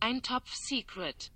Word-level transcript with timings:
Ein 0.00 0.22
Topf 0.22 0.50
Secret. 0.54 1.30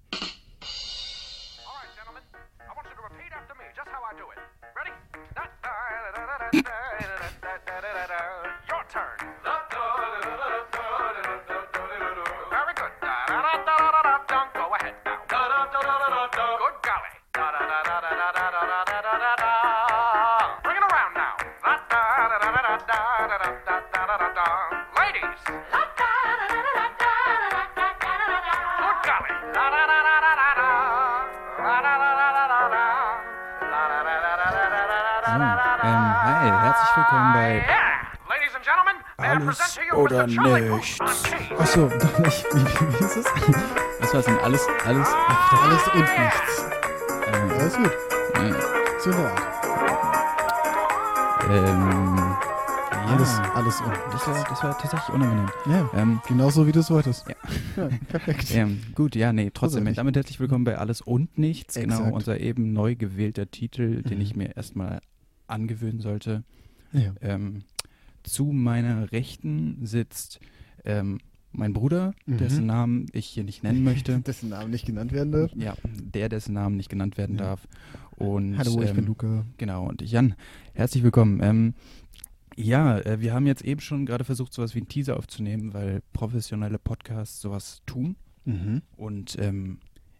You 39.90 39.96
oder 39.98 40.26
nichts. 40.26 40.98
Achso, 41.58 41.88
doch 42.00 42.18
nicht. 42.20 42.44
Wie, 42.52 42.64
wie, 42.64 43.04
ist 43.04 43.16
es? 43.16 43.24
Was 44.00 44.14
war's 44.14 44.24
denn? 44.26 44.38
Alles, 44.38 44.66
alles, 44.84 45.08
Alles 45.08 45.88
und 45.94 46.00
nichts. 46.00 46.64
ähm, 47.32 47.50
Alles 47.50 47.76
gut. 47.76 47.86
äh, 47.86 49.00
So 49.00 49.10
eine 49.10 49.30
Art. 49.30 49.42
ähm, 51.50 52.16
ja, 52.16 53.06
Alles, 53.16 53.38
alles 53.54 53.80
und 53.80 53.92
das 54.12 54.26
war, 54.26 54.44
das 54.48 54.62
war 54.62 54.78
tatsächlich 54.78 55.14
unangenehm. 55.14 55.48
Ja, 55.66 55.88
Ähm, 55.94 56.20
genauso 56.28 56.66
wie 56.66 56.72
du 56.72 56.80
es 56.80 56.90
wolltest. 56.90 57.26
Ja. 57.28 57.34
Ja, 57.76 57.88
perfekt. 58.08 58.50
ähm, 58.54 58.80
gut, 58.94 59.16
ja, 59.16 59.32
nee, 59.32 59.50
trotzdem, 59.52 59.80
Großartig. 59.84 59.96
damit 59.96 60.16
herzlich 60.16 60.38
willkommen 60.40 60.64
bei 60.64 60.78
Alles 60.78 61.00
und 61.00 61.36
Nichts. 61.38 61.74
Genau, 61.74 61.96
Exakt. 61.96 62.12
unser 62.14 62.40
eben 62.40 62.72
neu 62.72 62.94
gewählter 62.94 63.50
Titel, 63.50 64.02
den 64.02 64.18
Mhm. 64.18 64.22
ich 64.24 64.36
mir 64.36 64.56
erstmal 64.56 65.00
angewöhnen 65.48 66.00
sollte. 66.00 66.44
Ja. 66.92 67.12
Ähm, 67.20 67.62
zu 68.22 68.46
meiner 68.46 69.10
Rechten 69.12 69.78
sitzt 69.86 70.40
ähm, 70.84 71.18
mein 71.52 71.72
Bruder, 71.72 72.14
Mhm. 72.26 72.38
dessen 72.38 72.66
Namen 72.66 73.06
ich 73.12 73.26
hier 73.26 73.42
nicht 73.44 73.62
nennen 73.64 73.82
möchte. 73.82 74.20
Dessen 74.24 74.50
Namen 74.50 74.70
nicht 74.70 74.86
genannt 74.86 75.12
werden 75.12 75.32
darf. 75.32 75.50
Ja, 75.56 75.74
der, 75.84 76.28
dessen 76.28 76.52
Namen 76.54 76.76
nicht 76.76 76.88
genannt 76.88 77.16
werden 77.18 77.36
Ja. 77.38 77.44
darf. 77.44 77.66
Und, 78.16 78.56
Hallo, 78.56 78.80
ich 78.82 78.90
ähm, 78.90 78.96
bin 78.96 79.06
Luca. 79.06 79.44
Genau, 79.58 79.88
und 79.88 80.00
ich, 80.02 80.12
Jan, 80.12 80.34
herzlich 80.74 81.02
willkommen. 81.02 81.40
Ähm, 81.42 81.74
ja, 82.56 82.98
äh, 82.98 83.20
wir 83.20 83.32
haben 83.34 83.46
jetzt 83.46 83.62
eben 83.64 83.80
schon 83.80 84.06
gerade 84.06 84.24
versucht, 84.24 84.52
sowas 84.52 84.74
wie 84.74 84.78
einen 84.80 84.88
Teaser 84.88 85.16
aufzunehmen, 85.16 85.72
weil 85.74 86.02
professionelle 86.12 86.78
Podcasts 86.78 87.40
sowas 87.40 87.82
tun 87.86 88.16
Mhm. 88.44 88.82
und 88.96 89.36
ähm, 89.40 89.78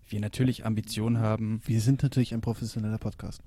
wir 0.08 0.20
natürlich 0.20 0.66
Ambitionen 0.66 1.18
haben, 1.18 1.60
Wir 1.64 1.80
sind 1.80 2.02
natürlich 2.02 2.34
ein 2.34 2.40
professioneller 2.40 2.98
Podcast. 2.98 3.42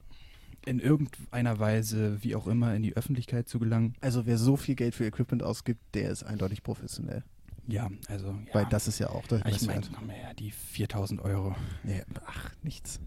In 0.66 0.79
irgendeiner 0.79 1.59
Weise, 1.59 2.24
wie 2.24 2.35
auch 2.35 2.47
immer, 2.47 2.74
in 2.75 2.84
die 2.84 2.96
Öffentlichkeit 2.96 3.47
zu 3.47 3.59
gelangen. 3.59 3.96
Also 4.01 4.25
wer 4.25 4.38
so 4.38 4.56
viel 4.57 4.75
Geld 4.75 4.96
für 4.96 5.06
Equipment 5.06 5.44
ausgibt, 5.44 5.81
der 5.94 6.09
ist 6.12 6.24
eindeutig 6.24 6.63
professionell. 6.63 7.24
Ja, 7.68 7.90
also, 8.09 8.28
ja. 8.28 8.53
Weil 8.53 8.66
das 8.69 8.88
ist 8.90 9.00
ja 9.00 9.09
auch 9.09 9.25
das 9.28 9.41
ich 9.46 9.66
meine, 9.66 9.81
komm 9.97 10.09
her, 10.09 10.34
die 10.34 10.51
4000 10.51 11.22
Euro. 11.22 11.56
Ja, 11.85 12.01
ach, 12.25 12.50
nichts. 12.62 13.00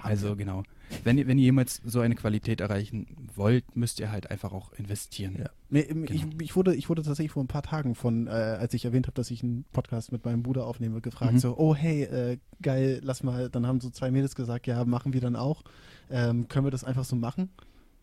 Also, 0.00 0.36
genau. 0.36 0.62
Wenn 1.04 1.18
ihr, 1.18 1.26
wenn 1.26 1.38
ihr 1.38 1.44
jemals 1.44 1.80
so 1.84 2.00
eine 2.00 2.14
Qualität 2.14 2.60
erreichen 2.60 3.06
wollt, 3.34 3.76
müsst 3.76 3.98
ihr 4.00 4.10
halt 4.12 4.30
einfach 4.30 4.52
auch 4.52 4.72
investieren. 4.74 5.36
Ja. 5.38 5.50
Ähm, 5.76 6.04
ich, 6.04 6.22
Genau. 6.22 6.36
ich, 6.40 6.56
wurde, 6.56 6.74
ich 6.74 6.88
wurde 6.88 7.02
tatsächlich 7.02 7.32
vor 7.32 7.42
ein 7.42 7.48
paar 7.48 7.62
Tagen 7.62 7.94
von, 7.94 8.26
äh, 8.28 8.30
als 8.30 8.74
ich 8.74 8.84
erwähnt 8.84 9.06
habe, 9.06 9.14
dass 9.14 9.30
ich 9.30 9.42
einen 9.42 9.64
Podcast 9.72 10.12
mit 10.12 10.24
meinem 10.24 10.42
Bruder 10.42 10.66
aufnehme, 10.66 11.00
gefragt, 11.00 11.34
Mhm. 11.34 11.38
so, 11.38 11.58
oh 11.58 11.74
hey, 11.74 12.02
äh, 12.04 12.38
geil, 12.62 13.00
lass 13.02 13.22
mal, 13.24 13.50
dann 13.50 13.66
haben 13.66 13.80
so 13.80 13.90
zwei 13.90 14.10
Mädels 14.12 14.34
gesagt, 14.36 14.66
ja, 14.68 14.84
machen 14.84 15.12
wir 15.12 15.20
dann 15.20 15.36
auch. 15.36 15.62
Ähm, 16.10 16.48
können 16.48 16.66
wir 16.66 16.70
das 16.70 16.84
einfach 16.84 17.04
so 17.04 17.16
machen? 17.16 17.50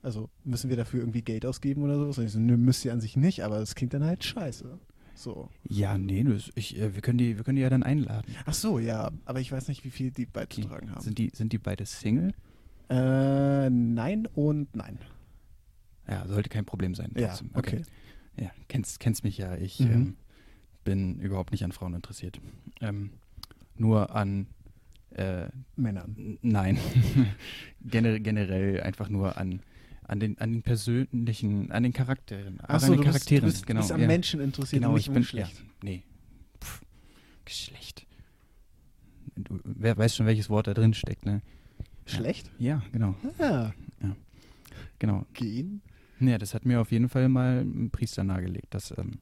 Also 0.02 0.30
müssen 0.44 0.70
wir 0.70 0.78
dafür 0.78 1.00
irgendwie 1.00 1.22
Geld 1.24 1.46
ausgeben 1.46 1.82
oder 1.84 1.98
sowas? 1.98 2.18
Und 2.20 2.26
ich 2.26 2.32
so, 2.32 2.40
nö, 2.40 2.58
müsst 2.58 2.86
ihr 2.86 2.94
an 2.94 3.02
sich 3.02 3.18
nicht, 3.18 3.44
aber 3.44 3.58
das 3.60 3.74
klingt 3.76 3.94
dann 3.94 4.04
halt 4.04 4.24
scheiße. 4.24 4.78
So. 5.16 5.50
Ja, 5.68 5.98
nee, 5.98 6.24
das, 6.24 6.52
ich, 6.56 6.78
äh, 6.78 6.94
wir, 6.94 7.02
können 7.02 7.18
die, 7.18 7.38
wir 7.38 7.44
können 7.44 7.56
die 7.56 7.62
ja 7.62 7.70
dann 7.70 7.84
einladen. 7.84 8.36
Ach 8.46 8.54
so, 8.54 8.80
ja, 8.80 9.12
aber 9.26 9.40
ich 9.40 9.52
weiß 9.52 9.68
nicht, 9.70 9.84
wie 9.86 9.90
viel 9.90 10.12
die 10.12 10.24
Okay. 10.24 10.32
beizutragen 10.34 10.92
haben. 10.92 11.02
Sind, 11.02 11.18
die, 11.18 11.32
sind 11.34 11.54
die 11.54 11.58
beide 11.58 11.86
Single? 11.86 12.34
Äh, 12.90 13.70
nein 13.70 14.28
und 14.36 14.76
nein. 14.76 15.00
Ja, 16.08 16.28
sollte 16.28 16.50
kein 16.50 16.66
Problem 16.66 16.94
sein. 16.94 17.12
Ja, 17.16 17.30
trotzdem. 17.30 17.50
okay. 17.54 17.82
Ja, 18.38 18.52
kennst, 18.68 19.00
kennst 19.00 19.24
mich 19.24 19.38
ja. 19.38 19.56
Ich 19.56 19.80
Mhm. 19.80 19.92
ähm, 19.92 20.16
bin 20.84 21.20
überhaupt 21.20 21.52
nicht 21.52 21.64
an 21.64 21.72
Frauen 21.72 21.96
interessiert. 21.96 22.40
Ähm, 22.82 23.12
nur 23.78 24.14
an, 24.16 24.46
äh, 25.16 25.48
Männern. 25.76 26.38
nein, 26.42 26.78
Gener 27.82 28.20
generell 28.20 28.82
einfach 28.82 29.10
nur 29.10 29.38
an, 29.38 29.62
an, 30.04 30.20
den, 30.20 30.38
an 30.40 30.52
den 30.52 30.62
persönlichen, 30.62 31.72
an 31.72 31.84
den 31.84 31.94
Charakteren. 31.94 32.60
Ach 32.64 32.70
also 32.76 32.88
so, 32.88 32.92
an 32.94 32.98
du 33.00 33.04
den 33.04 33.14
bist, 33.14 33.26
du 33.32 33.36
Charakteren. 33.36 33.46
bist, 33.50 33.68
genau, 33.68 33.80
bist 33.82 33.92
am 33.92 34.02
ja. 34.02 34.08
Menschen 34.08 34.40
interessiert 34.42 34.82
Genau, 34.82 34.98
ich 34.98 35.06
bin, 35.08 35.16
Geschlecht. 35.22 35.58
Ja, 35.58 35.66
nee, 35.84 36.04
Pff, 36.62 36.82
Geschlecht. 37.46 38.06
Du, 39.36 39.60
wer 39.64 39.98
weiß 39.98 40.16
schon, 40.16 40.26
welches 40.26 40.50
Wort 40.50 40.68
da 40.68 40.74
drin 40.74 40.94
steckt, 40.94 41.26
ne? 41.26 41.42
Schlecht? 42.06 42.50
Ja, 42.60 42.82
genau, 42.92 43.16
Ja. 43.40 43.74
genau. 45.00 45.26
Gehen? 45.34 45.82
Ja, 46.20 46.38
das 46.38 46.54
hat 46.54 46.66
mir 46.66 46.80
auf 46.80 46.92
jeden 46.92 47.10
Fall 47.10 47.28
mal 47.28 47.62
ein 47.62 47.90
Priester 47.92 48.24
nahegelegt, 48.24 48.74
dass 48.74 48.92
ähm, 48.98 49.20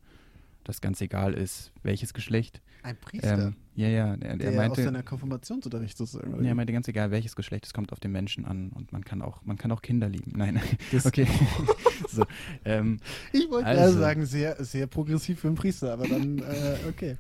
das 0.64 0.82
ganz 0.82 1.02
egal 1.02 1.34
ist, 1.34 1.72
welches 1.84 2.14
Geschlecht. 2.14 2.62
Ein 2.84 2.98
Priester. 2.98 3.48
Ähm, 3.48 3.56
ja, 3.76 3.88
ja, 3.88 4.18
der, 4.18 4.38
der 4.38 4.50
aus 4.50 4.56
meinte, 4.56 4.84
deiner 4.84 5.04
Konfirmationsunterricht 5.04 5.98
sozusagen. 5.98 6.34
oder 6.34 6.44
ja, 6.44 6.52
wie? 6.52 6.54
meinte 6.56 6.74
ganz 6.74 6.88
egal, 6.88 7.12
welches 7.12 7.36
Geschlecht, 7.36 7.66
es 7.66 7.74
kommt 7.74 7.92
auf 7.92 8.00
den 8.00 8.12
Menschen 8.12 8.46
an 8.46 8.70
und 8.70 8.92
man 8.92 9.04
kann 9.04 9.22
auch, 9.22 9.44
man 9.46 9.58
kann 9.58 9.72
auch 9.72 9.82
Kinder 9.82 10.10
lieben. 10.10 10.34
Nein, 10.36 10.62
Das- 10.92 11.06
okay. 11.06 11.28
so, 12.10 12.26
ähm, 12.66 13.00
ich 13.32 13.50
wollte 13.50 13.68
Also. 13.68 13.82
gerade 13.84 14.00
sagen, 14.00 14.26
sehr, 14.26 14.64
sehr 14.64 14.88
progressiv 14.88 15.40
für 15.40 15.48
einen 15.48 15.56
Priester, 15.56 15.94
aber 15.94 16.08
dann, 16.08 16.40
äh, 16.40 16.78
okay. 16.90 17.18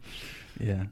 ja. 0.59 0.85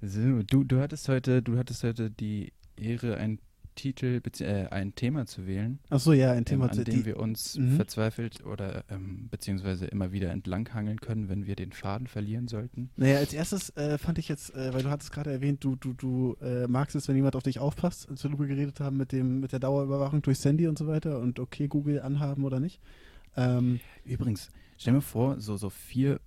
So, 0.00 0.42
du, 0.42 0.64
du 0.64 0.80
hattest 0.80 1.08
heute, 1.08 1.42
du 1.42 1.58
hattest 1.58 1.82
heute 1.84 2.10
die 2.10 2.52
Ehre, 2.76 3.16
einen 3.16 3.38
Titel, 3.76 4.20
äh, 4.40 4.66
ein 4.70 4.94
Thema 4.96 5.26
zu 5.26 5.46
wählen, 5.46 5.78
Achso, 5.88 6.12
ja, 6.12 6.32
ein 6.32 6.38
ähm, 6.38 6.44
Thema, 6.44 6.68
an 6.70 6.76
die, 6.78 6.84
dem 6.84 7.04
wir 7.04 7.18
uns 7.20 7.56
Mhm. 7.56 7.76
verzweifelt 7.76 8.44
oder 8.44 8.82
ähm, 8.90 9.28
beziehungsweise 9.30 9.86
immer 9.86 10.10
wieder 10.10 10.32
entlanghangeln 10.32 11.00
können, 11.00 11.28
wenn 11.28 11.46
wir 11.46 11.54
den 11.54 11.70
Faden 11.72 12.08
verlieren 12.08 12.48
sollten. 12.48 12.90
Naja, 12.96 13.18
als 13.18 13.32
erstes 13.32 13.70
äh, 13.76 13.98
fand 13.98 14.18
ich 14.18 14.28
jetzt, 14.28 14.52
äh, 14.56 14.74
weil 14.74 14.82
du 14.82 14.90
hattest 14.90 15.12
gerade 15.12 15.30
erwähnt, 15.30 15.62
du, 15.62 15.76
du, 15.76 15.92
du 15.92 16.36
äh, 16.40 16.66
magst 16.66 16.96
es, 16.96 17.06
wenn 17.06 17.14
jemand 17.14 17.36
auf 17.36 17.44
dich 17.44 17.60
aufpasst, 17.60 18.08
als 18.08 18.24
wir 18.24 18.30
darüber 18.30 18.46
geredet 18.46 18.80
haben 18.80 18.96
mit 18.96 19.12
dem, 19.12 19.38
mit 19.40 19.52
der 19.52 19.60
Dauerüberwachung 19.60 20.22
durch 20.22 20.38
Sandy 20.40 20.66
und 20.66 20.76
so 20.76 20.88
weiter 20.88 21.20
und 21.20 21.38
okay, 21.38 21.68
Google 21.68 22.00
anhaben 22.00 22.44
oder 22.44 22.58
nicht. 22.58 22.80
Ähm, 23.36 23.78
Übrigens, 24.04 24.50
stell 24.78 24.94
mir 24.94 25.02
vor, 25.02 25.40
so, 25.40 25.56
so 25.56 25.70
vier, 25.70 26.20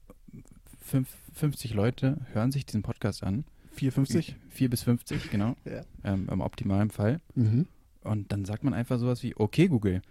fünf, 0.80 1.10
50 1.34 1.74
Leute 1.74 2.18
hören 2.34 2.52
sich 2.52 2.66
diesen 2.66 2.82
Podcast 2.84 3.24
an. 3.24 3.46
450? 3.80 4.36
Vier 4.50 4.70
bis 4.70 4.84
50, 4.84 5.32
genau. 5.32 5.56
Ja. 5.66 5.82
Ähm, 6.04 6.28
Im 6.32 6.42
optimalen 6.42 6.90
Fall. 6.90 7.20
Mhm. 7.36 7.68
Und 8.02 8.32
dann 8.32 8.46
sagt 8.46 8.64
man 8.64 8.74
einfach 8.74 9.00
sowas 9.00 9.24
wie, 9.24 9.36
okay, 9.36 9.68
Google. 9.68 10.02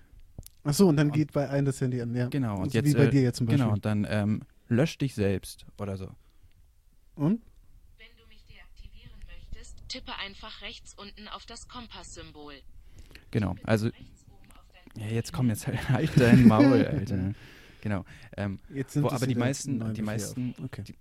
Achso, 0.64 0.88
und 0.88 0.96
dann 0.96 1.08
Und- 1.08 1.12
geht 1.14 1.32
bei 1.32 1.48
einem 1.48 1.66
das 1.66 1.80
Handy 1.80 2.00
an, 2.00 2.14
ja. 2.14 2.28
Genau. 2.28 2.60
Und 2.60 2.72
so 2.72 2.78
jetzt, 2.78 2.86
wie 2.86 2.94
bei 2.94 3.04
äh, 3.06 3.10
dir 3.10 3.22
jetzt 3.22 3.36
zum 3.38 3.46
Beispiel. 3.46 3.64
Genau, 3.64 3.72
und 3.74 3.84
dann 3.84 4.06
ähm, 4.08 4.42
lösch 4.68 4.98
dich 4.98 5.14
selbst 5.14 5.64
oder 5.78 5.96
so. 5.96 6.10
Und? 7.14 7.40
Wenn 7.96 8.06
du 8.16 8.26
mich 8.28 8.44
deaktivieren 8.44 9.18
möchtest, 9.26 9.76
tippe 9.88 10.12
einfach 10.18 10.60
rechts 10.62 10.94
unten 10.94 11.28
auf 11.28 11.46
das 11.46 11.68
Kompasssymbol. 11.68 12.54
Genau, 13.30 13.56
also, 13.64 13.88
ja, 14.96 15.06
jetzt 15.06 15.32
komm, 15.32 15.48
jetzt 15.48 15.66
halt, 15.66 15.88
halt 15.88 16.10
dein 16.18 16.46
Maul, 16.46 16.84
Alter. 16.84 17.34
Genau. 17.80 18.04
Ähm, 18.36 18.58
Jetzt 18.74 18.94
sind 18.94 19.04
Wo, 19.04 19.06
es 19.06 19.12
aber 19.12 19.28
die 19.28 19.36
meisten, 19.36 19.94
die 19.94 20.02
meisten, 20.02 20.52
Okay. 20.64 20.82
die, 20.82 20.96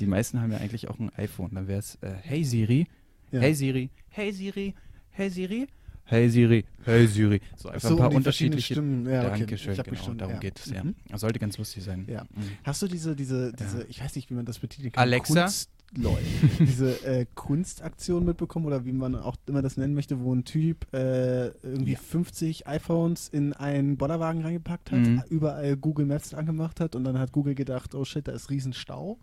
die 0.00 0.06
meisten 0.06 0.40
haben 0.40 0.52
ja 0.52 0.58
eigentlich 0.58 0.88
auch 0.88 0.98
ein 0.98 1.10
iPhone. 1.16 1.50
Dann 1.54 1.66
wäre 1.68 1.78
es, 1.80 1.96
äh, 2.02 2.12
hey 2.22 2.44
Siri, 2.44 2.86
Ja. 3.30 3.40
hey 3.40 3.54
Siri, 3.54 3.90
hey 4.10 4.32
Siri, 4.32 4.74
hey 5.10 5.30
Siri, 5.30 5.66
hey 6.04 6.28
Siri, 6.30 6.64
hey 6.84 7.06
Siri. 7.06 7.40
So 7.56 7.68
einfach 7.68 7.88
So, 7.88 7.94
ein 7.96 7.98
paar 8.00 8.10
um 8.10 8.16
unterschiedliche. 8.16 8.74
Stimmen. 8.74 9.06
Ja, 9.06 9.28
okay. 9.28 9.38
Dankeschön, 9.40 9.74
genau, 9.76 9.90
bestimmt, 9.90 10.20
darum 10.20 10.34
ja. 10.34 10.40
geht 10.40 10.58
es, 10.58 10.70
ja. 10.70 10.84
Mhm. 10.84 10.94
Sollte 11.14 11.38
ganz 11.38 11.58
lustig 11.58 11.82
sein. 11.84 12.06
Ja. 12.08 12.22
Mhm. 12.24 12.42
Hast 12.64 12.82
du 12.82 12.86
diese, 12.88 13.14
diese, 13.16 13.52
diese, 13.52 13.84
ich 13.88 14.02
weiß 14.02 14.14
nicht, 14.16 14.30
wie 14.30 14.34
man 14.34 14.44
das 14.46 14.58
betiteln 14.58 14.92
kann. 14.92 15.02
Alexa? 15.02 15.42
Kunst, 15.42 15.70
lol. 15.96 16.18
diese 16.60 17.04
äh, 17.04 17.26
Kunstaktion 17.34 18.24
mitbekommen 18.24 18.66
oder 18.66 18.84
wie 18.84 18.92
man 18.92 19.14
auch 19.16 19.36
immer 19.46 19.62
das 19.62 19.76
nennen 19.76 19.94
möchte, 19.94 20.20
wo 20.20 20.34
ein 20.34 20.44
Typ 20.44 20.86
äh, 20.94 21.46
irgendwie 21.62 21.92
Ja. 21.92 21.98
50 21.98 22.66
iPhones 22.66 23.28
in 23.28 23.52
einen 23.54 23.96
Bollerwagen 23.96 24.42
reingepackt 24.42 24.90
hat, 24.92 24.98
Mhm. 25.00 25.22
überall 25.30 25.76
Google 25.76 26.06
Maps 26.06 26.32
angemacht 26.34 26.80
hat 26.80 26.94
und 26.96 27.04
dann 27.04 27.18
hat 27.18 27.32
Google 27.32 27.54
gedacht, 27.54 27.94
oh 27.94 28.04
shit, 28.04 28.28
da 28.28 28.32
ist 28.32 28.50
Riesenstau. 28.50 29.18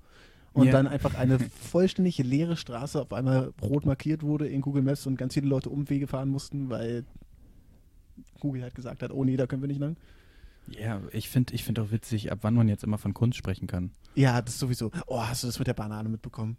Und 0.56 0.68
Ja. 0.68 0.72
dann 0.72 0.88
einfach 0.88 1.14
eine 1.16 1.38
vollständig 1.40 2.18
leere 2.18 2.56
Straße 2.58 3.02
auf 3.02 3.12
einmal 3.14 3.54
rot 3.62 3.86
markiert 3.86 4.24
wurde 4.24 4.48
in 4.48 4.62
Google 4.62 4.82
Maps 4.84 5.06
und 5.06 5.18
ganz 5.18 5.34
viele 5.34 5.48
Leute 5.48 5.70
Umwege 5.70 6.08
fahren 6.08 6.30
mussten, 6.30 6.70
weil 6.70 7.04
Google 8.40 8.64
halt 8.64 8.74
gesagt 8.74 9.04
hat, 9.04 9.12
oh 9.12 9.24
nee, 9.26 9.36
da 9.38 9.48
können 9.48 9.62
wir 9.62 9.68
nicht 9.68 9.80
lang. 9.82 9.98
Ja, 10.68 11.02
ich 11.12 11.30
finde 11.30 11.54
ich 11.54 11.64
find 11.64 11.78
auch 11.80 11.92
witzig, 11.92 12.32
ab 12.32 12.40
wann 12.42 12.56
man 12.56 12.68
jetzt 12.68 12.84
immer 12.84 12.98
von 12.98 13.14
Kunst 13.14 13.38
sprechen 13.38 13.68
kann. 13.68 13.92
Ja, 14.16 14.42
das 14.42 14.58
sowieso. 14.58 14.92
Oh, 15.08 15.22
hast 15.22 15.44
du 15.44 15.48
das 15.48 15.60
mit 15.60 15.68
der 15.68 15.74
Banane 15.74 16.10
mitbekommen? 16.10 16.58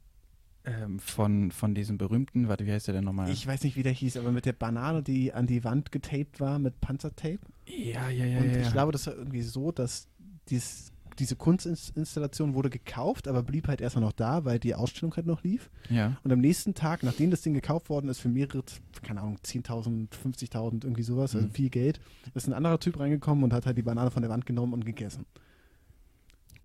Ähm, 0.64 0.98
von, 0.98 1.50
von 1.52 1.74
diesem 1.74 1.96
berühmten, 1.96 2.48
warte, 2.48 2.66
wie 2.66 2.72
heißt 2.72 2.88
der 2.88 2.94
denn 2.94 3.04
nochmal? 3.04 3.30
Ich 3.30 3.46
weiß 3.46 3.62
nicht, 3.62 3.76
wie 3.76 3.82
der 3.82 3.92
hieß, 3.92 4.16
aber 4.16 4.30
mit 4.32 4.46
der 4.46 4.52
Banane, 4.52 5.02
die 5.02 5.32
an 5.32 5.46
die 5.46 5.64
Wand 5.64 5.90
getaped 5.92 6.38
war 6.40 6.58
mit 6.58 6.80
Panzertape. 6.80 7.38
ja, 7.66 8.10
ja, 8.10 8.24
ja, 8.26 8.38
und 8.40 8.50
ja. 8.52 8.60
ich 8.60 8.72
glaube, 8.72 8.92
das 8.92 9.06
war 9.06 9.14
irgendwie 9.14 9.42
so, 9.42 9.70
dass 9.72 10.08
dies, 10.50 10.92
diese 11.18 11.36
Kunstinstallation 11.36 12.54
wurde 12.54 12.70
gekauft, 12.70 13.28
aber 13.28 13.42
blieb 13.42 13.68
halt 13.68 13.80
erstmal 13.80 14.04
noch 14.04 14.12
da, 14.12 14.44
weil 14.44 14.58
die 14.58 14.74
Ausstellung 14.74 15.14
halt 15.16 15.26
noch 15.26 15.42
lief. 15.42 15.70
ja. 15.90 16.16
Und 16.22 16.32
am 16.32 16.40
nächsten 16.40 16.74
Tag, 16.74 17.02
nachdem 17.02 17.30
das 17.30 17.42
Ding 17.42 17.54
gekauft 17.54 17.88
worden 17.88 18.08
ist 18.08 18.20
für 18.20 18.28
mehrere, 18.28 18.62
keine 19.02 19.20
Ahnung, 19.20 19.38
10.000, 19.44 20.08
50.000, 20.10 20.84
irgendwie 20.84 21.02
sowas, 21.02 21.34
also 21.34 21.46
Mhm. 21.46 21.52
viel 21.52 21.70
Geld, 21.70 22.00
ist 22.34 22.46
ein 22.46 22.52
anderer 22.52 22.78
Typ 22.80 22.98
reingekommen 22.98 23.44
und 23.44 23.52
hat 23.52 23.66
halt 23.66 23.76
die 23.78 23.82
Banane 23.82 24.10
von 24.10 24.22
der 24.22 24.30
Wand 24.30 24.46
genommen 24.46 24.72
und 24.72 24.84
gegessen. 24.84 25.26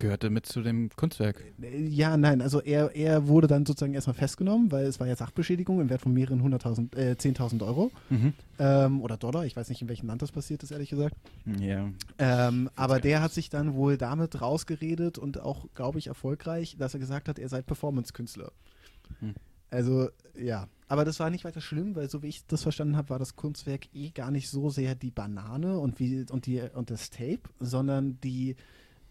Gehörte 0.02 0.30
mit 0.30 0.46
zu 0.46 0.62
dem 0.62 0.90
Kunstwerk. 0.96 1.44
Ja, 1.60 2.16
nein, 2.16 2.42
also 2.42 2.60
er, 2.60 2.96
er 2.96 3.28
wurde 3.28 3.46
dann 3.46 3.64
sozusagen 3.64 3.94
erstmal 3.94 4.14
festgenommen, 4.14 4.72
weil 4.72 4.86
es 4.86 4.98
war 4.98 5.06
ja 5.06 5.14
Sachbeschädigung 5.14 5.80
im 5.80 5.90
Wert 5.90 6.00
von 6.02 6.12
mehreren 6.12 6.42
hunderttausend, 6.42 6.96
äh, 6.96 7.14
10.000 7.16 7.62
Euro 7.62 7.92
Mhm. 8.10 8.32
ähm, 8.58 9.00
oder 9.00 9.16
Dollar. 9.16 9.46
Ich 9.46 9.54
weiß 9.54 9.68
nicht, 9.68 9.80
in 9.80 9.88
welchem 9.88 10.08
Land 10.08 10.20
das 10.20 10.32
passiert 10.32 10.64
ist, 10.64 10.72
ehrlich 10.72 10.90
gesagt. 10.90 11.14
Ja. 11.60 11.88
Ähm, 12.18 12.68
aber 12.74 12.98
der 12.98 13.22
hat 13.22 13.32
sich 13.32 13.48
dann 13.48 13.74
wohl 13.74 13.96
damit 13.96 14.40
rausgeredet 14.42 15.18
und 15.18 15.38
auch, 15.40 15.66
glaube 15.72 16.00
ich, 16.00 16.08
erfolgreich, 16.08 16.74
dass 16.76 16.94
er 16.94 17.00
gesagt 17.00 17.28
hat, 17.28 17.38
er 17.38 17.48
sei 17.48 17.62
Performance-Künstler. 17.62 18.50
Hm. 19.20 19.34
Also, 19.70 20.08
ja. 20.36 20.66
Aber 20.88 21.04
das 21.04 21.20
war 21.20 21.30
nicht 21.30 21.44
weiter 21.44 21.60
schlimm, 21.60 21.94
weil 21.94 22.10
so 22.10 22.24
wie 22.24 22.28
ich 22.28 22.44
das 22.46 22.64
verstanden 22.64 22.96
habe, 22.96 23.10
war 23.10 23.20
das 23.20 23.36
Kunstwerk 23.36 23.86
eh 23.94 24.10
gar 24.10 24.32
nicht 24.32 24.50
so 24.50 24.68
sehr 24.68 24.96
die 24.96 25.12
Banane 25.12 25.78
und, 25.78 26.00
wie, 26.00 26.26
und, 26.28 26.46
die, 26.46 26.60
und 26.74 26.90
das 26.90 27.08
Tape, 27.10 27.42
sondern 27.60 28.18
die, 28.20 28.56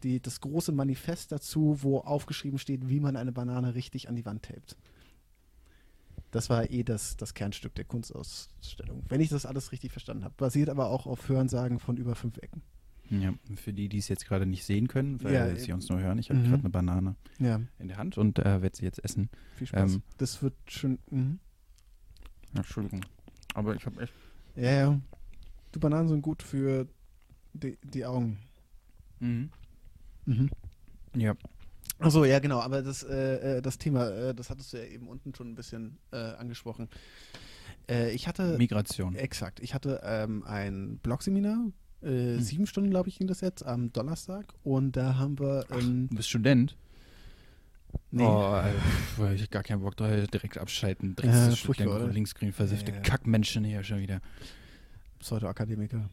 die, 0.04 0.20
das 0.22 0.42
große 0.42 0.72
Manifest 0.72 1.32
dazu, 1.32 1.78
wo 1.82 2.00
aufgeschrieben 2.00 2.60
steht, 2.60 2.90
wie 2.90 3.00
man 3.00 3.16
eine 3.16 3.32
Banane 3.32 3.76
richtig 3.76 4.10
an 4.10 4.16
die 4.16 4.26
Wand 4.26 4.44
tapet. 4.44 4.76
Das 6.32 6.50
war 6.50 6.70
eh 6.70 6.84
das, 6.84 7.18
das 7.18 7.34
Kernstück 7.34 7.76
der 7.76 7.84
Kunstausstellung. 7.86 9.04
Wenn 9.10 9.20
ich 9.20 9.30
das 9.30 9.46
alles 9.46 9.72
richtig 9.74 9.92
verstanden 9.92 10.24
habe. 10.24 10.34
Basiert 10.38 10.70
aber 10.70 10.90
auch 10.90 11.06
auf 11.06 11.28
Hörensagen 11.28 11.80
von 11.80 11.98
über 11.98 12.16
fünf 12.16 12.38
Ecken. 12.38 12.62
ja. 13.10 13.34
Für 13.56 13.74
die, 13.74 13.90
die 13.90 13.98
es 13.98 14.08
jetzt 14.08 14.26
gerade 14.26 14.46
nicht 14.46 14.64
sehen 14.64 14.88
können, 14.88 15.22
weil 15.24 15.34
Ja, 15.34 15.54
sie 15.56 15.74
uns 15.74 15.90
nur 15.90 16.00
hören, 16.00 16.18
ich 16.20 16.30
habe 16.30 16.40
mhm. 16.40 16.44
gerade 16.46 16.60
eine 16.62 16.70
Banane 16.70 17.16
Ja, 17.40 17.60
in 17.80 17.88
der 17.90 17.98
Hand 17.98 18.18
und 18.18 18.40
äh, 18.40 18.62
werde 18.62 18.78
sie 18.78 18.86
jetzt 18.86 19.04
essen. 19.04 19.30
viel 19.58 19.68
Spaß. 19.68 19.96
Ähm, 19.96 20.04
das 20.18 20.42
wird 20.42 20.54
schon. 20.68 21.00
Mhm. 21.10 21.40
Entschuldigung. 22.54 23.02
Aber 23.54 23.76
ich 23.76 23.86
habe 23.86 24.02
echt. 24.02 24.14
Ja, 24.56 24.72
ja. 24.72 25.02
Du 25.74 25.80
Bananen 25.82 26.08
sind 26.08 26.22
gut 26.22 26.44
für 26.44 26.88
die, 27.54 27.78
die 27.84 28.06
Augen. 28.06 28.38
Mhm. 29.20 29.50
Mhm. 30.26 30.50
Ja. 31.16 31.36
Achso, 32.00 32.26
ja, 32.26 32.40
genau. 32.40 32.60
Aber 32.60 32.82
das, 32.82 33.04
äh, 33.04 33.58
äh, 33.58 33.62
das 33.62 33.78
Thema, 33.78 34.10
äh, 34.10 34.34
das 34.34 34.50
hattest 34.50 34.74
du 34.74 34.78
ja 34.78 34.86
eben 34.86 35.08
unten 35.08 35.36
schon 35.36 35.52
ein 35.52 35.56
bisschen 35.56 35.98
äh, 36.12 36.16
angesprochen. 36.18 36.90
Äh, 37.90 38.12
ich 38.12 38.28
hatte. 38.28 38.58
Migration. 38.58 39.16
Exakt. 39.16 39.60
Ich 39.60 39.74
hatte 39.74 40.02
ähm, 40.04 40.44
ein 40.46 40.98
Blogseminar. 41.04 41.58
Äh, 42.02 42.08
Hm. 42.38 42.42
Sieben 42.42 42.66
Stunden, 42.66 42.90
glaube 42.90 43.10
ich, 43.10 43.20
ging 43.20 43.28
das 43.28 43.42
jetzt 43.42 43.64
am 43.64 43.94
Donnerstag. 43.94 44.54
Und 44.64 44.98
da 44.98 45.18
haben 45.18 45.38
wir. 45.38 45.66
Ähm, 45.70 46.08
Du 46.10 46.16
bist 46.16 46.30
Student? 46.30 46.76
nee. 48.10 48.24
Oh, 48.24 48.60
pf, 49.18 49.32
ich 49.36 49.44
hab 49.44 49.52
gar 49.52 49.62
keinen 49.64 49.82
Bock, 49.82 49.96
da 49.98 50.10
direkt 50.26 50.58
abschalten. 50.58 51.16
Dreckstes 51.16 51.60
furchtbar, 51.60 51.94
Student, 51.98 52.14
linksgrün 52.16 52.54
versiffte 52.54 52.90
Ja, 52.92 52.98
ja. 52.98 53.04
Kackmenschen 53.04 53.64
hier 53.66 53.84
schon 53.84 54.00
wieder. 54.00 54.20
Pseudo-Akademiker. 55.20 56.10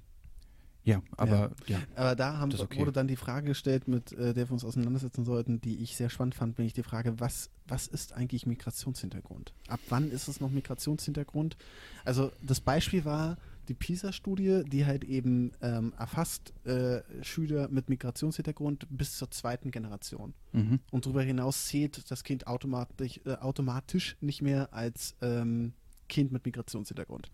Ja, 0.89 1.03
aber 1.19 1.51
ja. 1.67 1.81
Aber 1.97 2.17
da 2.17 2.39
haben, 2.39 2.51
okay. 2.59 2.79
wurde 2.79 2.93
dann 2.93 3.09
die 3.09 3.17
Frage 3.17 3.49
gestellt, 3.49 3.89
mit 3.89 4.13
äh, 4.13 4.33
der 4.33 4.49
wir 4.49 4.53
uns 4.53 4.65
auseinandersetzen 4.65 5.23
sollten, 5.23 5.61
die 5.61 5.83
ich 5.83 5.95
sehr 5.97 6.09
spannend 6.09 6.35
fand, 6.35 6.57
wenn 6.57 6.65
ich 6.65 6.73
die 6.73 6.83
Frage, 6.83 7.21
was, 7.21 7.51
was 7.67 7.89
ist 7.89 8.15
eigentlich 8.15 8.47
Migrationshintergrund? 8.47 9.53
Ab 9.69 9.81
wann 9.91 10.11
ist 10.11 10.29
es 10.29 10.41
noch 10.41 10.51
Migrationshintergrund? 10.51 11.59
Also 12.07 12.33
das 12.41 12.63
Beispiel 12.63 13.05
war 13.05 13.37
die 13.69 13.75
PISA-Studie, 13.75 14.63
die 14.67 14.87
halt 14.87 15.05
eben 15.05 15.53
ähm, 15.61 15.93
erfasst 15.99 16.55
äh, 16.65 17.03
Schüler 17.23 17.69
mit 17.69 17.91
Migrationshintergrund 17.91 18.87
bis 18.89 19.19
zur 19.19 19.31
zweiten 19.31 19.71
Generation. 19.71 20.33
Mhm. 20.53 20.81
Und 20.91 21.05
darüber 21.05 21.23
hinaus 21.23 21.67
zählt 21.67 22.11
das 22.11 22.25
Kind 22.25 22.47
automatisch, 22.47 23.21
äh, 23.27 23.35
automatisch 23.35 24.17
nicht 24.23 24.41
mehr 24.41 24.73
als 24.73 25.17
ähm, 25.21 25.75
Kind 26.09 26.33
mit 26.33 26.47
Migrationshintergrund. 26.47 27.31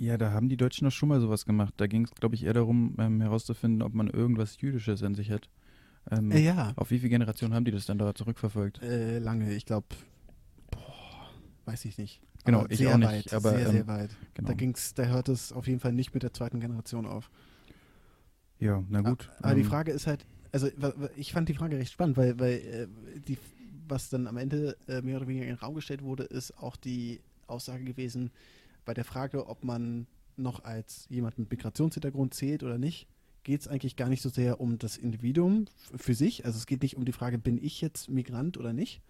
Ja, 0.00 0.16
da 0.16 0.30
haben 0.32 0.48
die 0.48 0.56
Deutschen 0.56 0.84
doch 0.84 0.92
schon 0.92 1.08
mal 1.08 1.20
sowas 1.20 1.44
gemacht. 1.44 1.74
Da 1.76 1.88
ging 1.88 2.04
es, 2.04 2.12
glaube 2.14 2.36
ich, 2.36 2.44
eher 2.44 2.52
darum, 2.52 2.94
ähm, 2.98 3.20
herauszufinden, 3.20 3.82
ob 3.82 3.94
man 3.94 4.08
irgendwas 4.08 4.60
Jüdisches 4.60 5.02
an 5.02 5.14
sich 5.16 5.30
hat. 5.30 5.48
Ähm, 6.10 6.30
Äh, 6.30 6.38
ja, 6.44 6.72
Auf 6.76 6.90
wie 6.90 6.98
viele 7.00 7.10
Generationen 7.10 7.52
haben 7.52 7.64
die 7.64 7.72
das 7.72 7.86
dann 7.86 7.98
da 7.98 8.14
zurückverfolgt? 8.14 8.80
Äh, 8.82 9.18
lange, 9.18 9.52
ich 9.54 9.66
glaube, 9.66 9.88
weiß 11.64 11.84
ich 11.84 11.98
nicht. 11.98 12.20
Genau, 12.44 12.60
Aber 12.60 12.70
ich 12.70 12.86
auch 12.86 12.96
nicht, 12.96 13.08
Weit, 13.10 13.34
aber, 13.34 13.50
sehr, 13.50 13.66
ähm, 13.66 13.72
sehr 13.72 13.86
weit. 13.88 14.10
Genau. 14.34 14.48
Da 14.48 14.54
ging's, 14.54 14.94
da 14.94 15.04
hört 15.06 15.28
es 15.28 15.52
auf 15.52 15.66
jeden 15.66 15.80
Fall 15.80 15.92
nicht 15.92 16.14
mit 16.14 16.22
der 16.22 16.32
zweiten 16.32 16.60
Generation 16.60 17.04
auf. 17.04 17.28
ja, 18.60 18.82
na 18.88 19.00
gut. 19.00 19.30
Aber 19.42 19.54
die 19.54 19.62
ähm, 19.62 19.66
Frage 19.66 19.90
ist 19.92 20.06
halt, 20.06 20.24
also 20.52 20.68
ich 21.16 21.32
fand 21.32 21.48
die 21.48 21.54
Frage 21.54 21.76
recht 21.76 21.92
spannend, 21.92 22.16
weil, 22.16 22.38
weil 22.38 22.52
äh, 22.54 22.86
die, 23.26 23.36
was 23.88 24.08
dann 24.08 24.26
am 24.28 24.36
Ende 24.36 24.76
äh, 24.86 25.02
mehr 25.02 25.16
oder 25.16 25.26
weniger 25.26 25.44
in 25.44 25.54
den 25.54 25.58
Raum 25.58 25.74
gestellt 25.74 26.02
wurde, 26.02 26.22
ist 26.22 26.56
auch 26.56 26.76
die 26.76 27.20
Aussage 27.48 27.84
gewesen, 27.84 28.30
bei 28.88 28.94
der 28.94 29.04
Frage, 29.04 29.48
ob 29.48 29.64
man 29.64 30.06
noch 30.38 30.64
als 30.64 31.04
jemand 31.10 31.38
mit 31.38 31.50
Migrationshintergrund 31.50 32.32
zählt 32.32 32.62
oder 32.62 32.78
nicht, 32.78 33.06
geht 33.42 33.60
es 33.60 33.68
eigentlich 33.68 33.96
gar 33.96 34.08
nicht 34.08 34.22
so 34.22 34.30
sehr 34.30 34.62
um 34.62 34.78
das 34.78 34.96
Individuum 34.96 35.66
für 35.94 36.14
sich. 36.14 36.46
Also 36.46 36.56
es 36.56 36.64
geht 36.64 36.80
nicht 36.80 36.96
um 36.96 37.04
die 37.04 37.12
Frage, 37.12 37.36
bin 37.36 37.62
ich 37.62 37.82
jetzt 37.82 38.08
Migrant 38.08 38.56
oder 38.56 38.72
nicht, 38.72 39.02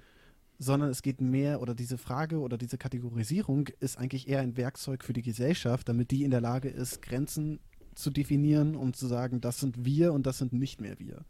sondern 0.59 0.91
es 0.91 1.03
geht 1.03 1.21
mehr 1.21 1.63
oder 1.63 1.77
diese 1.77 1.97
Frage 1.97 2.41
oder 2.41 2.59
diese 2.59 2.77
Kategorisierung 2.77 3.69
ist 3.79 3.99
eigentlich 3.99 4.27
eher 4.27 4.41
ein 4.41 4.57
Werkzeug 4.57 5.05
für 5.05 5.13
die 5.13 5.23
Gesellschaft, 5.23 5.89
damit 5.89 6.11
die 6.11 6.25
in 6.25 6.33
der 6.33 6.41
Lage 6.41 6.69
ist, 6.69 7.01
Grenzen 7.01 7.61
zu 7.95 8.11
definieren 8.11 8.75
und 8.75 8.97
zu 8.97 9.07
sagen, 9.07 9.41
das 9.41 9.61
sind 9.61 9.85
wir 9.85 10.13
und 10.13 10.27
das 10.27 10.39
sind 10.39 10.53
nicht 10.53 10.81
mehr 10.81 10.99
wir. 10.99 11.25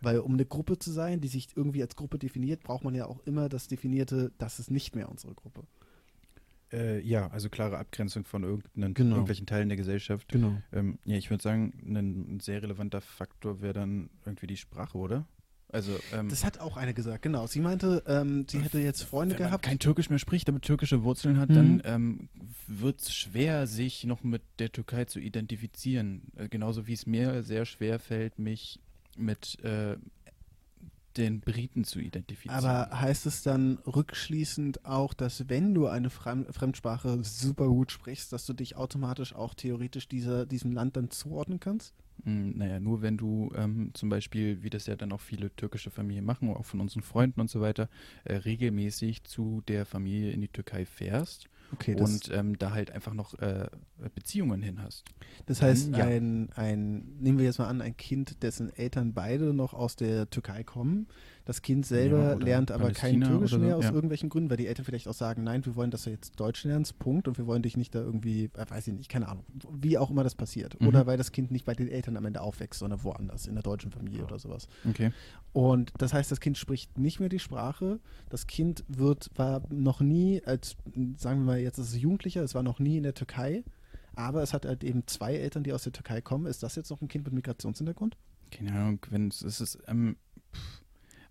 Weil 0.00 0.20
um 0.20 0.32
eine 0.32 0.46
Gruppe 0.46 0.78
zu 0.78 0.90
sein, 0.90 1.20
die 1.20 1.28
sich 1.28 1.48
irgendwie 1.54 1.82
als 1.82 1.96
Gruppe 1.96 2.18
definiert, 2.18 2.62
braucht 2.62 2.82
man 2.82 2.94
ja 2.94 3.04
auch 3.04 3.20
immer 3.26 3.50
das 3.50 3.68
definierte, 3.68 4.32
das 4.38 4.58
ist 4.58 4.70
nicht 4.70 4.96
mehr 4.96 5.10
unsere 5.10 5.34
Gruppe. 5.34 5.64
Äh, 6.72 7.00
ja, 7.00 7.28
also 7.28 7.48
klare 7.50 7.78
Abgrenzung 7.78 8.24
von 8.24 8.42
irgendeinen, 8.44 8.94
Genau. 8.94 9.16
irgendwelchen 9.16 9.46
Teilen 9.46 9.68
der 9.68 9.76
Gesellschaft. 9.76 10.28
Genau. 10.28 10.60
Ähm, 10.72 10.98
ja, 11.04 11.16
ich 11.16 11.28
würde 11.30 11.42
sagen, 11.42 11.72
ein, 11.86 12.36
ein 12.36 12.40
sehr 12.40 12.62
relevanter 12.62 13.00
Faktor 13.00 13.60
wäre 13.60 13.74
dann 13.74 14.08
irgendwie 14.24 14.46
die 14.46 14.56
Sprache, 14.56 14.96
oder? 14.98 15.26
Also, 15.68 15.98
ähm, 16.12 16.28
Das 16.28 16.44
hat 16.44 16.60
auch 16.60 16.76
eine 16.76 16.92
gesagt, 16.92 17.22
genau. 17.22 17.46
Sie 17.46 17.60
meinte, 17.60 18.02
ähm, 18.06 18.44
sie 18.48 18.60
hätte 18.60 18.78
jetzt 18.78 19.02
Freunde 19.04 19.34
wenn 19.36 19.42
man 19.42 19.50
gehabt. 19.52 19.64
kein 19.64 19.78
Türkisch 19.78 20.10
mehr 20.10 20.18
spricht, 20.18 20.48
aber 20.50 20.60
türkische 20.60 21.02
Wurzeln 21.02 21.38
hat, 21.38 21.48
Mhm. 21.48 21.54
dann 21.54 21.82
ähm, 21.84 22.28
wird 22.66 23.00
es 23.00 23.14
schwer, 23.14 23.66
sich 23.66 24.04
noch 24.04 24.22
mit 24.22 24.42
der 24.58 24.70
Türkei 24.70 25.06
zu 25.06 25.18
identifizieren. 25.18 26.22
Äh, 26.36 26.48
genauso 26.48 26.86
wie 26.86 26.92
es 26.92 27.06
mir 27.06 27.42
sehr 27.42 27.64
schwer 27.64 27.98
fällt, 27.98 28.38
mich 28.38 28.80
mit 29.16 29.62
äh, 29.64 29.96
den 31.16 31.40
Briten 31.40 31.84
zu 31.84 32.00
identifizieren. 32.00 32.64
Aber 32.64 33.00
heißt 33.00 33.26
es 33.26 33.42
dann 33.42 33.78
rückschließend 33.78 34.84
auch, 34.84 35.14
dass 35.14 35.48
wenn 35.48 35.74
du 35.74 35.86
eine 35.86 36.10
Frem 36.10 36.46
Fremdsprache 36.52 37.22
super 37.22 37.68
gut 37.68 37.92
sprichst, 37.92 38.32
dass 38.32 38.46
du 38.46 38.52
dich 38.52 38.76
automatisch 38.76 39.34
auch 39.34 39.54
theoretisch 39.54 40.08
dieser, 40.08 40.46
diesem 40.46 40.72
Land 40.72 40.96
dann 40.96 41.10
zuordnen 41.10 41.60
kannst? 41.60 41.94
Mm, 42.24 42.56
Naja, 42.56 42.80
nur 42.80 43.02
wenn 43.02 43.16
du 43.16 43.52
ähm, 43.54 43.90
zum 43.94 44.08
Beispiel, 44.08 44.62
wie 44.62 44.70
das 44.70 44.86
ja 44.86 44.96
dann 44.96 45.12
auch 45.12 45.20
viele 45.20 45.54
türkische 45.54 45.90
Familien 45.90 46.24
machen, 46.24 46.50
auch 46.50 46.64
von 46.64 46.80
unseren 46.80 47.02
Freunden 47.02 47.40
und 47.40 47.50
so 47.50 47.60
weiter, 47.60 47.88
äh, 48.24 48.34
regelmäßig 48.34 49.24
zu 49.24 49.62
der 49.68 49.86
Familie 49.86 50.32
in 50.32 50.40
die 50.40 50.48
Türkei 50.48 50.84
fährst 50.86 51.48
Okay, 51.72 51.94
und 51.98 52.30
ähm, 52.32 52.58
da 52.58 52.72
halt 52.72 52.90
einfach 52.90 53.14
noch 53.14 53.34
äh, 53.38 53.68
Beziehungen 54.14 54.60
hin 54.62 54.82
hast. 54.82 55.04
Das 55.46 55.62
heißt, 55.62 55.96
Ja. 55.96 56.04
ein, 56.04 56.50
ein, 56.54 57.16
nehmen 57.18 57.38
wir 57.38 57.46
jetzt 57.46 57.58
mal 57.58 57.68
an, 57.68 57.80
ein 57.80 57.96
Kind, 57.96 58.42
dessen 58.42 58.68
Eltern 58.74 59.14
beide 59.14 59.54
noch 59.54 59.72
aus 59.72 59.96
der 59.96 60.28
Türkei 60.28 60.64
kommen, 60.64 61.08
Das 61.44 61.62
Kind 61.62 61.84
selber 61.86 62.30
Ja, 62.30 62.34
lernt 62.34 62.70
aber 62.70 62.92
kein 62.92 63.20
Palästina 63.20 63.26
Türkisch 63.26 63.52
oder 63.52 63.60
so, 63.60 63.66
mehr 63.66 63.76
aus 63.76 63.84
ja. 63.84 63.92
irgendwelchen 63.92 64.28
Gründen, 64.28 64.50
weil 64.50 64.56
die 64.56 64.66
Eltern 64.66 64.84
vielleicht 64.84 65.08
auch 65.08 65.14
sagen, 65.14 65.42
nein, 65.42 65.64
wir 65.66 65.74
wollen, 65.74 65.90
dass 65.90 66.04
du 66.04 66.10
jetzt 66.10 66.38
Deutsch 66.38 66.64
lernst, 66.64 66.98
Punkt, 66.98 67.26
und 67.26 67.38
wir 67.38 67.46
wollen 67.46 67.62
dich 67.62 67.76
nicht 67.76 67.94
da 67.94 68.00
irgendwie, 68.00 68.44
äh, 68.54 68.64
weiß 68.68 68.86
ich 68.86 68.94
nicht, 68.94 69.08
keine 69.08 69.28
Ahnung, 69.28 69.44
wie 69.72 69.98
auch 69.98 70.10
immer 70.10 70.22
das 70.22 70.34
passiert. 70.34 70.80
Mhm. 70.80 70.88
Oder 70.88 71.06
weil 71.06 71.16
das 71.16 71.32
Kind 71.32 71.50
nicht 71.50 71.64
bei 71.64 71.74
den 71.74 71.88
Eltern 71.88 72.16
am 72.16 72.24
Ende 72.24 72.40
aufwächst, 72.40 72.80
sondern 72.80 73.02
woanders, 73.02 73.46
in 73.46 73.54
der 73.54 73.62
deutschen 73.62 73.90
Familie 73.90 74.24
oder 74.24 74.38
sowas. 74.38 74.68
Okay. 74.88 75.12
Und 75.52 75.92
das 75.98 76.12
heißt, 76.12 76.30
das 76.30 76.40
Kind 76.40 76.58
spricht 76.58 76.98
nicht 76.98 77.18
mehr 77.18 77.28
die 77.28 77.38
Sprache. 77.40 77.98
Das 78.30 78.46
Kind 78.46 78.84
wird, 78.88 79.30
war 79.34 79.62
noch 79.70 80.00
nie, 80.00 80.42
als, 80.44 80.76
sagen 81.16 81.40
wir 81.40 81.46
mal, 81.46 81.58
jetzt 81.58 81.78
ist 81.78 81.88
es 81.88 82.00
Jugendlicher, 82.00 82.42
es 82.42 82.54
war 82.54 82.62
noch 82.62 82.78
nie 82.78 82.98
in 82.98 83.02
der 83.02 83.14
Türkei, 83.14 83.64
aber 84.14 84.42
es 84.42 84.54
hat 84.54 84.66
halt 84.66 84.84
eben 84.84 85.06
zwei 85.06 85.34
Eltern, 85.34 85.64
die 85.64 85.72
aus 85.72 85.84
der 85.84 85.92
Türkei 85.92 86.20
kommen. 86.20 86.46
Ist 86.46 86.62
das 86.62 86.76
jetzt 86.76 86.90
noch 86.90 87.00
ein 87.00 87.08
Kind 87.08 87.24
mit 87.24 87.34
Migrationshintergrund? 87.34 88.16
Keine 88.50 88.72
Ahnung, 88.72 88.98
wenn 89.10 89.28
es 89.28 89.42
ist, 89.42 89.78
ähm, 89.88 90.16
pff, 90.54 90.81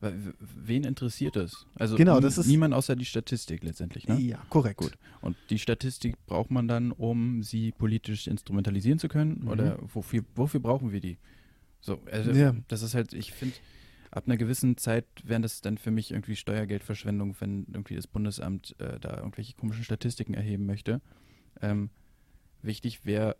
wen 0.01 0.83
interessiert 0.83 1.35
es? 1.35 1.65
Also 1.75 1.95
Genau, 1.95 2.19
das 2.19 2.37
ist- 2.37 2.47
niemand 2.47 2.73
außer 2.73 2.95
die 2.95 3.05
Statistik 3.05 3.63
letztendlich, 3.63 4.07
ne? 4.07 4.19
Ja, 4.19 4.43
korrekt. 4.49 4.77
Gut. 4.79 4.93
Und 5.21 5.37
die 5.49 5.59
Statistik 5.59 6.15
braucht 6.25 6.49
man 6.51 6.67
dann, 6.67 6.91
um 6.91 7.43
sie 7.43 7.71
politisch 7.71 8.27
instrumentalisieren 8.27 8.97
zu 8.99 9.07
können? 9.07 9.41
Mhm. 9.41 9.47
Oder 9.47 9.77
wofür, 9.93 10.23
wofür 10.35 10.59
brauchen 10.59 10.91
wir 10.91 10.99
die? 11.01 11.17
So, 11.81 11.99
also 12.11 12.31
Ja. 12.31 12.55
das 12.67 12.81
ist 12.81 12.93
halt, 12.95 13.13
ich 13.13 13.31
finde, 13.31 13.55
ab 14.11 14.23
einer 14.27 14.37
gewissen 14.37 14.77
Zeit 14.77 15.05
wäre 15.23 15.41
das 15.41 15.61
dann 15.61 15.77
für 15.77 15.91
mich 15.91 16.11
irgendwie 16.11 16.35
Steuergeldverschwendung, 16.35 17.35
wenn 17.39 17.65
irgendwie 17.71 17.95
das 17.95 18.07
Bundesamt 18.07 18.75
äh, 18.79 18.99
da 18.99 19.17
irgendwelche 19.17 19.53
komischen 19.55 19.83
Statistiken 19.83 20.33
erheben 20.33 20.65
möchte. 20.65 21.01
Ähm, 21.61 21.89
wichtig 22.61 23.05
wäre, 23.05 23.35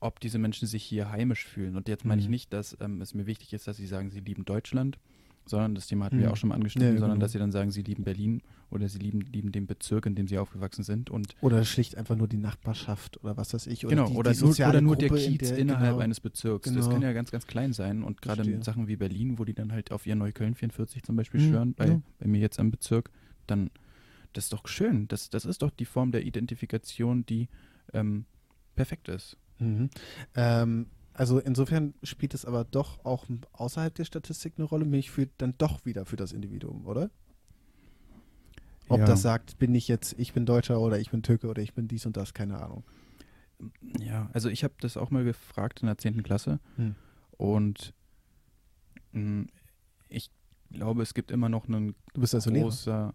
ob 0.00 0.20
diese 0.20 0.38
Menschen 0.38 0.66
sich 0.68 0.84
hier 0.84 1.10
heimisch 1.10 1.44
fühlen. 1.44 1.76
Und 1.76 1.88
jetzt 1.88 2.04
meine 2.04 2.20
ich 2.20 2.28
Mhm. 2.28 2.32
nicht, 2.32 2.52
dass 2.52 2.76
ähm, 2.80 3.00
es 3.00 3.14
mir 3.14 3.26
wichtig 3.26 3.52
ist, 3.52 3.66
dass 3.68 3.76
sie 3.76 3.86
sagen, 3.86 4.10
sie 4.10 4.20
lieben 4.20 4.44
Deutschland, 4.44 4.98
sondern 5.48 5.74
das 5.74 5.86
Thema 5.86 6.04
hatten 6.06 6.18
wir 6.18 6.26
Mhm. 6.26 6.32
auch 6.32 6.36
schon 6.36 6.48
mal 6.50 6.54
angeschnitten, 6.54 6.94
Ja, 6.94 6.98
sondern 7.00 7.16
genau. 7.18 7.24
dass 7.24 7.32
sie 7.32 7.38
dann 7.38 7.50
sagen, 7.52 7.70
sie 7.70 7.82
lieben 7.82 8.04
Berlin 8.04 8.42
oder 8.70 8.88
sie 8.88 8.98
lieben, 8.98 9.20
lieben 9.22 9.50
den 9.52 9.66
Bezirk, 9.66 10.06
in 10.06 10.14
dem 10.14 10.28
sie 10.28 10.38
aufgewachsen 10.38 10.84
sind 10.84 11.08
und 11.10 11.34
Oder 11.40 11.64
schlicht 11.64 11.96
einfach 11.96 12.16
nur 12.16 12.28
die 12.28 12.36
Nachbarschaft 12.36 13.22
oder 13.24 13.36
was 13.36 13.54
weiß 13.54 13.66
ich. 13.68 13.86
Oder 13.86 13.96
genau, 13.96 14.08
die, 14.08 14.14
oder, 14.14 14.32
die 14.32 14.40
nur, 14.40 14.50
oder 14.50 14.80
nur 14.80 14.96
der 14.96 15.08
Gruppe, 15.08 15.22
in 15.22 15.38
Kiez 15.38 15.48
der- 15.48 15.58
innerhalb 15.58 15.92
genau. 15.92 15.98
eines 16.04 16.20
Bezirks. 16.20 16.66
Das 16.68 16.74
Genau. 16.84 16.90
kann 16.90 17.02
ja 17.02 17.12
ganz, 17.12 17.30
ganz 17.30 17.46
klein 17.46 17.72
sein. 17.72 18.02
Und 18.02 18.20
gerade 18.22 18.44
mit 18.44 18.62
Sachen 18.64 18.88
wie 18.88 18.96
Berlin, 18.96 19.38
wo 19.38 19.44
die 19.44 19.54
dann 19.54 19.72
halt 19.72 19.90
auf 19.92 20.06
ihr 20.06 20.14
Neukölln 20.16 20.54
44 20.54 21.02
zum 21.02 21.16
Beispiel 21.16 21.40
Mhm, 21.40 21.48
schwören, 21.48 21.74
bei, 21.74 21.86
ja. 21.88 22.02
bei 22.18 22.26
mir 22.28 22.40
jetzt 22.40 22.58
am 22.60 22.70
Bezirk, 22.70 23.10
dann 23.46 23.70
das 24.34 24.44
ist 24.44 24.52
doch 24.52 24.68
schön. 24.68 25.08
Das, 25.08 25.30
das 25.30 25.46
ist 25.46 25.62
doch 25.62 25.70
die 25.70 25.86
Form 25.86 26.12
der 26.12 26.24
Identifikation, 26.26 27.24
die 27.24 27.48
ähm, 27.94 28.26
perfekt 28.76 29.08
ist. 29.08 29.38
Mhm. 29.58 29.88
Ähm, 30.36 30.86
also 31.18 31.38
insofern 31.40 31.94
spielt 32.02 32.32
es 32.34 32.44
aber 32.44 32.64
doch 32.64 33.04
auch 33.04 33.26
außerhalb 33.52 33.94
der 33.94 34.04
Statistik 34.04 34.54
eine 34.56 34.64
Rolle, 34.66 34.84
mich 34.84 35.10
fühlt 35.10 35.30
dann 35.38 35.54
doch 35.58 35.84
wieder 35.84 36.04
für 36.04 36.16
das 36.16 36.32
Individuum, 36.32 36.86
oder? 36.86 37.10
Ob 38.88 39.00
Ja. 39.00 39.04
das 39.06 39.20
sagt, 39.22 39.58
bin 39.58 39.74
ich 39.74 39.86
jetzt, 39.88 40.14
ich 40.18 40.32
bin 40.32 40.46
Deutscher 40.46 40.80
oder 40.80 40.98
ich 40.98 41.10
bin 41.10 41.22
Türke 41.22 41.48
oder 41.48 41.60
ich 41.60 41.74
bin 41.74 41.88
dies 41.88 42.06
und 42.06 42.16
das, 42.16 42.32
keine 42.32 42.58
Ahnung. 42.62 42.84
Ja, 44.00 44.30
also 44.32 44.48
ich 44.48 44.64
habe 44.64 44.74
das 44.80 44.96
auch 44.96 45.10
mal 45.10 45.24
gefragt 45.24 45.80
in 45.82 45.86
der 45.86 45.98
10. 45.98 46.22
Klasse 46.22 46.60
Hm. 46.76 46.94
und 47.36 47.92
mh, 49.12 49.46
ich 50.08 50.30
glaube, 50.70 51.02
es 51.02 51.12
gibt 51.12 51.30
immer 51.30 51.48
noch 51.48 51.66
einen 51.68 51.94
Du 52.14 52.20
bist 52.20 52.34
also 52.34 52.50
Lehrer. 52.50 52.64
großer. 52.64 53.14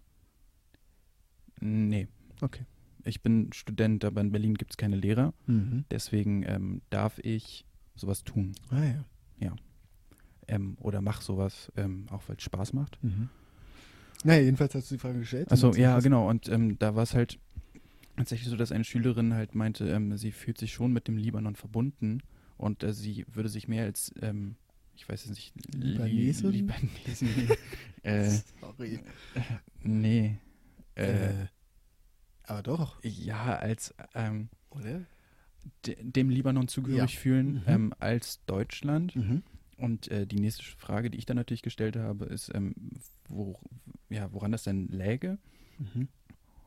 Nee, 1.62 2.07
Okay. 2.41 2.65
ich 3.05 3.22
bin 3.22 3.51
Student, 3.53 4.03
aber 4.05 4.22
in 4.22 4.31
Berlin 4.31 4.55
gibt 4.55 4.72
es 4.74 4.77
keine 4.77 4.98
Lehrer. 4.98 5.33
Mhm. 5.48 5.86
Deswegen 5.91 6.43
ähm, 6.43 6.81
darf 6.89 7.19
ich 7.19 7.65
sowas 7.96 8.24
tun 8.24 8.54
Ah 8.70 8.84
ja. 9.40 9.56
ähm, 10.48 10.78
oder 10.82 11.02
mach 11.02 11.22
sowas, 11.22 11.72
ähm, 11.78 12.06
auch 12.12 12.24
weil 12.28 12.36
es 12.38 12.44
Spaß 12.44 12.74
macht. 12.74 13.02
Mhm. 13.04 13.30
Naja, 14.26 14.42
jedenfalls 14.42 14.76
hast 14.76 14.90
du 14.92 14.96
die 14.96 15.00
Frage 15.00 15.20
gestellt. 15.20 15.50
Also 15.52 15.70
Und 15.70 15.78
ja, 15.78 15.96
das- 15.96 16.04
genau. 16.04 16.30
Und 16.30 16.48
ähm, 16.50 16.78
da 16.80 16.96
war 16.96 17.04
es 17.04 17.14
halt 17.14 17.40
tatsächlich 18.18 18.50
so, 18.50 18.56
dass 18.58 18.72
eine 18.72 18.84
Schülerin 18.84 19.34
halt 19.34 19.56
meinte, 19.56 19.88
ähm, 19.90 20.18
sie 20.18 20.32
fühlt 20.32 20.58
sich 20.58 20.72
schon 20.74 20.92
mit 20.94 21.08
dem 21.08 21.18
Libanon 21.18 21.56
verbunden 21.56 22.22
und 22.58 22.84
äh, 22.84 22.94
sie 22.94 23.26
würde 23.32 23.50
sich 23.50 23.68
mehr 23.68 23.84
als, 23.86 24.12
ähm, 24.22 24.56
ich 24.96 25.08
weiß 25.10 25.26
es 25.26 25.32
nicht, 25.32 25.54
Li- 25.76 25.98
Libanesin? 26.52 27.50
Äh, 28.04 28.38
Sorry. 28.60 29.00
nee. 29.82 30.38
Äh, 30.96 31.30
Äh, 31.44 31.48
aber 32.44 32.62
doch, 32.64 33.02
ja, 33.04 33.56
als 33.58 33.94
ähm, 34.14 34.50
oder? 34.72 35.06
De 35.86 35.96
dem 36.01 36.29
Libanon 36.29 36.67
zugehörig 36.67 37.13
Ja. 37.13 37.20
fühlen 37.20 37.53
Mhm. 37.55 37.62
ähm, 37.67 37.93
als 38.00 38.43
Deutschland. 38.46 39.15
Mhm. 39.15 39.43
Und 39.77 40.08
äh, 40.10 40.25
die 40.27 40.39
nächste 40.39 40.63
Frage, 40.63 41.10
die 41.10 41.17
ich 41.17 41.25
dann 41.25 41.38
natürlich 41.38 41.62
gestellt 41.62 41.96
habe, 41.98 42.25
ist, 42.25 42.51
ähm, 42.53 42.74
wo, 43.27 43.60
ja, 44.10 44.32
woran 44.32 44.51
das 44.51 44.63
denn 44.63 44.88
läge. 44.88 45.39
Mhm. 45.79 46.08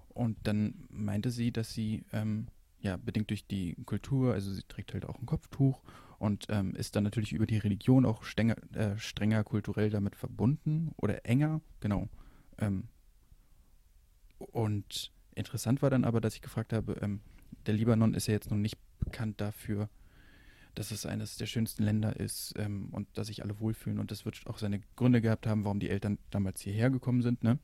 Und 0.08 0.36
dann 0.44 0.86
meinte 0.90 1.30
sie, 1.30 1.52
dass 1.52 1.72
sie, 1.72 2.04
ähm, 2.12 2.48
ja, 2.80 2.96
bedingt 2.96 3.30
durch 3.30 3.46
die 3.46 3.74
Kultur, 3.86 4.34
also 4.34 4.52
sie 4.52 4.62
trägt 4.68 4.92
halt 4.92 5.04
auch 5.04 5.18
ein 5.18 5.26
Kopftuch 5.26 5.82
und 6.18 6.46
ähm, 6.48 6.74
ist 6.74 6.96
dann 6.96 7.04
natürlich 7.04 7.32
über 7.32 7.46
die 7.46 7.58
Religion 7.58 8.04
auch 8.06 8.24
strenger, 8.24 8.56
äh, 8.74 8.98
strenger 8.98 9.44
kulturell 9.44 9.90
damit 9.90 10.16
verbunden 10.16 10.92
oder 10.96 11.24
enger, 11.26 11.60
genau. 11.80 12.08
Ähm, 12.58 12.84
und 14.38 15.12
interessant 15.34 15.82
war 15.82 15.90
dann 15.90 16.04
aber, 16.04 16.20
dass 16.20 16.34
ich 16.34 16.42
gefragt 16.42 16.72
habe, 16.72 16.94
ähm, 17.02 17.20
der 17.66 17.74
Libanon 17.74 18.14
ist 18.14 18.26
ja 18.26 18.34
jetzt 18.34 18.50
noch 18.50 18.56
nicht 18.58 18.76
bekannt 19.06 19.40
dafür, 19.40 19.88
dass 20.74 20.90
es 20.90 21.06
eines 21.06 21.36
der 21.36 21.46
schönsten 21.46 21.82
Länder 21.82 22.16
ist 22.20 22.52
ähm, 22.58 22.90
und 22.92 23.08
dass 23.14 23.28
sich 23.28 23.42
alle 23.42 23.58
wohlfühlen 23.58 23.98
und 23.98 24.10
das 24.10 24.26
wird 24.26 24.46
auch 24.46 24.58
seine 24.58 24.80
Gründe 24.94 25.22
gehabt 25.22 25.46
haben, 25.46 25.64
warum 25.64 25.80
die 25.80 25.88
Eltern 25.88 26.18
damals 26.30 26.60
hierher 26.60 26.90
gekommen 26.90 27.22
sind, 27.22 27.42
ne? 27.42 27.58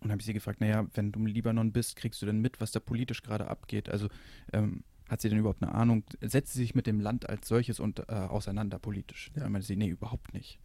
Und 0.00 0.10
habe 0.10 0.20
ich 0.20 0.26
sie 0.26 0.34
gefragt, 0.34 0.60
naja, 0.60 0.86
wenn 0.92 1.12
du 1.12 1.20
im 1.20 1.26
Libanon 1.26 1.72
bist, 1.72 1.96
kriegst 1.96 2.20
du 2.20 2.26
denn 2.26 2.40
mit, 2.40 2.60
was 2.60 2.72
da 2.72 2.78
politisch 2.78 3.22
gerade 3.22 3.48
abgeht? 3.48 3.88
Also 3.88 4.08
ähm, 4.52 4.84
hat 5.08 5.22
sie 5.22 5.30
denn 5.30 5.38
überhaupt 5.38 5.62
eine 5.62 5.74
Ahnung? 5.74 6.04
Setzt 6.20 6.52
sie 6.52 6.58
sich 6.58 6.74
mit 6.74 6.86
dem 6.86 7.00
Land 7.00 7.26
als 7.26 7.48
solches 7.48 7.80
und 7.80 8.00
äh, 8.00 8.12
auseinander 8.12 8.78
politisch? 8.78 9.30
Ja. 9.34 9.44
Dann 9.44 9.52
meinte 9.52 9.66
sie, 9.66 9.76
nee, 9.76 9.88
überhaupt 9.88 10.34
nicht. 10.34 10.60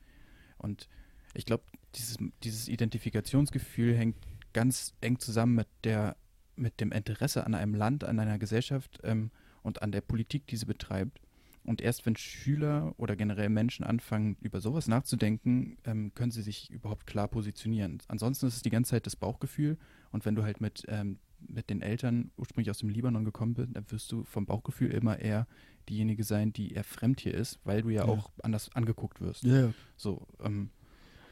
Und 0.57 0.89
ich 1.33 1.45
glaube, 1.45 1.63
dieses, 1.95 2.17
dieses 2.43 2.67
Identifikationsgefühl 2.67 3.95
hängt 3.95 4.17
ganz 4.51 4.93
eng 4.99 5.19
zusammen 5.19 5.55
mit 5.55 5.67
der 5.85 6.17
mit 6.59 6.81
dem 6.81 6.91
Interesse 6.91 7.45
an 7.45 7.55
einem 7.55 7.73
Land, 7.73 8.03
an 8.03 8.19
einer 8.19 8.37
Gesellschaft 8.37 8.99
ähm, 9.03 9.31
und 9.63 9.81
an 9.81 9.91
der 9.91 10.01
Politik, 10.01 10.47
die 10.47 10.57
sie 10.57 10.65
betreibt. 10.65 11.19
Und 11.65 11.81
erst 11.81 12.05
wenn 12.05 12.15
Schüler 12.15 12.93
oder 12.97 13.15
generell 13.15 13.49
Menschen 13.49 13.83
anfangen, 13.85 14.37
über 14.41 14.59
sowas 14.61 14.87
nachzudenken, 14.87 15.77
ähm, 15.85 16.13
können 16.15 16.31
sie 16.31 16.41
sich 16.41 16.69
überhaupt 16.71 17.05
klar 17.05 17.27
positionieren. 17.27 17.99
Ansonsten 18.07 18.47
ist 18.47 18.55
es 18.55 18.61
die 18.63 18.69
ganze 18.69 18.91
Zeit 18.91 19.05
das 19.05 19.15
Bauchgefühl. 19.15 19.77
Und 20.11 20.25
wenn 20.25 20.35
du 20.35 20.43
halt 20.43 20.61
mit, 20.61 20.83
ähm, 20.87 21.19
mit 21.47 21.69
den 21.69 21.81
Eltern 21.81 22.31
ursprünglich 22.37 22.69
aus 22.71 22.79
dem 22.79 22.89
Libanon 22.89 23.23
gekommen 23.25 23.53
bist, 23.53 23.69
dann 23.73 23.85
wirst 23.91 24.11
du 24.11 24.23
vom 24.23 24.45
Bauchgefühl 24.45 24.91
immer 24.91 25.19
eher 25.19 25.47
diejenige 25.89 26.23
sein, 26.23 26.53
die 26.53 26.71
eher 26.73 26.83
fremd 26.83 27.19
hier 27.19 27.33
ist, 27.33 27.59
weil 27.65 27.81
du 27.81 27.89
ja, 27.89 28.05
Ja. 28.05 28.07
auch 28.07 28.31
anders 28.41 28.73
angeguckt 28.75 29.21
wirst. 29.21 29.43
Ja, 29.43 29.71
So, 29.95 30.25
ähm, 30.41 30.69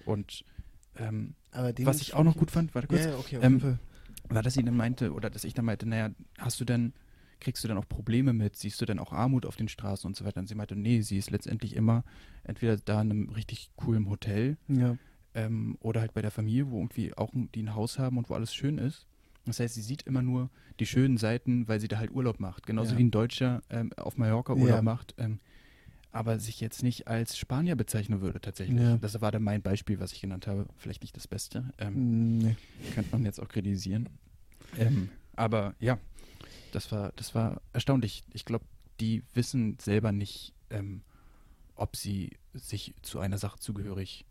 und 0.05 0.43
ähm, 0.97 1.35
aber 1.51 1.73
was 1.85 2.01
ich 2.01 2.13
auch 2.13 2.23
noch 2.23 2.35
gut 2.35 2.51
fand, 2.51 2.73
warte 2.75 2.87
kurz, 2.87 3.05
Ja, 3.05 3.17
okay, 3.17 3.39
Ähm, 3.41 3.77
war, 4.29 4.43
dass 4.43 4.55
sie 4.55 4.63
dann 4.63 4.75
meinte, 4.75 5.13
oder 5.13 5.29
dass 5.29 5.43
ich 5.43 5.53
dann 5.53 5.65
meinte, 5.65 5.87
naja, 5.87 6.09
hast 6.37 6.59
du 6.59 6.65
denn, 6.65 6.93
kriegst 7.39 7.63
du 7.63 7.67
denn 7.67 7.77
auch 7.77 7.87
Probleme 7.87 8.33
mit? 8.33 8.55
Siehst 8.55 8.79
du 8.81 8.85
denn 8.85 8.99
auch 8.99 9.13
Armut 9.13 9.45
auf 9.45 9.55
den 9.55 9.67
Straßen 9.67 10.07
und 10.07 10.15
so 10.15 10.25
weiter? 10.25 10.39
Und 10.39 10.47
sie 10.47 10.55
meinte, 10.55 10.75
nee, 10.75 11.01
sie 11.01 11.17
ist 11.17 11.31
letztendlich 11.31 11.75
immer 11.75 12.03
entweder 12.43 12.77
da 12.77 13.01
in 13.01 13.11
einem 13.11 13.29
richtig 13.29 13.69
coolen 13.75 14.09
Hotel 14.09 14.57
Ja. 14.67 14.97
ähm, 15.33 15.77
oder 15.81 16.01
halt 16.01 16.13
bei 16.13 16.21
der 16.21 16.31
Familie, 16.31 16.69
wo 16.69 16.77
irgendwie 16.79 17.13
auch 17.15 17.33
ein, 17.33 17.49
die 17.53 17.63
ein 17.63 17.75
Haus 17.75 17.99
haben 17.99 18.17
und 18.17 18.29
wo 18.29 18.33
alles 18.33 18.53
schön 18.53 18.77
ist. 18.77 19.05
Das 19.45 19.59
heißt, 19.59 19.75
sie 19.75 19.81
sieht 19.81 20.03
immer 20.03 20.21
nur 20.21 20.49
die 20.79 20.85
schönen 20.85 21.17
Seiten, 21.17 21.67
weil 21.67 21.79
sie 21.79 21.87
da 21.87 21.97
halt 21.99 22.11
Urlaub 22.11 22.39
macht. 22.39 22.65
Genauso 22.67 22.91
Ja. 22.93 22.97
wie 22.97 23.03
ein 23.05 23.11
Deutscher 23.11 23.61
ähm, 23.69 23.93
auf 23.93 24.17
Mallorca 24.17 24.53
Urlaub 24.53 24.77
Ja. 24.77 24.81
macht. 24.81 25.15
Ähm, 25.17 25.39
aber 26.11 26.39
sich 26.39 26.59
jetzt 26.61 26.83
nicht 26.83 27.07
als 27.07 27.37
Spanier 27.37 27.75
bezeichnen 27.75 28.21
würde 28.21 28.41
tatsächlich. 28.41 28.79
Ja. 28.81 28.97
Das 28.97 29.21
war 29.21 29.31
dann 29.31 29.43
mein 29.43 29.61
Beispiel, 29.61 29.99
was 29.99 30.11
ich 30.13 30.21
genannt 30.21 30.47
habe. 30.47 30.65
Vielleicht 30.77 31.01
nicht 31.03 31.15
das 31.15 31.27
Beste. 31.27 31.71
Ähm, 31.77 31.93
Mm, 31.93 32.37
Nee. 32.39 32.55
könnte 32.93 33.11
man 33.11 33.23
jetzt 33.25 33.39
auch 33.39 33.47
kritisieren. 33.47 34.09
Ähm, 34.77 35.09
aber 35.35 35.75
ja, 35.79 35.99
das 36.71 36.91
war, 36.91 37.11
das 37.15 37.35
war 37.35 37.61
erstaunlich. 37.73 38.23
Ich 38.33 38.45
glaube, 38.45 38.65
die 38.99 39.23
wissen 39.33 39.77
selber 39.79 40.11
nicht, 40.11 40.53
ähm, 40.69 41.01
ob 41.75 41.95
sie 41.95 42.37
sich 42.53 42.95
zu 43.01 43.19
einer 43.19 43.37
Sache 43.37 43.59
zugehörig 43.59 44.25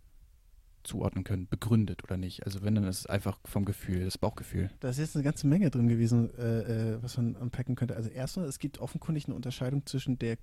zuordnen 0.86 1.24
können, 1.24 1.48
begründet 1.48 2.04
oder 2.04 2.16
nicht. 2.16 2.44
Also 2.44 2.62
wenn, 2.62 2.74
dann 2.76 2.84
ist 2.84 3.00
es 3.00 3.06
einfach 3.06 3.38
vom 3.44 3.64
Gefühl, 3.64 4.04
das 4.04 4.18
Bauchgefühl. 4.18 4.70
Da 4.80 4.88
ist 4.88 4.98
jetzt 4.98 5.16
eine 5.16 5.24
ganze 5.24 5.46
Menge 5.46 5.70
drin 5.70 5.88
gewesen, 5.88 6.32
äh, 6.38 6.94
äh, 6.94 7.02
was 7.02 7.16
man 7.16 7.34
unpacken 7.34 7.74
könnte. 7.74 7.96
Also 7.96 8.08
erstmal, 8.08 8.46
es 8.46 8.58
gibt 8.58 8.78
offenkundig 8.78 9.26
eine 9.26 9.34
Unterscheidung 9.34 9.84
zwischen 9.84 10.18
der, 10.18 10.38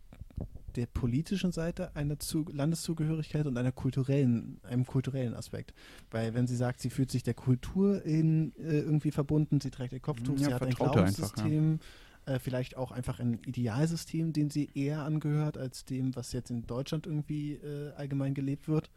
der 0.76 0.88
politischen 0.88 1.52
Seite 1.52 1.96
einer 1.96 2.20
Zu 2.20 2.46
Landeszugehörigkeit 2.52 3.46
und 3.46 3.58
einer 3.58 3.72
kulturellen, 3.72 4.60
einem 4.64 4.86
kulturellen 4.86 5.34
Aspekt. 5.34 5.74
Weil 6.12 6.34
wenn 6.34 6.48
sie 6.48 6.56
sagt, 6.56 6.82
sie 6.82 6.90
fühlt 6.90 7.12
sich 7.12 7.24
der 7.24 7.34
Kultur 7.34 8.04
in, 8.04 8.56
äh, 8.58 8.80
irgendwie 8.80 9.12
verbunden, 9.12 9.62
sie 9.62 9.72
trägt 9.72 9.94
ihr 9.94 10.00
Kopftuch, 10.00 10.38
Ja, 10.40 10.46
sie 10.46 10.54
hat 10.54 10.62
ein 10.64 10.70
ihr 10.70 10.82
einfach, 10.82 10.92
Glaubenssystem, 10.94 11.80
äh, 12.26 12.40
vielleicht 12.40 12.78
auch 12.78 12.92
einfach 12.92 13.20
ein 13.20 13.40
Idealsystem, 13.46 14.34
dem 14.34 14.50
sie 14.50 14.70
eher 14.74 15.04
angehört, 15.04 15.58
als 15.58 15.86
dem, 15.86 16.16
was 16.16 16.32
jetzt 16.34 16.50
in 16.50 16.66
Deutschland 16.66 17.06
irgendwie 17.06 17.54
äh, 17.54 17.92
allgemein 17.94 18.34
gelebt 18.34 18.68
wird. 18.68 18.90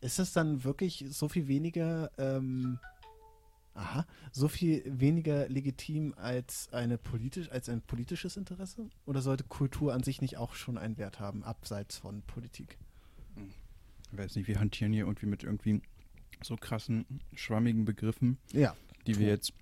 Ist 0.00 0.18
es 0.18 0.32
dann 0.32 0.64
wirklich 0.64 1.04
so 1.10 1.28
viel 1.28 1.48
weniger, 1.48 2.10
ähm, 2.18 2.78
aha, 3.76 4.06
so 4.32 4.48
viel 4.48 4.82
weniger 4.86 5.48
legitim 5.48 6.14
als 6.16 6.72
eine 6.72 6.98
politisch, 6.98 7.50
als 7.50 7.68
ein 7.68 7.82
politisches 7.82 8.36
Interesse? 8.36 8.88
Oder 9.04 9.20
sollte 9.22 9.44
Kultur 9.44 9.92
an 9.94 10.02
sich 10.02 10.20
nicht 10.20 10.36
auch 10.38 10.54
schon 10.54 10.78
einen 10.78 10.96
Wert 10.98 11.20
haben, 11.20 11.44
abseits 11.44 11.96
von 11.98 12.22
Politik? 12.22 12.78
Ich 14.12 14.18
weiß 14.18 14.36
nicht, 14.36 14.48
wir 14.48 14.58
hantieren 14.60 14.92
hier 14.92 15.04
irgendwie 15.04 15.26
mit 15.26 15.42
irgendwie 15.44 15.80
so 16.42 16.56
krassen, 16.56 17.04
schwammigen 17.34 17.84
Begriffen, 17.84 18.38
Ja. 18.52 18.74
die 19.06 19.18
wir 19.18 19.26
jetzt 19.28 19.52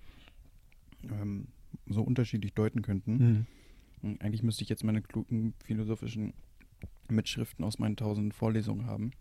ähm, 1.11 1.49
so 1.87 2.03
unterschiedlich 2.03 2.53
deuten 2.55 2.83
könnten. 2.83 3.47
Und 4.03 4.21
Eigentlich 4.21 4.43
müsste 4.43 4.63
ich 4.63 4.69
jetzt 4.69 4.85
meine 4.85 5.03
klugen 5.03 5.55
philosophischen 5.65 6.35
Mitschriften 7.09 7.65
aus 7.65 7.79
meinen 7.79 7.97
tausend 7.97 8.35
Vorlesungen 8.35 8.87
haben, 8.87 9.13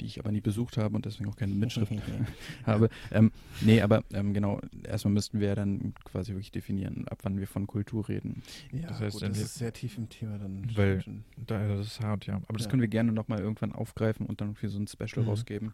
die 0.00 0.06
ich 0.06 0.18
aber 0.18 0.32
nie 0.32 0.40
besucht 0.40 0.76
habe 0.78 0.96
und 0.96 1.04
deswegen 1.06 1.28
auch 1.30 1.36
keine 1.36 1.54
Mitschriften 1.54 2.00
habe. 2.66 2.88
Ähm, 3.10 3.30
nee, 3.60 3.80
aber 3.80 4.02
ähm, 4.12 4.34
genau, 4.34 4.60
erstmal 4.84 5.14
müssten 5.14 5.38
wir 5.40 5.48
ja 5.48 5.54
dann 5.54 5.94
quasi 6.04 6.32
wirklich 6.32 6.50
definieren, 6.50 7.06
ab 7.08 7.20
wann 7.22 7.38
wir 7.38 7.46
von 7.46 7.66
Kultur 7.66 8.08
reden. 8.08 8.42
Ja, 8.72 8.88
Das 8.88 9.00
heißt, 9.00 9.12
gut, 9.20 9.28
das 9.28 9.38
ist 9.38 9.54
sehr 9.56 9.72
tief 9.72 9.98
im 9.98 10.08
Thema 10.08 10.38
dann. 10.38 10.70
Weil-. 10.76 11.04
Da, 11.46 11.68
das 11.68 11.86
ist 11.86 12.00
hart, 12.00 12.26
ja. 12.26 12.36
Aber 12.48 12.56
das 12.58 12.64
Ja. 12.64 12.70
können 12.70 12.80
wir 12.82 12.88
gerne 12.88 13.12
nochmal 13.12 13.40
irgendwann 13.40 13.72
aufgreifen 13.72 14.26
und 14.26 14.40
dann 14.40 14.54
für 14.54 14.68
so 14.68 14.78
ein 14.78 14.86
Special 14.88 15.22
Mhm. 15.22 15.28
rausgeben, 15.28 15.72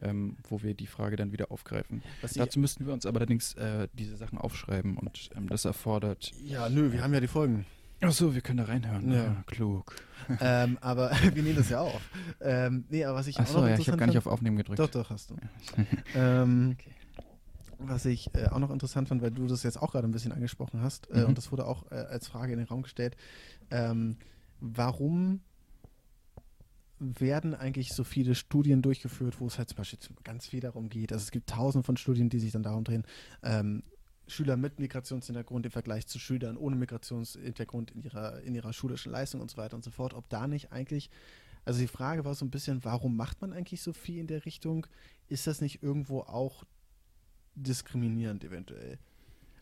ähm, 0.00 0.36
wo 0.48 0.62
wir 0.62 0.74
die 0.74 0.86
Frage 0.86 1.16
dann 1.16 1.32
wieder 1.32 1.50
aufgreifen. 1.50 2.02
Was 2.22 2.34
Dazu 2.34 2.60
müssten 2.60 2.86
wir 2.86 2.92
uns 2.92 3.04
aber 3.06 3.18
allerdings 3.18 3.54
äh, 3.54 3.88
diese 3.92 4.16
Sachen 4.16 4.38
aufschreiben 4.38 4.96
und 4.96 5.30
ähm, 5.36 5.48
das 5.48 5.64
erfordert. 5.64 6.32
ja, 6.44 6.68
nö, 6.68 6.92
wir 6.92 7.02
haben 7.02 7.12
ja 7.12 7.20
die 7.20 7.26
Folgen. 7.26 7.66
Achso, 8.00 8.34
wir 8.34 8.40
können 8.42 8.58
da 8.58 8.64
reinhören. 8.64 9.12
Ja. 9.12 9.24
Ah, 9.38 9.42
klug. 9.46 9.96
ähm, 10.40 10.78
aber 10.80 11.10
wir 11.34 11.42
nehmen 11.42 11.56
das 11.56 11.70
ja 11.70 11.80
auf. 11.80 12.00
Ähm, 12.40 12.84
nee, 12.88 13.04
aber 13.04 13.18
was 13.18 13.26
ich 13.26 13.36
auch 13.36 13.40
Achso, 13.42 13.60
noch 13.60 13.68
ja, 13.68 13.76
ich 13.78 13.88
habe 13.88 13.98
gar 13.98 14.06
nicht 14.06 14.18
auf 14.18 14.26
Aufnehmen 14.26 14.56
gedrückt. 14.56 14.78
Doch, 14.78 14.90
doch, 14.90 15.10
hast 15.10 15.30
du. 15.30 15.36
ähm, 16.14 16.76
Okay. 16.78 16.92
Was 17.80 18.06
ich 18.06 18.34
äh, 18.34 18.46
auch 18.46 18.58
noch 18.58 18.70
interessant 18.72 19.06
fand, 19.08 19.22
weil 19.22 19.30
du 19.30 19.46
das 19.46 19.62
jetzt 19.62 19.80
auch 19.80 19.92
gerade 19.92 20.08
ein 20.08 20.10
bisschen 20.10 20.32
angesprochen 20.32 20.80
hast, 20.82 21.08
äh, 21.12 21.20
Mhm. 21.20 21.26
und 21.26 21.38
das 21.38 21.52
wurde 21.52 21.64
auch 21.64 21.88
äh, 21.92 21.94
als 21.94 22.26
Frage 22.26 22.52
in 22.52 22.58
den 22.58 22.66
Raum 22.66 22.82
gestellt, 22.82 23.16
ähm, 23.70 24.16
warum 24.60 25.42
werden 26.98 27.54
eigentlich 27.54 27.92
so 27.94 28.02
viele 28.02 28.34
Studien 28.34 28.82
durchgeführt, 28.82 29.38
wo 29.40 29.46
es 29.46 29.58
halt 29.58 29.68
zum 29.68 29.76
Beispiel 29.76 29.98
ganz 30.24 30.48
viel 30.48 30.58
darum 30.58 30.88
geht. 30.88 31.12
Also 31.12 31.22
es 31.22 31.30
gibt 31.30 31.48
tausende 31.50 31.84
von 31.86 31.96
Studien, 31.96 32.28
die 32.28 32.40
sich 32.40 32.50
dann 32.50 32.64
darum 32.64 32.82
drehen, 32.82 33.04
ähm, 33.44 33.84
Schüler 34.28 34.56
mit 34.56 34.78
Migrationshintergrund 34.78 35.66
im 35.66 35.72
Vergleich 35.72 36.06
zu 36.06 36.18
Schülern 36.18 36.56
ohne 36.56 36.76
Migrationshintergrund 36.76 37.90
in 37.92 38.02
ihrer, 38.02 38.40
in 38.42 38.54
ihrer 38.54 38.72
schulischen 38.72 39.10
Leistung 39.12 39.40
und 39.40 39.50
so 39.50 39.56
weiter 39.56 39.76
und 39.76 39.84
so 39.84 39.90
fort, 39.90 40.14
ob 40.14 40.28
da 40.28 40.46
nicht 40.46 40.70
eigentlich, 40.70 41.10
also 41.64 41.80
die 41.80 41.88
Frage 41.88 42.24
war 42.24 42.34
so 42.34 42.44
ein 42.44 42.50
bisschen, 42.50 42.84
warum 42.84 43.16
macht 43.16 43.40
man 43.40 43.52
eigentlich 43.52 43.82
so 43.82 43.92
viel 43.92 44.18
in 44.18 44.26
der 44.26 44.44
Richtung? 44.44 44.86
Ist 45.28 45.46
das 45.46 45.60
nicht 45.60 45.82
irgendwo 45.82 46.20
auch 46.20 46.64
diskriminierend 47.54 48.44
eventuell? 48.44 48.98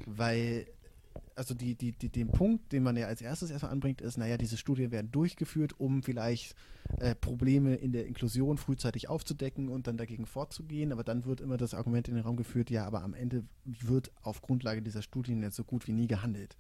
Weil, 0.05 0.67
also 1.37 1.55
die, 1.55 1.75
die, 1.75 1.93
die, 1.93 2.09
den 2.09 2.29
Punkt, 2.29 2.73
den 2.73 2.83
man 2.83 2.97
ja 2.97 3.07
als 3.07 3.21
erstes 3.21 3.51
erstmal 3.51 3.73
anbringt, 3.73 4.01
ist, 4.01 4.17
naja, 4.17 4.37
diese 4.39 4.57
Studien 4.57 4.91
werden 4.91 5.13
durchgeführt, 5.13 5.79
um 5.79 6.03
vielleicht 6.03 6.57
äh, 6.99 7.15
Probleme 7.15 7.75
in 7.77 7.93
der 7.93 8.07
Inklusion 8.07 8.57
frühzeitig 8.59 9.09
aufzudecken 9.09 9.69
und 9.69 9.87
dann 9.87 9.97
dagegen 9.97 10.27
vorzugehen. 10.27 10.93
Aber 10.93 11.05
dann 11.05 11.25
wird 11.25 11.41
immer 11.41 11.57
das 11.59 11.75
Argument 11.75 12.09
in 12.09 12.15
den 12.15 12.25
Raum 12.25 12.37
geführt, 12.37 12.71
ja, 12.71 12.87
aber 12.87 13.03
am 13.03 13.15
Ende 13.15 13.45
wird 13.65 14.11
auf 14.23 14.41
Grundlage 14.43 14.83
dieser 14.83 15.03
Studien 15.03 15.43
jetzt 15.43 15.57
so 15.57 15.65
gut 15.65 15.87
wie 15.87 15.93
nie 15.93 16.07
gehandelt. 16.09 16.57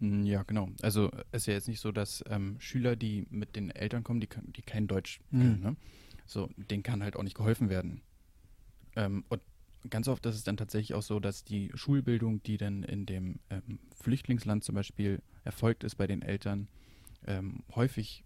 Mm, 0.00 0.24
Ja, 0.24 0.42
genau. 0.42 0.70
Also 0.82 1.10
es 1.30 1.42
ist 1.42 1.46
ja 1.46 1.54
jetzt 1.54 1.68
nicht 1.68 1.80
so, 1.80 1.92
dass 1.92 2.24
ähm, 2.28 2.56
Schüler, 2.58 2.96
die 2.96 3.26
mit 3.30 3.54
den 3.56 3.70
Eltern 3.70 4.02
kommen, 4.04 4.20
die, 4.20 4.28
die 4.56 4.62
kein 4.62 4.86
Deutsch 4.86 5.20
Mhm. 5.30 5.40
können, 5.40 5.60
ne? 5.62 5.76
so, 6.26 6.48
denen 6.56 6.82
kann 6.82 7.02
halt 7.02 7.16
auch 7.16 7.22
nicht 7.22 7.36
geholfen 7.36 7.68
werden. 7.68 8.00
Ähm, 8.96 9.24
und 9.28 9.40
ganz 9.90 10.08
oft 10.08 10.24
ist 10.26 10.34
es 10.34 10.44
dann 10.44 10.56
tatsächlich 10.56 10.94
auch 10.94 11.02
so, 11.02 11.20
dass 11.20 11.44
die 11.44 11.70
Schulbildung, 11.74 12.42
die 12.42 12.56
dann 12.56 12.82
in 12.82 13.06
dem 13.06 13.38
ähm, 13.50 13.78
Flüchtlingsland 13.94 14.64
zum 14.64 14.74
Beispiel 14.74 15.20
erfolgt 15.44 15.84
ist 15.84 15.96
bei 15.96 16.06
den 16.06 16.22
Eltern, 16.22 16.68
ähm, 17.26 17.62
häufig 17.74 18.24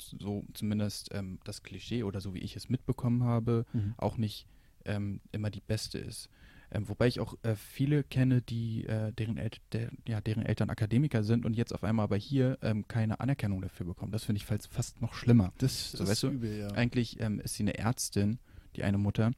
so 0.00 0.44
zumindest 0.54 1.10
ähm, 1.14 1.38
das 1.44 1.62
Klischee 1.62 2.02
oder 2.02 2.20
so 2.20 2.34
wie 2.34 2.40
ich 2.40 2.56
es 2.56 2.68
mitbekommen 2.68 3.22
habe, 3.24 3.64
auch 3.96 4.16
nicht 4.16 4.46
ähm, 4.84 5.20
immer 5.32 5.50
die 5.50 5.60
beste 5.60 5.98
ist. 5.98 6.28
Ähm, 6.70 6.88
wobei 6.88 7.06
ich 7.06 7.20
auch 7.20 7.36
äh, 7.42 7.54
viele 7.54 8.02
kenne, 8.02 8.42
die 8.42 8.84
äh, 8.86 9.12
deren, 9.12 9.36
El 9.36 9.50
der, 9.72 9.90
ja, 10.08 10.20
deren 10.20 10.44
Eltern 10.44 10.70
Akademiker 10.70 11.22
sind 11.22 11.46
und 11.46 11.54
jetzt 11.54 11.72
auf 11.72 11.84
einmal 11.84 12.04
aber 12.04 12.16
hier 12.16 12.58
ähm, 12.62 12.88
keine 12.88 13.20
Anerkennung 13.20 13.62
dafür 13.62 13.86
bekommen. 13.86 14.10
Das 14.10 14.24
finde 14.24 14.38
ich 14.38 14.46
fast, 14.46 14.66
fast 14.66 15.00
noch 15.00 15.14
schlimmer. 15.14 15.52
Das, 15.58 15.92
So, 15.92 16.04
du, 16.22 16.30
übel, 16.30 16.58
ja. 16.58 16.68
Eigentlich 16.72 17.20
ist 17.20 17.54
sie 17.54 17.62
eine 17.62 17.78
Ärztin, 17.78 18.38
die 18.76 18.84
eine 18.84 18.98
Mutter, 18.98 19.32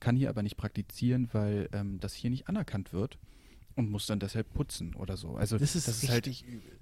kann 0.00 0.16
hier 0.16 0.28
aber 0.30 0.42
nicht 0.42 0.56
praktizieren, 0.56 1.28
weil 1.32 1.68
ähm, 1.72 1.98
das 2.00 2.14
hier 2.14 2.30
nicht 2.30 2.48
anerkannt 2.48 2.92
wird 2.92 3.18
und 3.76 3.90
muss 3.90 4.06
dann 4.06 4.18
deshalb 4.20 4.52
putzen 4.54 4.94
oder 4.94 5.16
so. 5.16 5.36
Also 5.36 5.58
das 5.58 5.74
ist 5.76 6.08
halt 6.08 6.26
richtig 6.26 6.44
übel. 6.46 6.72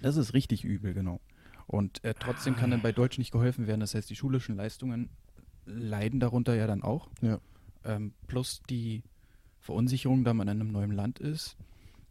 das 0.00 0.16
ist 0.16 0.32
richtig 0.34 0.64
übel, 0.64 0.94
genau. 0.94 1.20
Und 1.66 2.02
äh, 2.04 2.14
trotzdem 2.18 2.54
kann 2.56 2.70
Ah. 2.70 2.76
dann 2.76 2.82
bei 2.82 2.92
Deutsch 2.92 3.18
nicht 3.18 3.30
geholfen 3.30 3.66
werden. 3.66 3.80
Das 3.80 3.94
heißt, 3.94 4.08
die 4.08 4.16
schulischen 4.16 4.56
Leistungen 4.56 5.10
leiden 5.66 6.18
darunter 6.20 6.54
ja 6.54 6.66
dann 6.66 6.82
auch. 6.82 7.08
Ja. 7.20 7.40
Ähm, 7.84 8.12
plus 8.26 8.62
die 8.70 9.02
Verunsicherung, 9.60 10.24
da 10.24 10.32
man 10.34 10.48
in 10.48 10.60
einem 10.60 10.72
neuen 10.72 10.92
Land 10.92 11.18
ist. 11.18 11.56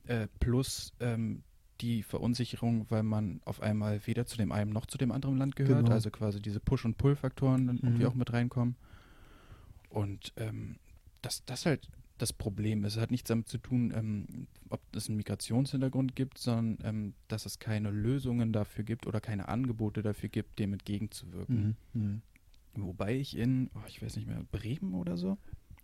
Äh, 0.05 0.27
plus 0.39 0.93
ähm, 0.99 1.41
die 1.81 2.03
Verunsicherung, 2.03 2.85
weil 2.89 3.03
man 3.03 3.41
auf 3.45 3.61
einmal 3.61 4.05
weder 4.05 4.25
zu 4.25 4.37
dem 4.37 4.51
einen 4.51 4.71
noch 4.71 4.85
zu 4.85 4.97
dem 4.97 5.11
anderen 5.11 5.37
Land 5.37 5.55
gehört. 5.55 5.83
Genau. 5.85 5.91
Also 5.95 6.11
quasi 6.11 6.39
diese 6.41 6.59
Push- 6.59 6.85
und 6.85 6.97
Pull-Faktoren 6.97 7.67
irgendwie 7.67 8.03
Mhm. 8.03 8.09
auch 8.09 8.15
mit 8.15 8.31
reinkommen. 8.33 8.75
Und 9.89 10.33
ähm, 10.37 10.77
dass 11.21 11.43
das 11.45 11.65
halt 11.65 11.89
das 12.17 12.33
Problem 12.33 12.83
ist. 12.83 12.95
Es 12.95 13.01
hat 13.01 13.11
nichts 13.11 13.27
damit 13.27 13.47
zu 13.47 13.57
tun, 13.57 13.93
ähm, 13.95 14.47
ob 14.69 14.81
es 14.95 15.07
einen 15.07 15.17
Migrationshintergrund 15.17 16.15
gibt, 16.15 16.37
sondern 16.37 16.77
ähm, 16.83 17.13
dass 17.27 17.45
es 17.45 17.59
keine 17.59 17.91
Lösungen 17.91 18.53
dafür 18.53 18.83
gibt 18.83 19.07
oder 19.07 19.21
keine 19.21 19.47
Angebote 19.49 20.01
dafür 20.01 20.29
gibt, 20.29 20.59
dem 20.59 20.73
entgegenzuwirken. 20.73 21.77
Mhm. 21.93 22.01
Mhm. 22.01 22.21
Wobei 22.75 23.15
ich 23.15 23.37
in, 23.37 23.69
oh, 23.75 23.87
ich 23.87 24.01
weiß 24.01 24.15
nicht 24.15 24.27
mehr, 24.27 24.43
Bremen 24.51 24.93
oder 24.93 25.17
so, 25.17 25.37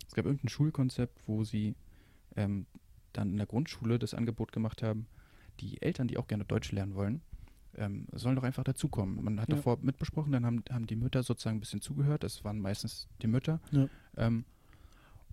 es 0.07 0.13
gab 0.13 0.25
irgendein 0.25 0.49
Schulkonzept, 0.49 1.21
wo 1.27 1.43
sie 1.43 1.75
ähm, 2.35 2.65
dann 3.13 3.31
in 3.31 3.37
der 3.37 3.47
Grundschule 3.47 3.99
das 3.99 4.13
Angebot 4.13 4.51
gemacht 4.51 4.83
haben, 4.83 5.07
die 5.59 5.81
Eltern, 5.81 6.07
die 6.07 6.17
auch 6.17 6.27
gerne 6.27 6.45
Deutsch 6.45 6.71
lernen 6.71 6.95
wollen, 6.95 7.21
ähm, 7.77 8.07
sollen 8.13 8.35
doch 8.35 8.43
einfach 8.43 8.63
dazukommen. 8.63 9.23
Man 9.23 9.39
hat 9.41 9.49
Ja. 9.49 9.55
davor 9.55 9.77
mitbesprochen, 9.81 10.31
dann 10.31 10.45
haben, 10.45 10.63
haben 10.71 10.87
die 10.87 10.95
Mütter 10.95 11.23
sozusagen 11.23 11.57
ein 11.57 11.59
bisschen 11.59 11.81
zugehört, 11.81 12.23
das 12.23 12.43
waren 12.43 12.59
meistens 12.59 13.07
die 13.21 13.27
Mütter. 13.27 13.59
Ja. 13.71 13.87
Ähm, 14.17 14.45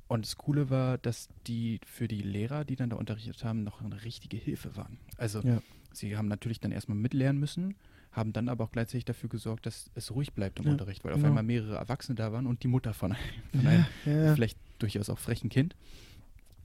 und 0.08 0.24
das 0.26 0.36
Coole 0.36 0.70
war, 0.70 0.98
dass 0.98 1.28
die 1.46 1.80
für 1.86 2.08
die 2.08 2.22
Lehrer, 2.22 2.64
die 2.64 2.74
dann 2.76 2.90
da 2.90 2.96
unterrichtet 2.96 3.44
haben, 3.44 3.62
noch 3.62 3.80
eine 3.80 4.02
richtige 4.02 4.36
Hilfe 4.36 4.74
waren. 4.76 4.98
Also 5.16 5.40
Ja. 5.40 5.62
sie 5.92 6.16
haben 6.16 6.26
natürlich 6.28 6.58
dann 6.60 6.72
erstmal 6.72 6.98
mitlernen 6.98 7.38
müssen, 7.38 7.76
haben 8.10 8.32
dann 8.32 8.48
aber 8.48 8.64
auch 8.64 8.72
gleichzeitig 8.72 9.04
dafür 9.04 9.28
gesorgt, 9.28 9.66
dass 9.66 9.88
es 9.94 10.10
ruhig 10.12 10.32
bleibt 10.32 10.58
im 10.58 10.66
Unterricht, 10.66 11.04
weil 11.04 11.12
auf 11.12 11.22
einmal 11.22 11.44
mehrere 11.44 11.76
Erwachsene 11.76 12.16
da 12.16 12.32
waren 12.32 12.46
und 12.48 12.64
die 12.64 12.68
Mutter 12.68 12.92
von 12.92 13.12
einem, 13.12 13.22
von 13.54 13.66
einem 13.68 13.84
vielleicht 14.34 14.58
durchaus 14.80 15.08
auch 15.10 15.18
frechen 15.18 15.48
Kind. 15.48 15.76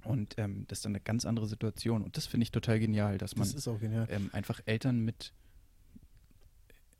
Und 0.03 0.35
ähm, 0.37 0.65
das 0.67 0.79
ist 0.79 0.85
dann 0.85 0.91
eine 0.93 1.01
ganz 1.01 1.25
andere 1.25 1.47
Situation. 1.47 2.03
Und 2.03 2.15
das 2.17 2.25
finde 2.27 2.43
ich 2.43 2.51
total 2.51 2.79
genial, 2.79 3.17
dass 3.17 3.35
man 3.35 3.51
Das 3.51 3.63
genial. 3.79 4.07
ähm, 4.11 4.29
einfach 4.33 4.59
Eltern 4.65 4.99
mit 5.01 5.33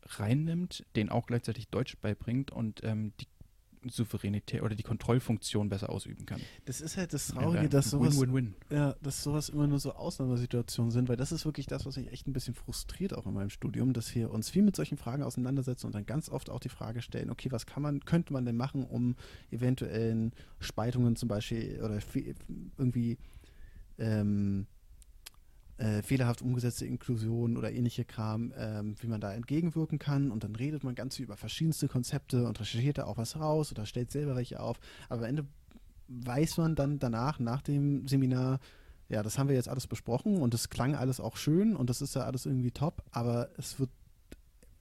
reinnimmt, 0.06 0.86
denen 0.96 1.10
auch 1.10 1.28
gleichzeitig 1.28 1.70
Deutsch 1.70 1.98
beibringt 1.98 2.52
und 2.52 2.84
ähm, 2.84 3.14
die 3.20 3.28
Souveränität 3.92 4.62
oder 4.62 4.76
die 4.76 4.84
Kontrollfunktion 4.84 5.70
besser 5.70 5.90
ausüben 5.90 6.26
kann. 6.26 6.42
Das 6.66 6.82
ist 6.82 6.98
halt 6.98 7.14
das 7.14 7.28
Traurige, 7.28 7.64
ja, 7.64 7.70
dass 7.70 7.92
sowas, 7.92 8.20
Win-win-win. 8.20 8.56
ja, 8.70 8.96
dass 9.02 9.24
sowas 9.24 9.50
immer 9.50 9.68
nur 9.68 9.80
so 9.80 9.94
Ausnahmesituationen 9.94 10.92
sind, 10.92 11.10
weil 11.10 11.18
das 11.18 11.32
ist 11.32 11.46
wirklich 11.46 11.68
das, 11.68 11.86
was 11.86 11.98
mich 11.98 12.12
echt 12.12 12.28
ein 12.28 12.34
bisschen 12.34 12.56
frustriert 12.56 13.14
auch 13.14 13.26
in 13.26 13.34
meinem 13.34 13.50
Studium, 13.50 13.94
dass 13.94 14.14
wir 14.16 14.32
uns 14.32 14.50
viel 14.50 14.64
mit 14.64 14.76
solchen 14.76 14.98
Fragen 14.98 15.24
auseinandersetzen 15.24 15.88
und 15.88 15.96
dann 15.96 16.06
ganz 16.06 16.30
oft 16.30 16.50
auch 16.50 16.60
die 16.60 16.70
Frage 16.70 17.02
stellen, 17.02 17.30
okay, 17.30 17.52
was 17.52 17.66
kann 17.66 17.84
man, 17.84 18.04
könnte 18.06 18.34
man 18.34 18.46
denn 18.46 18.58
machen, 18.58 18.84
um 18.84 19.16
eventuellen 19.52 20.34
Spaltungen 20.60 21.16
zum 21.16 21.30
Beispiel 21.30 21.82
oder 21.84 22.00
irgendwie 22.78 23.18
ähm, 23.98 24.68
äh, 25.78 26.02
fehlerhaft 26.02 26.42
umgesetzte 26.42 26.86
Inklusion 26.86 27.58
oder 27.58 27.72
ähnliche 27.72 28.06
Kram, 28.06 28.54
ähm, 28.58 28.96
wie 29.00 29.08
man 29.08 29.22
da 29.22 29.34
entgegenwirken 29.34 30.00
kann. 30.00 30.32
Und 30.32 30.44
dann 30.44 30.56
redet 30.56 30.84
man 30.84 30.96
ganz 30.96 31.18
viel 31.18 31.26
über 31.26 31.38
verschiedenste 31.38 31.88
Konzepte 31.88 32.48
und 32.48 32.60
recherchiert 32.60 32.98
da 32.98 33.06
auch 33.06 33.18
was 33.18 33.38
raus 33.38 33.72
oder 33.72 33.86
stellt 33.86 34.12
selber 34.12 34.36
welche 34.36 34.60
auf. 34.60 34.80
Aber 35.10 35.22
am 35.22 35.30
Ende 35.30 35.46
weiß 36.08 36.58
man 36.58 36.76
dann 36.76 37.00
danach, 37.00 37.40
nach 37.40 37.62
dem 37.62 38.08
Seminar, 38.08 38.60
ja, 39.10 39.22
das 39.22 39.38
haben 39.38 39.50
wir 39.50 39.56
jetzt 39.56 39.70
alles 39.70 39.88
besprochen 39.88 40.38
und 40.38 40.54
es 40.54 40.70
klang 40.70 40.96
alles 40.96 41.20
auch 41.20 41.38
schön 41.38 41.76
und 41.76 41.90
das 41.90 42.02
ist 42.02 42.16
ja 42.16 42.24
alles 42.24 42.46
irgendwie 42.46 42.72
top, 42.72 43.04
aber 43.12 43.50
es 43.58 43.80
wird 43.80 43.90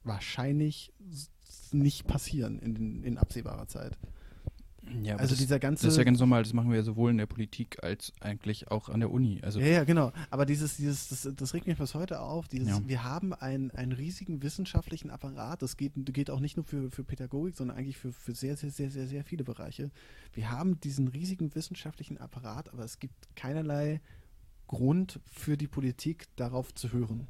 wahrscheinlich 0.02 0.92
nicht 1.72 2.06
passieren 2.06 2.58
in, 2.58 3.02
in 3.02 3.18
absehbarer 3.18 3.66
Zeit. 3.66 3.98
Ja, 5.02 5.16
also 5.16 5.30
das, 5.30 5.38
dieser 5.38 5.58
ganze. 5.58 5.84
das 5.84 5.94
ist 5.94 5.98
ja 5.98 6.04
ganz 6.04 6.20
normal, 6.20 6.42
das 6.42 6.52
machen 6.52 6.70
wir 6.70 6.76
ja 6.76 6.82
sowohl 6.82 7.10
in 7.10 7.18
der 7.18 7.26
Politik 7.26 7.82
als 7.82 8.12
eigentlich 8.20 8.70
auch 8.70 8.88
an 8.88 9.00
der 9.00 9.10
Uni. 9.10 9.40
Also 9.42 9.60
ja, 9.60 9.66
ja, 9.66 9.84
genau. 9.84 10.12
Aber 10.30 10.46
dieses, 10.46 10.76
dieses, 10.76 11.08
das, 11.08 11.28
das 11.34 11.54
regt 11.54 11.66
mich 11.66 11.78
bis 11.78 11.94
heute 11.94 12.20
auf. 12.20 12.48
Dieses, 12.48 12.68
Ja. 12.68 12.80
Wir 12.86 13.04
haben 13.04 13.32
einen, 13.32 13.70
einen 13.70 13.92
riesigen 13.92 14.42
wissenschaftlichen 14.42 15.10
Apparat. 15.10 15.62
Das 15.62 15.76
geht, 15.76 15.92
geht 16.12 16.30
auch 16.30 16.40
nicht 16.40 16.56
nur 16.56 16.64
für, 16.64 16.90
für 16.90 17.04
Pädagogik, 17.04 17.56
sondern 17.56 17.76
eigentlich 17.76 17.98
für, 17.98 18.12
für 18.12 18.34
sehr, 18.34 18.56
sehr, 18.56 18.70
sehr, 18.70 18.90
sehr, 18.90 19.06
sehr 19.06 19.24
viele 19.24 19.44
Bereiche. 19.44 19.90
Wir 20.32 20.50
haben 20.50 20.80
diesen 20.80 21.08
riesigen 21.08 21.54
wissenschaftlichen 21.54 22.18
Apparat, 22.18 22.72
aber 22.72 22.84
es 22.84 22.98
gibt 22.98 23.34
keinerlei 23.36 24.00
Grund 24.66 25.20
für 25.26 25.56
die 25.56 25.68
Politik, 25.68 26.26
darauf 26.36 26.74
zu 26.74 26.92
hören. 26.92 27.26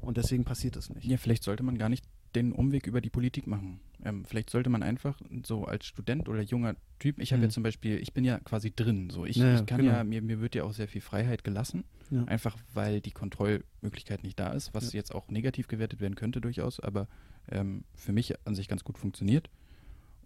Und 0.00 0.16
deswegen 0.16 0.44
passiert 0.44 0.76
das 0.76 0.90
nicht. 0.90 1.04
Ja, 1.06 1.16
vielleicht 1.16 1.42
sollte 1.42 1.62
man 1.62 1.78
gar 1.78 1.88
nicht 1.88 2.04
den 2.34 2.52
Umweg 2.52 2.86
über 2.86 3.00
die 3.00 3.10
Politik 3.10 3.46
machen. 3.46 3.80
Ähm, 4.04 4.24
vielleicht 4.24 4.50
sollte 4.50 4.68
man 4.70 4.82
einfach 4.82 5.20
so 5.44 5.64
als 5.64 5.86
Student 5.86 6.28
oder 6.28 6.42
junger 6.42 6.76
Typ, 6.98 7.18
ich 7.18 7.32
habe 7.32 7.38
Mhm. 7.40 7.44
ja 7.44 7.50
zum 7.50 7.62
Beispiel, 7.62 7.98
ich 7.98 8.12
bin 8.12 8.24
ja 8.24 8.38
quasi 8.40 8.70
drin, 8.74 9.10
so 9.10 9.24
ich, 9.24 9.36
Ja, 9.36 9.46
ja, 9.48 9.54
ich 9.60 9.66
kann 9.66 9.80
genau. 9.80 9.92
ja, 9.92 10.04
mir, 10.04 10.20
mir 10.22 10.40
wird 10.40 10.54
ja 10.54 10.64
auch 10.64 10.72
sehr 10.72 10.88
viel 10.88 11.00
Freiheit 11.00 11.44
gelassen, 11.44 11.84
Ja. 12.10 12.24
einfach 12.24 12.56
weil 12.72 13.00
die 13.00 13.10
Kontrollmöglichkeit 13.12 14.22
nicht 14.22 14.38
da 14.38 14.52
ist, 14.52 14.74
was 14.74 14.92
Ja. 14.92 14.98
jetzt 14.98 15.14
auch 15.14 15.28
negativ 15.28 15.68
gewertet 15.68 16.00
werden 16.00 16.14
könnte 16.16 16.40
durchaus, 16.40 16.80
aber 16.80 17.08
ähm, 17.50 17.84
für 17.94 18.12
mich 18.12 18.34
an 18.46 18.54
sich 18.54 18.68
ganz 18.68 18.84
gut 18.84 18.98
funktioniert 18.98 19.48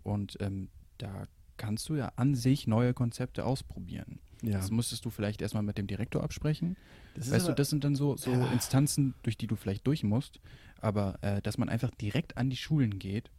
und 0.03 0.37
ähm, 0.41 0.69
da 0.99 1.27
kannst 1.57 1.89
du 1.89 1.97
ja 1.97 2.13
an 2.17 2.35
sich 2.35 2.67
neue 2.67 2.95
Konzepte 2.95 3.45
ausprobieren. 3.45 4.21
Ja. 4.43 4.53
Das 4.53 4.71
musstest 4.71 5.05
du 5.05 5.11
vielleicht 5.11 5.43
erstmal 5.43 5.63
mit 5.63 5.79
dem 5.79 5.87
Direktor 5.87 6.23
absprechen, 6.23 6.77
Das 7.15 7.31
Weißt 7.31 7.49
du, 7.49 7.53
das 7.53 7.71
sind 7.71 7.85
dann 7.85 7.97
so, 7.97 8.17
so 8.17 8.31
Ja. 8.31 8.47
Instanzen, 8.53 9.15
durch 9.23 9.37
die 9.37 9.47
du 9.47 9.57
vielleicht 9.57 9.87
durch 9.87 10.05
musst, 10.05 10.41
aber 10.81 11.19
äh, 11.23 11.43
dass 11.43 11.59
man 11.59 11.69
einfach 11.69 11.91
direkt 11.91 12.37
an 12.37 12.49
die 12.51 12.57
Schulen 12.57 12.99
geht 12.99 13.31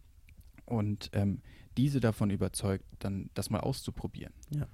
und 0.66 1.10
ähm, 1.14 1.42
diese 1.78 2.00
davon 2.00 2.30
überzeugt, 2.30 2.84
dann 3.00 3.30
das 3.34 3.50
mal 3.50 3.62
auszuprobieren. 3.62 4.34
Ja. 4.50 4.68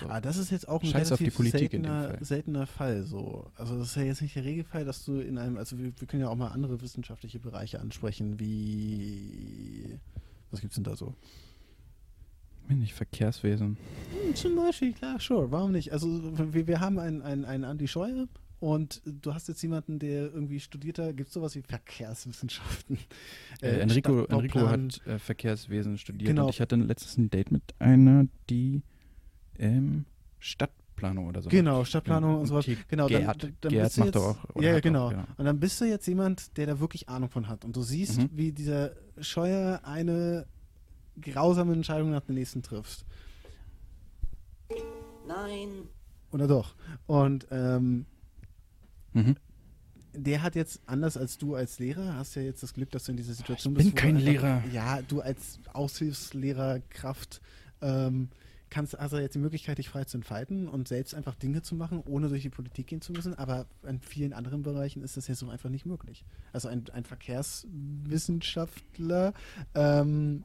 So. 0.00 0.06
Aber 0.06 0.20
das 0.20 0.36
ist 0.36 0.50
jetzt 0.50 0.68
auch 0.68 0.82
ein 0.82 0.88
Scheiß 0.88 1.12
auf 1.12 1.18
die 1.18 1.24
relativ 1.24 1.36
Politik 1.36 1.74
in 1.74 1.82
dem 1.82 1.90
seltener, 1.90 2.08
Fall. 2.08 2.24
seltener 2.24 2.66
Fall. 2.66 3.02
So. 3.04 3.50
Also 3.56 3.76
das 3.78 3.88
ist 3.88 3.96
ja 3.96 4.02
jetzt 4.02 4.22
nicht 4.22 4.34
der 4.34 4.44
Regelfall, 4.44 4.84
dass 4.84 5.04
du 5.04 5.18
in 5.20 5.36
einem, 5.36 5.58
also 5.58 5.78
wir, 5.78 5.92
wir 5.98 6.06
können 6.06 6.22
ja 6.22 6.28
auch 6.28 6.36
mal 6.36 6.48
andere 6.48 6.80
wissenschaftliche 6.80 7.38
Bereiche 7.38 7.80
ansprechen, 7.80 8.38
wie 8.38 9.98
was 10.50 10.60
gibt's 10.60 10.76
denn 10.76 10.84
da 10.84 10.96
so? 10.96 11.14
Bin 12.68 12.82
ich 12.82 12.94
Verkehrswesen. 12.94 13.76
Hm, 14.26 14.34
zum 14.34 14.56
Beispiel, 14.56 14.92
klar, 14.94 15.18
sure, 15.20 15.50
warum 15.50 15.72
nicht? 15.72 15.92
Also 15.92 16.08
wir, 16.52 16.66
wir 16.66 16.80
haben 16.80 16.98
einen, 16.98 17.20
einen, 17.22 17.44
einen 17.44 17.64
Andi 17.64 17.86
Scheuer 17.88 18.26
und 18.60 19.02
du 19.04 19.34
hast 19.34 19.48
jetzt 19.48 19.60
jemanden, 19.62 19.98
der 19.98 20.32
irgendwie 20.32 20.60
studiert 20.60 20.98
hat, 20.98 21.16
gibt 21.16 21.28
es 21.28 21.34
sowas 21.34 21.54
wie 21.56 21.62
Verkehrswissenschaften? 21.62 22.98
Äh, 23.60 23.80
Enrico, 23.80 24.24
Enrico 24.24 24.60
Stadtbauplan. 24.60 24.88
hat 24.90 25.06
äh, 25.06 25.18
Verkehrswesen 25.18 25.98
studiert 25.98 26.28
Genau. 26.30 26.44
und 26.44 26.50
ich 26.50 26.60
hatte 26.60 26.76
letztens 26.76 27.18
ein 27.18 27.30
Date 27.30 27.50
mit 27.52 27.62
einer, 27.78 28.26
die 28.48 28.82
ähm, 29.58 30.06
Stadtplanung 30.38 31.26
oder 31.28 31.42
so. 31.42 31.50
Genau. 31.50 31.84
Stadtplanung 31.84 32.40
und 32.40 32.46
sowas. 32.46 32.66
Genau, 32.88 33.08
dann, 33.08 33.24
dann, 33.24 33.56
dann 33.60 33.70
Gerd 33.72 33.84
bist 33.84 33.98
du 33.98 34.04
jetzt, 34.04 34.14
doch 34.14 34.44
auch. 34.54 34.62
Ja, 34.62 34.80
genau. 34.80 35.06
Auch, 35.06 35.10
genau. 35.10 35.24
Und 35.36 35.44
dann 35.44 35.60
bist 35.60 35.80
du 35.80 35.84
jetzt 35.84 36.06
jemand, 36.06 36.56
der 36.56 36.66
da 36.66 36.80
wirklich 36.80 37.08
Ahnung 37.08 37.28
von 37.28 37.48
hat. 37.48 37.64
Und 37.64 37.76
du 37.76 37.82
siehst, 37.82 38.18
Mhm. 38.18 38.30
wie 38.32 38.52
dieser 38.52 38.92
Scheuer 39.20 39.80
eine 39.84 40.46
grausame 41.20 41.72
Entscheidung 41.72 42.10
nach 42.10 42.24
der 42.24 42.34
nächsten 42.34 42.62
trifft. 42.62 43.04
Nein. 45.26 45.88
Oder 46.32 46.46
doch? 46.48 46.74
Und 47.06 47.46
ähm, 47.50 48.06
Mhm. 49.12 49.36
der 50.12 50.42
hat 50.42 50.56
jetzt, 50.56 50.80
anders 50.86 51.16
als 51.16 51.38
du 51.38 51.54
als 51.54 51.78
Lehrer, 51.78 52.16
hast 52.16 52.34
ja 52.34 52.42
jetzt 52.42 52.62
das 52.64 52.74
Glück, 52.74 52.90
dass 52.90 53.04
du 53.04 53.12
in 53.12 53.16
dieser 53.16 53.32
Situation 53.34 53.72
Ich 53.74 53.78
bist. 53.78 53.94
bin 53.94 53.96
wo 53.96 54.00
kein 54.00 54.16
einfach- 54.16 54.28
Lehrer. 54.32 54.64
Ja, 54.72 55.00
du 55.02 55.20
als 55.20 55.60
Aushilfslehrerkraft 55.72 57.40
ähm, 57.80 58.28
kannst 58.70 58.98
also 58.98 59.18
jetzt 59.18 59.34
die 59.34 59.38
Möglichkeit, 59.38 59.78
dich 59.78 59.88
frei 59.88 60.02
zu 60.04 60.16
entfalten 60.16 60.66
und 60.68 60.88
selbst 60.88 61.14
einfach 61.14 61.36
Dinge 61.36 61.62
zu 61.62 61.76
machen, 61.76 62.02
ohne 62.06 62.28
durch 62.28 62.42
die 62.42 62.50
Politik 62.50 62.88
gehen 62.88 63.00
zu 63.00 63.12
müssen. 63.12 63.34
Aber 63.38 63.66
in 63.86 64.00
vielen 64.00 64.32
anderen 64.32 64.62
Bereichen 64.62 65.02
ist 65.04 65.16
das 65.16 65.28
ja 65.28 65.36
so 65.36 65.48
einfach 65.48 65.70
nicht 65.70 65.86
möglich. 65.86 66.24
Also 66.52 66.66
ein, 66.68 66.82
ein 66.92 67.04
Verkehrswissenschaftler 67.04 69.32
ähm, 69.76 70.42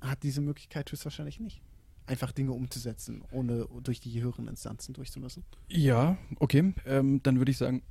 hat 0.00 0.22
diese 0.22 0.40
Möglichkeit 0.40 0.90
höchstwahrscheinlich 0.90 1.40
nicht. 1.40 1.60
Einfach 2.06 2.32
Dinge 2.32 2.52
umzusetzen, 2.52 3.22
ohne 3.30 3.68
durch 3.82 4.00
die 4.00 4.20
höheren 4.20 4.48
Instanzen 4.48 4.94
durchzumüssen. 4.94 5.44
Ja, 5.68 6.18
okay. 6.38 6.74
Ähm, 6.86 7.22
dann 7.22 7.38
würde 7.38 7.52
ich 7.52 7.58
sagen, 7.58 7.82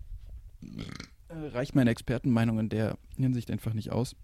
äh, 1.29 1.35
reicht 1.35 1.75
meine 1.75 1.91
Expertenmeinung 1.91 2.59
in 2.59 2.69
der 2.69 2.97
Hinsicht 3.15 3.49
einfach 3.51 3.73
nicht 3.73 3.91
aus, 3.91 4.15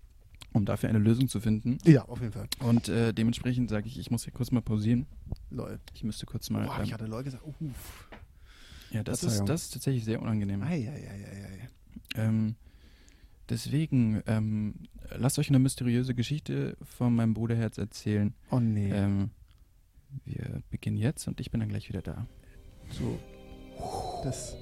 um 0.51 0.65
dafür 0.65 0.89
eine 0.89 0.99
Lösung 0.99 1.29
zu 1.29 1.39
finden. 1.39 1.77
Ja, 1.85 2.03
auf 2.05 2.19
jeden 2.19 2.33
Fall. 2.33 2.47
Und 2.59 2.89
äh, 2.89 3.13
dementsprechend 3.13 3.69
sage 3.69 3.87
ich, 3.87 3.97
ich 3.97 4.11
muss 4.11 4.23
hier 4.23 4.33
kurz 4.33 4.51
mal 4.51 4.61
pausieren. 4.61 5.05
Lol. 5.49 5.79
Ich 5.93 6.03
müsste 6.03 6.25
kurz 6.25 6.49
mal. 6.49 6.65
Boah, 6.65 6.81
ich 6.81 6.89
ähm, 6.89 6.93
hatte 6.93 7.05
Leute 7.05 7.25
gesagt, 7.25 7.45
uff. 7.45 8.09
ja, 8.91 9.03
das 9.03 9.19
ist, 9.19 9.29
Verzeihung. 9.29 9.47
das 9.47 9.63
ist 9.63 9.73
tatsächlich 9.73 10.03
sehr 10.03 10.21
unangenehm. 10.21 10.61
Eieieiei. 10.61 11.69
Ähm, 12.15 12.55
deswegen, 13.49 14.21
ähm, 14.27 14.75
lasst 15.15 15.39
euch 15.39 15.49
eine 15.49 15.59
mysteriöse 15.59 16.15
Geschichte 16.15 16.77
von 16.81 17.15
meinem 17.15 17.33
Bruderherz 17.33 17.77
erzählen. 17.77 18.33
Oh 18.51 18.59
nee. 18.59 18.91
Ähm, 18.91 19.31
wir 20.23 20.61
beginnen 20.69 20.97
jetzt 20.97 21.27
und 21.27 21.39
ich 21.39 21.51
bin 21.51 21.59
dann 21.59 21.69
gleich 21.69 21.89
wieder 21.89 22.01
da. 22.01 22.27
So. 22.91 23.19
Das. 24.23 24.55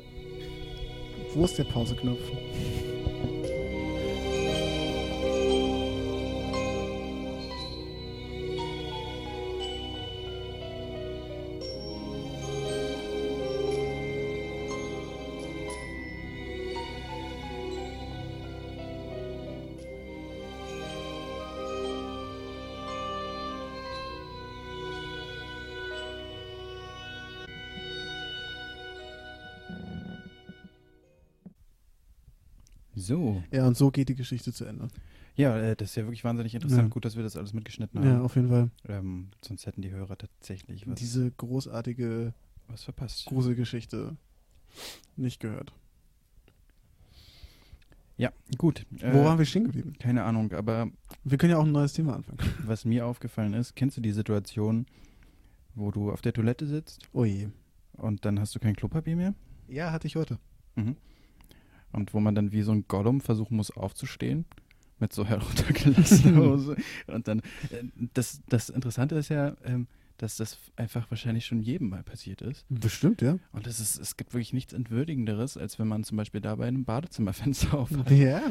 Wo 1.33 1.45
ist 1.45 1.57
der 1.57 1.65
Pauseknopf? 1.65 2.21
So. 33.03 33.43
Ja, 33.51 33.67
und 33.67 33.77
so 33.77 33.91
geht 33.91 34.09
die 34.09 34.15
Geschichte 34.15 34.51
zu 34.53 34.65
Ende. 34.65 34.87
Ja, 35.35 35.57
äh, 35.57 35.75
das 35.75 35.89
ist 35.91 35.95
ja 35.95 36.03
wirklich 36.03 36.23
wahnsinnig 36.23 36.53
interessant. 36.55 36.83
Ja. 36.83 36.87
Gut, 36.89 37.05
dass 37.05 37.15
wir 37.15 37.23
das 37.23 37.35
alles 37.37 37.53
mitgeschnitten 37.53 38.03
Ja, 38.03 38.11
haben. 38.11 38.21
auf 38.21 38.35
jeden 38.35 38.49
Fall. 38.49 38.69
Ähm, 38.87 39.29
sonst 39.41 39.65
hätten 39.65 39.81
die 39.81 39.89
Hörer 39.91 40.17
tatsächlich 40.17 40.87
was, 40.87 40.95
Diese 40.99 41.31
großartige 41.31 42.33
was 42.67 42.83
verpasst. 42.83 43.25
Gruselgeschichte 43.25 44.15
nicht 45.15 45.39
gehört. 45.39 45.73
Ja, 48.17 48.31
gut. 48.57 48.85
Wo 48.91 49.05
Äh, 49.07 49.25
waren 49.25 49.37
wir 49.39 49.45
stehen 49.45 49.63
geblieben? 49.63 49.93
Keine 49.99 50.23
Ahnung, 50.23 50.51
aber 50.53 50.87
Wir 51.23 51.37
können 51.37 51.51
ja 51.51 51.57
auch 51.57 51.65
ein 51.65 51.71
neues 51.71 51.93
Thema 51.93 52.15
anfangen. 52.15 52.37
was 52.65 52.85
mir 52.85 53.05
aufgefallen 53.07 53.53
ist, 53.53 53.75
kennst 53.75 53.97
du 53.97 54.01
die 54.01 54.11
Situation, 54.11 54.85
wo 55.73 55.89
du 55.91 56.11
auf 56.11 56.21
der 56.21 56.33
Toilette 56.33 56.67
sitzt 56.67 57.07
Oh 57.11 57.25
je. 57.25 57.47
und 57.93 58.23
dann 58.25 58.39
hast 58.39 58.53
du 58.53 58.59
kein 58.59 58.75
Klopapier 58.75 59.15
mehr? 59.15 59.33
Ja, 59.67 59.91
hatte 59.91 60.05
ich 60.07 60.15
heute. 60.15 60.37
Mhm. 60.75 60.95
Und 61.93 62.13
wo 62.13 62.19
man 62.19 62.35
dann 62.35 62.51
wie 62.51 62.63
so 62.63 62.71
ein 62.71 62.85
Gollum 62.87 63.21
versuchen 63.21 63.55
muss 63.55 63.71
aufzustehen 63.71 64.45
mit 64.99 65.13
so 65.13 65.25
heruntergelassener 65.27 66.35
Hose. 66.43 66.75
Und 67.07 67.27
dann, 67.27 67.39
äh, 67.71 67.83
das, 68.13 68.41
das 68.49 68.69
Interessante 68.69 69.15
ist 69.15 69.29
ja, 69.29 69.55
ähm, 69.63 69.87
dass 70.17 70.37
das 70.37 70.59
einfach 70.75 71.09
wahrscheinlich 71.11 71.45
schon 71.45 71.59
jedem 71.61 71.89
mal 71.89 72.03
passiert 72.03 72.41
ist. 72.41 72.65
Bestimmt, 72.69 73.21
ja. 73.21 73.37
Und 73.51 73.67
es, 73.67 73.79
ist, 73.79 73.99
es 73.99 74.15
gibt 74.15 74.33
wirklich 74.33 74.53
nichts 74.53 74.71
Entwürdigenderes, 74.73 75.57
als 75.57 75.79
wenn 75.79 75.87
man 75.87 76.03
zum 76.03 76.17
Beispiel 76.17 76.39
da 76.41 76.55
bei 76.55 76.67
einem 76.67 76.85
Badezimmerfenster 76.85 77.73
aufhat 77.79 78.09
Ja. 78.11 78.41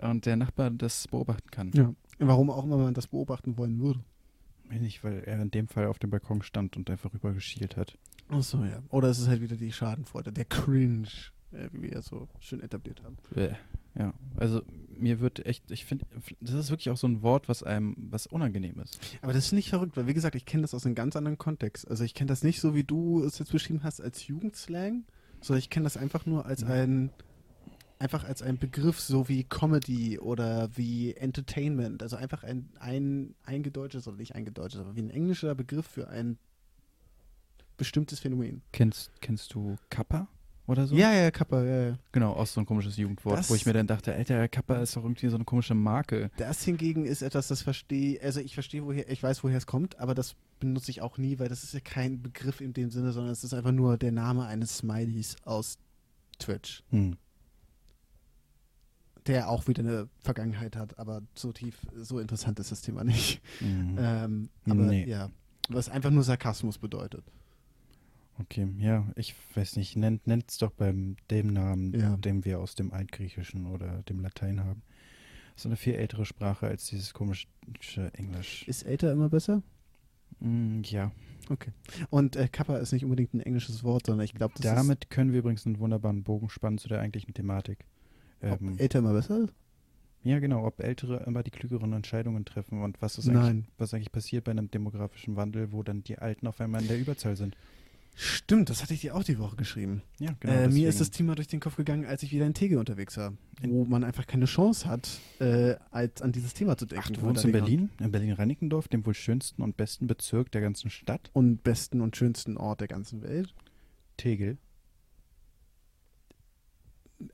und 0.00 0.26
der 0.26 0.36
Nachbar 0.36 0.70
das 0.70 1.08
beobachten 1.08 1.50
kann. 1.50 1.70
ja. 1.74 1.94
Warum 2.18 2.50
auch 2.50 2.64
immer 2.64 2.76
man 2.76 2.94
das 2.94 3.06
beobachten 3.08 3.56
wollen 3.56 3.80
würde. 3.80 4.00
Nicht, 4.70 5.02
weil 5.04 5.22
er 5.24 5.40
in 5.42 5.50
dem 5.50 5.66
Fall 5.68 5.86
auf 5.86 5.98
dem 5.98 6.10
Balkon 6.10 6.42
stand 6.42 6.76
und 6.76 6.88
einfach 6.88 7.12
rüber 7.12 7.32
geschielt 7.32 7.76
hat. 7.76 7.98
Achso, 8.28 8.64
ja. 8.64 8.82
Oder 8.90 9.08
es 9.08 9.18
ist 9.18 9.28
halt 9.28 9.40
wieder 9.42 9.56
die 9.56 9.72
Schadenfreude, 9.72 10.32
der 10.32 10.44
Cringe, 10.44 11.08
äh, 11.52 11.68
wie 11.72 11.82
wir 11.82 11.96
es 11.96 12.06
so 12.06 12.28
schön 12.40 12.60
etabliert 12.60 13.02
haben. 13.02 13.16
Bäh. 13.34 13.54
Ja, 13.94 14.14
also 14.36 14.62
mir 14.88 15.20
wird 15.20 15.44
echt, 15.44 15.70
ich 15.70 15.84
finde, 15.84 16.06
das 16.40 16.54
ist 16.54 16.70
wirklich 16.70 16.90
auch 16.90 16.96
so 16.96 17.06
ein 17.06 17.22
Wort, 17.22 17.48
was 17.48 17.62
einem, 17.62 17.94
was 17.98 18.26
unangenehm 18.26 18.80
ist. 18.80 18.98
Aber 19.20 19.34
das 19.34 19.46
ist 19.46 19.52
nicht 19.52 19.68
verrückt, 19.68 19.96
weil 19.96 20.06
wie 20.06 20.14
gesagt, 20.14 20.34
ich 20.34 20.46
kenne 20.46 20.62
das 20.62 20.74
aus 20.74 20.86
einem 20.86 20.94
ganz 20.94 21.14
anderen 21.14 21.36
Kontext. 21.36 21.88
Also 21.90 22.04
ich 22.04 22.14
kenne 22.14 22.28
das 22.28 22.42
nicht 22.42 22.60
so, 22.60 22.74
wie 22.74 22.84
du 22.84 23.22
es 23.22 23.38
jetzt 23.38 23.52
beschrieben 23.52 23.82
hast, 23.82 24.00
als 24.00 24.26
Jugendslang, 24.26 25.04
sondern 25.42 25.58
ich 25.58 25.68
kenne 25.68 25.84
das 25.84 25.98
einfach 25.98 26.24
nur 26.24 26.46
als 26.46 26.64
ein, 26.64 27.10
einfach 27.98 28.24
als 28.24 28.40
ein 28.40 28.56
Begriff, 28.56 28.98
so 28.98 29.28
wie 29.28 29.44
Comedy 29.44 30.18
oder 30.18 30.70
wie 30.74 31.14
Entertainment. 31.14 32.02
Also 32.02 32.16
einfach 32.16 32.44
ein, 32.44 32.70
ein 32.80 33.34
eingedeutschtes, 33.44 34.08
oder 34.08 34.16
nicht 34.16 34.34
eingedeutschtes, 34.34 34.80
aber 34.80 34.96
wie 34.96 35.02
ein 35.02 35.10
englischer 35.10 35.54
Begriff 35.54 35.86
für 35.86 36.08
ein 36.08 36.38
bestimmtes 37.76 38.20
Phänomen. 38.20 38.62
Kennst, 38.72 39.10
kennst 39.20 39.52
du 39.52 39.76
Kappa? 39.90 40.28
Oder 40.66 40.86
so. 40.86 40.94
Ja, 40.94 41.12
ja, 41.12 41.30
Kappa, 41.30 41.62
ja, 41.64 41.82
ja. 41.88 41.98
Genau, 42.12 42.32
auch 42.34 42.46
so 42.46 42.60
ein 42.60 42.66
komisches 42.66 42.96
Jugendwort, 42.96 43.38
Das- 43.38 43.50
wo 43.50 43.54
ich 43.54 43.66
mir 43.66 43.72
dann 43.72 43.86
dachte, 43.86 44.14
Alter, 44.14 44.48
Kappa 44.48 44.76
ist 44.76 44.96
doch 44.96 45.02
irgendwie 45.02 45.28
so 45.28 45.34
eine 45.36 45.44
komische 45.44 45.74
Marke. 45.74 46.30
Das 46.36 46.62
hingegen 46.64 47.04
ist 47.04 47.22
etwas, 47.22 47.48
das 47.48 47.62
verstehe, 47.62 48.20
also 48.22 48.40
ich 48.40 48.54
verstehe, 48.54 48.84
woher, 48.84 49.10
ich 49.10 49.22
weiß, 49.22 49.42
woher 49.44 49.58
es 49.58 49.66
kommt, 49.66 49.98
aber 49.98 50.14
das 50.14 50.36
benutze 50.60 50.90
ich 50.92 51.02
auch 51.02 51.18
nie, 51.18 51.38
weil 51.38 51.48
das 51.48 51.64
ist 51.64 51.74
ja 51.74 51.80
kein 51.80 52.22
Begriff 52.22 52.60
in 52.60 52.72
dem 52.72 52.90
Sinne, 52.90 53.12
sondern 53.12 53.32
es 53.32 53.42
ist 53.44 53.52
einfach 53.54 53.72
nur 53.72 53.98
der 53.98 54.12
Name 54.12 54.44
eines 54.46 54.78
Smileys 54.78 55.36
aus 55.44 55.78
Twitch, 56.38 56.82
Hm. 56.90 57.16
der 59.26 59.48
auch 59.48 59.68
wieder 59.68 59.82
eine 59.82 60.08
Vergangenheit 60.20 60.76
hat, 60.76 60.98
aber 60.98 61.22
so 61.34 61.52
tief, 61.52 61.78
so 61.96 62.18
interessant 62.18 62.58
ist 62.58 62.72
das 62.72 62.82
Thema 62.82 63.04
nicht. 63.04 63.40
Mhm. 63.60 63.96
Ähm, 63.98 64.48
aber 64.66 64.74
Nee. 64.86 65.06
ja, 65.08 65.30
was 65.68 65.88
einfach 65.88 66.10
nur 66.10 66.24
Sarkasmus 66.24 66.78
bedeutet. 66.78 67.24
Okay, 68.38 68.66
ja, 68.78 69.06
ich 69.14 69.34
weiß 69.54 69.76
nicht, 69.76 69.96
nennt 69.96 70.26
es 70.48 70.58
doch 70.58 70.72
beim 70.72 71.16
dem 71.30 71.48
Namen, 71.48 71.92
Ja. 71.98 72.16
den 72.16 72.44
wir 72.44 72.60
aus 72.60 72.74
dem 72.74 72.92
Altgriechischen 72.92 73.66
oder 73.66 74.02
dem 74.04 74.20
Latein 74.20 74.64
haben. 74.64 74.82
So 75.54 75.68
eine 75.68 75.76
viel 75.76 75.94
ältere 75.94 76.24
Sprache 76.24 76.66
als 76.66 76.86
dieses 76.86 77.12
komische 77.12 77.46
Englisch. 78.14 78.66
Ist 78.66 78.84
älter 78.84 79.12
immer 79.12 79.28
besser? 79.28 79.62
Mm, 80.40 80.80
ja, 80.84 81.12
Und 82.08 82.36
äh, 82.36 82.48
Kappa 82.48 82.78
ist 82.78 82.92
nicht 82.92 83.04
unbedingt 83.04 83.34
ein 83.34 83.40
englisches 83.40 83.84
Wort, 83.84 84.06
sondern 84.06 84.24
ich 84.24 84.34
glaube, 84.34 84.54
das 84.56 84.74
damit 84.74 85.10
können 85.10 85.32
wir 85.32 85.40
übrigens 85.40 85.66
einen 85.66 85.78
wunderbaren 85.78 86.22
Bogen 86.24 86.48
spannen 86.48 86.78
zu 86.78 86.88
der 86.88 87.00
eigentlichen 87.00 87.34
Thematik. 87.34 87.84
Ähm, 88.40 88.52
ob 88.72 88.80
älter 88.80 89.00
immer 89.00 89.12
besser 89.12 89.48
ja, 90.24 90.38
genau, 90.38 90.64
ob 90.64 90.80
Ältere 90.80 91.24
immer 91.26 91.42
die 91.42 91.50
klügeren 91.50 91.92
Entscheidungen 91.92 92.44
treffen 92.44 92.82
und 92.82 93.02
was 93.02 93.18
ist 93.18 93.26
Nein. 93.26 93.36
eigentlich, 93.36 93.66
was 93.78 93.92
eigentlich 93.92 94.12
passiert 94.12 94.44
bei 94.44 94.52
einem 94.52 94.70
demografischen 94.70 95.34
Wandel, 95.34 95.72
wo 95.72 95.82
dann 95.82 96.04
die 96.04 96.18
Alten 96.18 96.46
auf 96.46 96.60
einmal 96.60 96.80
in 96.80 96.88
der 96.88 97.00
Überzahl 97.00 97.34
sind. 97.34 97.56
Stimmt, 98.14 98.68
das 98.68 98.82
hatte 98.82 98.92
ich 98.92 99.00
dir 99.00 99.14
auch 99.16 99.24
die 99.24 99.38
Woche 99.38 99.56
geschrieben. 99.56 100.02
Ja, 100.18 100.36
äh, 100.42 100.68
mir 100.68 100.88
ist 100.88 101.00
das. 101.00 101.10
Thema 101.10 101.34
durch 101.34 101.48
den 101.48 101.60
Kopf 101.60 101.76
gegangen, 101.76 102.04
als 102.04 102.22
ich 102.22 102.30
wieder 102.32 102.46
in 102.46 102.52
Tegel 102.54 102.78
unterwegs 102.78 103.16
war, 103.16 103.32
wo 103.62 103.84
man 103.84 104.04
einfach 104.04 104.26
keine 104.26 104.44
Chance 104.44 104.86
hat, 104.86 105.08
äh, 105.40 105.76
als 105.90 106.20
an 106.20 106.30
dieses 106.32 106.52
Thema 106.52 106.76
zu 106.76 106.84
denken. 106.86 107.04
Ach, 107.06 107.10
du 107.10 107.22
wohnst 107.22 107.44
in 107.44 107.52
Berlin, 107.52 107.90
in 108.00 108.12
Berlin-Reinickendorf, 108.12 108.88
dem 108.88 109.06
wohl 109.06 109.14
schönsten 109.14 109.62
und 109.62 109.76
besten 109.78 110.06
Bezirk 110.06 110.52
der 110.52 110.60
ganzen 110.60 110.90
Stadt, 110.90 111.30
Und 111.32 111.62
besten 111.64 112.00
und 112.02 112.16
schönsten 112.16 112.56
Ort 112.58 112.80
der 112.80 112.88
ganzen 112.88 113.22
Welt. 113.22 113.54
Tegel. 114.18 114.58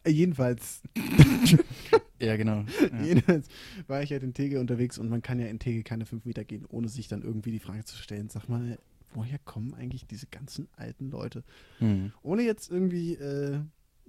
Äh, 0.04 0.10
jedenfalls, 0.10 0.82
Ja, 2.20 2.36
genau. 2.36 2.64
Ja. 2.92 3.02
jedenfalls 3.02 3.46
war 3.86 4.02
ich 4.02 4.10
halt 4.10 4.22
in 4.22 4.34
Tegel 4.34 4.58
unterwegs 4.58 4.98
und 4.98 5.08
man 5.08 5.22
kann 5.22 5.38
ja 5.38 5.46
in 5.46 5.58
Tegel 5.58 5.82
keine 5.82 6.04
fünf 6.04 6.24
Meter 6.24 6.44
gehen, 6.44 6.66
ohne 6.68 6.88
sich 6.88 7.08
dann 7.08 7.22
irgendwie 7.22 7.52
die 7.52 7.60
Frage 7.60 7.84
zu 7.84 7.96
stellen, 7.96 8.28
sag 8.28 8.48
mal, 8.48 8.78
woher 9.18 9.38
kommen 9.40 9.74
eigentlich 9.74 10.07
diese 10.07 10.26
ganzen 10.26 10.68
alten 10.76 11.11
Leute? 11.11 11.42
Hm. 11.78 12.12
Ohne 12.22 12.42
jetzt 12.42 12.70
irgendwie, 12.70 13.14
äh, 13.14 13.61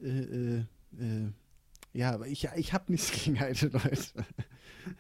äh, 0.02 0.08
äh, 0.08 0.58
äh, 1.00 1.32
ja, 1.94 2.12
aber 2.12 2.28
ich, 2.28 2.48
ich 2.56 2.74
habe 2.74 2.92
nichts 2.92 3.12
gegen 3.24 3.40
alte 3.40 3.68
Leute. 3.68 4.26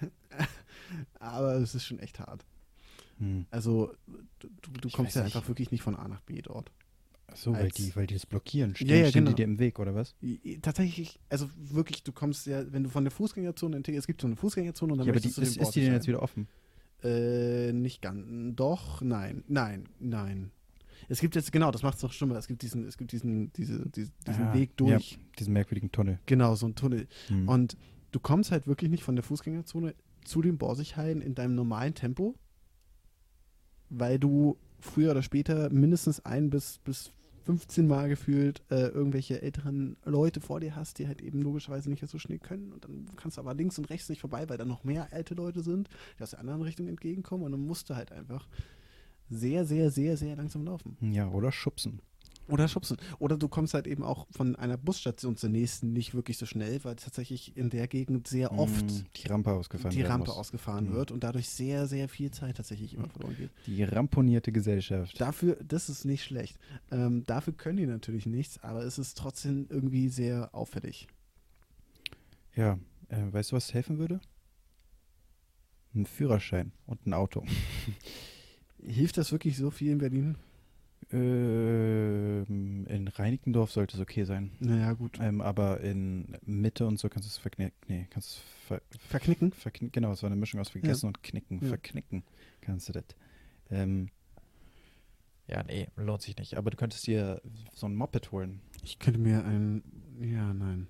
aber 1.19 1.55
es 1.55 1.75
ist 1.75 1.85
schon 1.85 1.99
echt 1.99 2.19
hart. 2.19 2.43
Hm. 3.19 3.45
Also, 3.51 3.93
du, 4.39 4.49
du, 4.81 4.89
kommst 4.89 5.15
ja 5.15 5.23
nicht. 5.23 5.35
einfach 5.35 5.47
wirklich 5.47 5.71
nicht 5.71 5.83
von 5.83 5.95
A 5.95 6.07
nach 6.07 6.21
B 6.21 6.41
dort. 6.41 6.71
Ach 7.27 7.35
so, 7.35 7.53
weil 7.53 7.69
die, 7.69 7.95
weil 7.95 8.07
die 8.07 8.15
das 8.15 8.25
blockieren. 8.25 8.73
Stehen, 8.73 8.87
Ja, 8.87 8.95
ja, 8.95 9.09
stehen 9.09 9.25
genau. 9.25 9.35
die 9.35 9.43
dir 9.43 9.43
im 9.43 9.59
Weg, 9.59 9.77
oder 9.77 9.93
was? 9.93 10.15
Tatsächlich, 10.63 11.19
also 11.29 11.47
wirklich, 11.55 12.01
du 12.03 12.11
kommst 12.11 12.47
ja, 12.47 12.71
wenn 12.73 12.83
du 12.83 12.89
von 12.89 13.03
der 13.03 13.11
Fußgängerzone 13.11 13.77
in 13.77 13.95
es 13.95 14.07
gibt 14.07 14.21
so 14.21 14.27
eine 14.27 14.35
Fußgängerzone 14.35 14.93
und 14.93 14.97
dann 14.97 15.05
ja, 15.07 15.13
aber 15.13 15.19
die, 15.19 15.27
ist, 15.27 15.37
du 15.37 15.41
den 15.41 15.61
ist 15.61 15.75
die 15.75 15.81
denn 15.81 15.93
jetzt 15.93 16.07
wieder 16.07 16.23
offen? 16.23 16.47
Äh, 17.03 17.71
nicht 17.71 18.01
ganz. 18.01 18.55
Doch, 18.55 19.01
nein, 19.01 19.43
nein, 19.47 19.87
nein. 19.99 20.51
Es 21.07 21.21
gibt 21.21 21.35
jetzt, 21.35 21.51
genau, 21.51 21.71
das 21.71 21.81
macht 21.81 21.97
es 21.97 22.03
noch 22.03 22.11
schlimmer. 22.11 22.35
Es 22.35 22.47
gibt 22.47 22.61
diesen, 22.61 22.85
es 22.85 22.97
gibt 22.97 23.11
diesen, 23.11 23.51
diese, 23.53 23.89
diesen, 23.89 24.13
diesen 24.27 24.43
Ah, 24.47 24.53
Weg 24.53 24.75
durch. 24.77 25.11
Ja, 25.13 25.17
diesen 25.39 25.53
merkwürdigen 25.53 25.91
Tunnel. 25.91 26.19
Genau, 26.25 26.55
so 26.55 26.67
ein 26.67 26.75
Tunnel. 26.75 27.07
Hm. 27.27 27.47
Und 27.47 27.77
du 28.11 28.19
kommst 28.19 28.51
halt 28.51 28.67
wirklich 28.67 28.91
nicht 28.91 29.03
von 29.03 29.15
der 29.15 29.23
Fußgängerzone 29.23 29.95
zu 30.25 30.41
den 30.41 30.57
Borsighallen 30.57 31.21
in 31.21 31.35
deinem 31.35 31.55
normalen 31.55 31.95
Tempo, 31.95 32.35
weil 33.89 34.19
du 34.19 34.57
früher 34.79 35.11
oder 35.11 35.23
später 35.23 35.69
mindestens 35.71 36.23
ein 36.25 36.49
bis, 36.49 36.79
bis 36.79 37.11
15 37.45 37.87
Mal 37.87 38.09
gefühlt 38.09 38.61
äh, 38.69 38.87
irgendwelche 38.87 39.41
älteren 39.41 39.97
Leute 40.05 40.41
vor 40.41 40.59
dir 40.59 40.75
hast, 40.75 40.99
die 40.99 41.07
halt 41.07 41.21
eben 41.21 41.41
logischerweise 41.41 41.89
nicht 41.89 42.07
so 42.07 42.19
schnell 42.19 42.39
können. 42.39 42.71
Und 42.71 42.85
dann 42.85 43.05
kannst 43.15 43.37
du 43.37 43.41
aber 43.41 43.53
links 43.53 43.77
und 43.77 43.89
rechts 43.89 44.09
nicht 44.09 44.21
vorbei, 44.21 44.47
weil 44.49 44.57
da 44.57 44.65
noch 44.65 44.83
mehr 44.83 45.07
alte 45.11 45.33
Leute 45.33 45.61
sind, 45.61 45.89
die 46.17 46.23
aus 46.23 46.31
der 46.31 46.39
anderen 46.39 46.61
Richtung 46.61 46.87
entgegenkommen. 46.87 47.45
Und 47.45 47.51
dann 47.51 47.65
musst 47.65 47.89
du 47.89 47.95
halt 47.95 48.11
einfach 48.11 48.47
sehr, 49.29 49.65
sehr, 49.65 49.91
sehr, 49.91 50.17
sehr 50.17 50.35
langsam 50.35 50.65
laufen. 50.65 50.97
ja, 51.01 51.29
oder 51.29 51.51
schubsen. 51.51 52.01
Oder 52.49 52.67
schubsen. 52.67 52.97
Oder 53.19 53.37
du 53.37 53.47
kommst 53.47 53.73
halt 53.73 53.87
eben 53.87 54.03
auch 54.03 54.27
von 54.31 54.55
einer 54.55 54.77
Busstation 54.77 55.37
zur 55.37 55.49
nächsten 55.49 55.93
nicht 55.93 56.13
wirklich 56.15 56.37
so 56.37 56.45
schnell, 56.45 56.83
weil 56.83 56.95
tatsächlich 56.95 57.55
in 57.55 57.69
der 57.69 57.87
Gegend 57.87 58.27
sehr 58.27 58.51
oft 58.57 58.89
Hm, 58.89 59.05
die 59.15 59.27
Rampe 59.27 59.51
ausgefahren 59.53 59.95
die 59.95 60.01
Rampe 60.01 60.31
ausgefahren 60.31 60.89
Mhm. 60.89 60.93
wird 60.93 61.11
und 61.11 61.23
dadurch 61.23 61.47
sehr, 61.49 61.87
sehr 61.87 62.09
viel 62.09 62.31
Zeit 62.31 62.57
tatsächlich 62.57 62.93
immer 62.93 63.07
verloren 63.09 63.35
geht. 63.37 63.51
Die 63.67 63.83
ramponierte 63.83 64.51
Gesellschaft. 64.51 65.19
Dafür, 65.21 65.57
das 65.63 65.89
ist 65.89 66.05
nicht 66.05 66.23
schlecht. 66.23 66.57
Ähm, 66.91 67.23
dafür 67.25 67.53
können 67.53 67.77
die 67.77 67.85
natürlich 67.85 68.25
nichts, 68.25 68.61
aber 68.63 68.83
es 68.83 68.97
ist 68.97 69.17
trotzdem 69.17 69.67
irgendwie 69.69 70.09
sehr 70.09 70.53
auffällig. 70.53 71.07
Ja, 72.55 72.79
äh, 73.09 73.31
weißt 73.31 73.51
du, 73.51 73.55
was 73.55 73.73
helfen 73.73 73.97
würde? 73.99 74.19
Ein 75.95 76.05
Führerschein 76.05 76.71
und 76.85 77.05
ein 77.07 77.13
Auto. 77.13 77.43
Hilft 78.83 79.17
das 79.17 79.31
wirklich 79.31 79.57
so 79.57 79.71
viel 79.71 79.91
in 79.91 79.97
Berlin? 79.97 80.35
Ähm, 81.11 82.85
in 82.87 83.07
Reinickendorf 83.07 83.71
sollte 83.71 83.97
es 83.97 84.01
okay 84.01 84.25
sein. 84.25 84.51
Naja, 84.59 84.93
gut. 84.93 85.17
Ähm, 85.19 85.41
aber 85.41 85.81
in 85.81 86.37
Mitte 86.45 86.85
und 86.85 86.99
so 86.99 87.09
kannst 87.09 87.27
du 87.27 87.31
es 87.31 87.37
verknicken. 87.37 87.73
Nee, 87.87 88.07
kannst 88.11 88.29
du 88.29 88.33
es 88.33 88.43
ver 88.67 88.81
Verknicken? 88.99 89.51
verknicken. 89.51 89.91
Genau, 89.91 90.11
es 90.11 90.21
war 90.21 90.27
eine 90.29 90.35
Mischung 90.39 90.59
aus 90.59 90.69
vergessen 90.69 91.07
und 91.07 91.23
knicken. 91.23 91.59
Ja. 91.61 91.69
Verknicken 91.69 92.23
kannst 92.61 92.89
du 92.89 92.93
das. 92.93 93.05
Ähm, 93.71 94.09
ja, 95.47 95.63
nee, 95.63 95.87
lohnt 95.95 96.21
sich 96.21 96.37
nicht. 96.37 96.57
Aber 96.57 96.69
du 96.69 96.77
könntest 96.77 97.07
dir 97.07 97.41
so 97.73 97.87
ein 97.87 97.95
Moped 97.95 98.31
holen. 98.31 98.61
Ich 98.83 98.99
könnte 98.99 99.19
mir 99.19 99.43
ein. 99.43 99.81
Ja, 100.21 100.53
nein. 100.53 100.87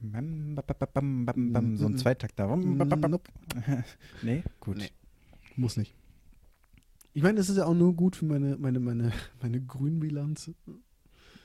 Bam, 0.00 0.56
bam, 0.56 1.26
bam, 1.26 1.76
so 1.76 1.86
ein. 1.86 1.96
Zweitakter. 1.96 2.48
Nee, 4.22 4.42
gut. 4.58 4.78
Nee. 4.78 4.90
Muss 5.54 5.76
nicht. 5.76 5.94
Ich 7.14 7.22
meine, 7.22 7.36
das 7.36 7.48
ist 7.50 7.58
ja 7.58 7.66
auch 7.66 7.74
nur 7.74 7.94
gut 7.94 8.16
für 8.16 8.24
meine, 8.24 8.56
meine, 8.56 8.80
meine, 8.80 9.12
meine 9.40 9.60
Grünbilanz, 9.60 10.50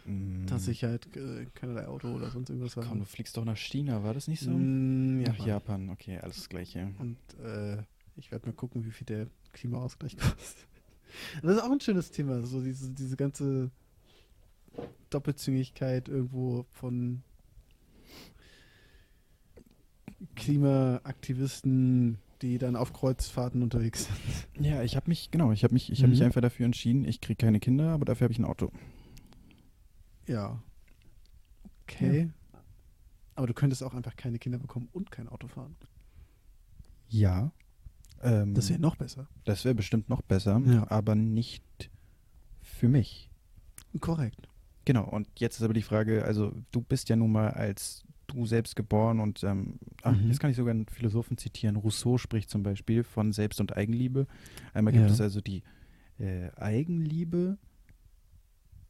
Mm, 0.07 0.45
dass 0.45 0.69
ich 0.69 0.85
halt 0.85 1.13
äh, 1.17 1.47
keinerlei 1.53 1.85
Auto 1.87 2.07
oder 2.13 2.31
sonst 2.31 2.49
irgendwas 2.49 2.77
habe. 2.77 2.87
Komm, 2.87 2.99
du 2.99 3.05
fliegst 3.05 3.35
doch 3.35 3.43
nach 3.43 3.57
China, 3.57 4.03
war 4.03 4.13
das 4.13 4.29
nicht 4.29 4.39
so? 4.39 4.51
Mm, 4.51 5.21
Nach 5.21 5.33
Japan. 5.35 5.47
Japan, 5.47 5.89
okay, 5.89 6.17
alles 6.19 6.37
das 6.37 6.49
gleiche. 6.49 6.93
Und 6.97 7.17
äh, 7.43 7.83
ich 8.15 8.31
werde 8.31 8.47
mal 8.47 8.53
gucken, 8.53 8.85
wie 8.85 8.91
viel 8.91 9.05
der 9.05 9.27
Klimaausgleich 9.51 10.15
kostet. 10.17 10.65
Das 11.41 11.57
ist 11.57 11.61
auch 11.61 11.71
ein 11.71 11.81
schönes 11.81 12.11
Thema, 12.11 12.41
so 12.45 12.61
diese, 12.61 12.89
diese 12.91 13.17
ganze 13.17 13.69
Doppelzüngigkeit 15.09 16.07
irgendwo 16.07 16.65
von 16.71 17.21
Klimaaktivisten, 20.35 22.17
die 22.41 22.57
dann 22.57 22.75
auf 22.75 22.93
Kreuzfahrten 22.93 23.61
unterwegs 23.63 24.07
sind. 24.55 24.65
Ja, 24.65 24.83
ich 24.83 24.95
habe 24.95 25.07
mich, 25.09 25.31
genau, 25.31 25.51
ich 25.51 25.63
habe 25.63 25.73
mich, 25.73 25.91
ich 25.91 25.99
habe 26.01 26.09
mich 26.09 26.19
Mhm. 26.19 26.25
einfach 26.27 26.41
dafür 26.41 26.65
entschieden, 26.65 27.05
ich 27.05 27.21
kriege 27.21 27.37
keine 27.37 27.59
Kinder, 27.59 27.89
aber 27.91 28.05
dafür 28.05 28.25
habe 28.25 28.33
ich 28.33 28.39
ein 28.39 28.45
Auto. 28.45 28.71
Ja. 30.27 30.61
Okay. 31.83 32.29
Aber 33.35 33.47
du 33.47 33.53
könntest 33.53 33.83
auch 33.83 33.93
einfach 33.93 34.15
keine 34.15 34.39
Kinder 34.39 34.57
bekommen 34.57 34.89
und 34.91 35.11
kein 35.11 35.27
Auto 35.29 35.47
fahren. 35.47 35.75
Ja. 37.09 37.51
Ähm, 38.21 38.53
Das 38.55 38.69
wäre 38.69 38.79
noch 38.79 38.95
besser. 38.95 39.27
das 39.45 39.63
wäre 39.63 39.75
bestimmt 39.75 40.09
noch 40.09 40.21
besser, 40.21 40.61
Ja. 40.65 40.89
aber 40.89 41.15
nicht 41.15 41.63
für 42.61 42.89
mich. 42.89 43.29
Korrekt. 43.99 44.47
Genau, 44.85 45.03
und 45.07 45.27
jetzt 45.39 45.57
ist 45.57 45.63
aber 45.63 45.73
die 45.73 45.81
Frage, 45.81 46.23
also 46.25 46.51
du 46.71 46.81
bist 46.81 47.09
ja 47.09 47.15
nun 47.15 47.31
mal 47.31 47.51
als 47.51 48.03
du 48.27 48.45
selbst 48.45 48.75
geboren 48.75 49.19
und 49.19 49.43
ähm, 49.43 49.79
ach, 50.03 50.15
Mhm. 50.15 50.27
jetzt 50.27 50.39
kann 50.39 50.49
ich 50.51 50.57
sogar 50.57 50.71
einen 50.71 50.87
Philosophen 50.87 51.37
zitieren. 51.37 51.75
Rousseau 51.75 52.17
spricht 52.17 52.49
zum 52.49 52.63
Beispiel 52.63 53.03
von 53.03 53.31
Selbst- 53.33 53.59
und 53.61 53.75
Eigenliebe. 53.75 54.27
Einmal 54.73 54.93
gibt 54.93 55.05
Ja. 55.05 55.11
es 55.11 55.21
also 55.21 55.41
die 55.41 55.63
äh, 56.19 56.49
Eigenliebe. 56.55 57.57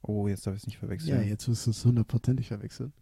Oh, 0.01 0.27
jetzt 0.27 0.47
darf 0.47 0.55
ich 0.55 0.61
es 0.61 0.67
nicht 0.67 0.77
verwechseln. 0.77 1.17
Ja, 1.21 1.21
jetzt 1.27 1.47
müssen 1.47 1.67
wir 1.67 1.71
es 1.71 1.85
hundertprozentig 1.85 2.47
verwechseln. 2.47 2.93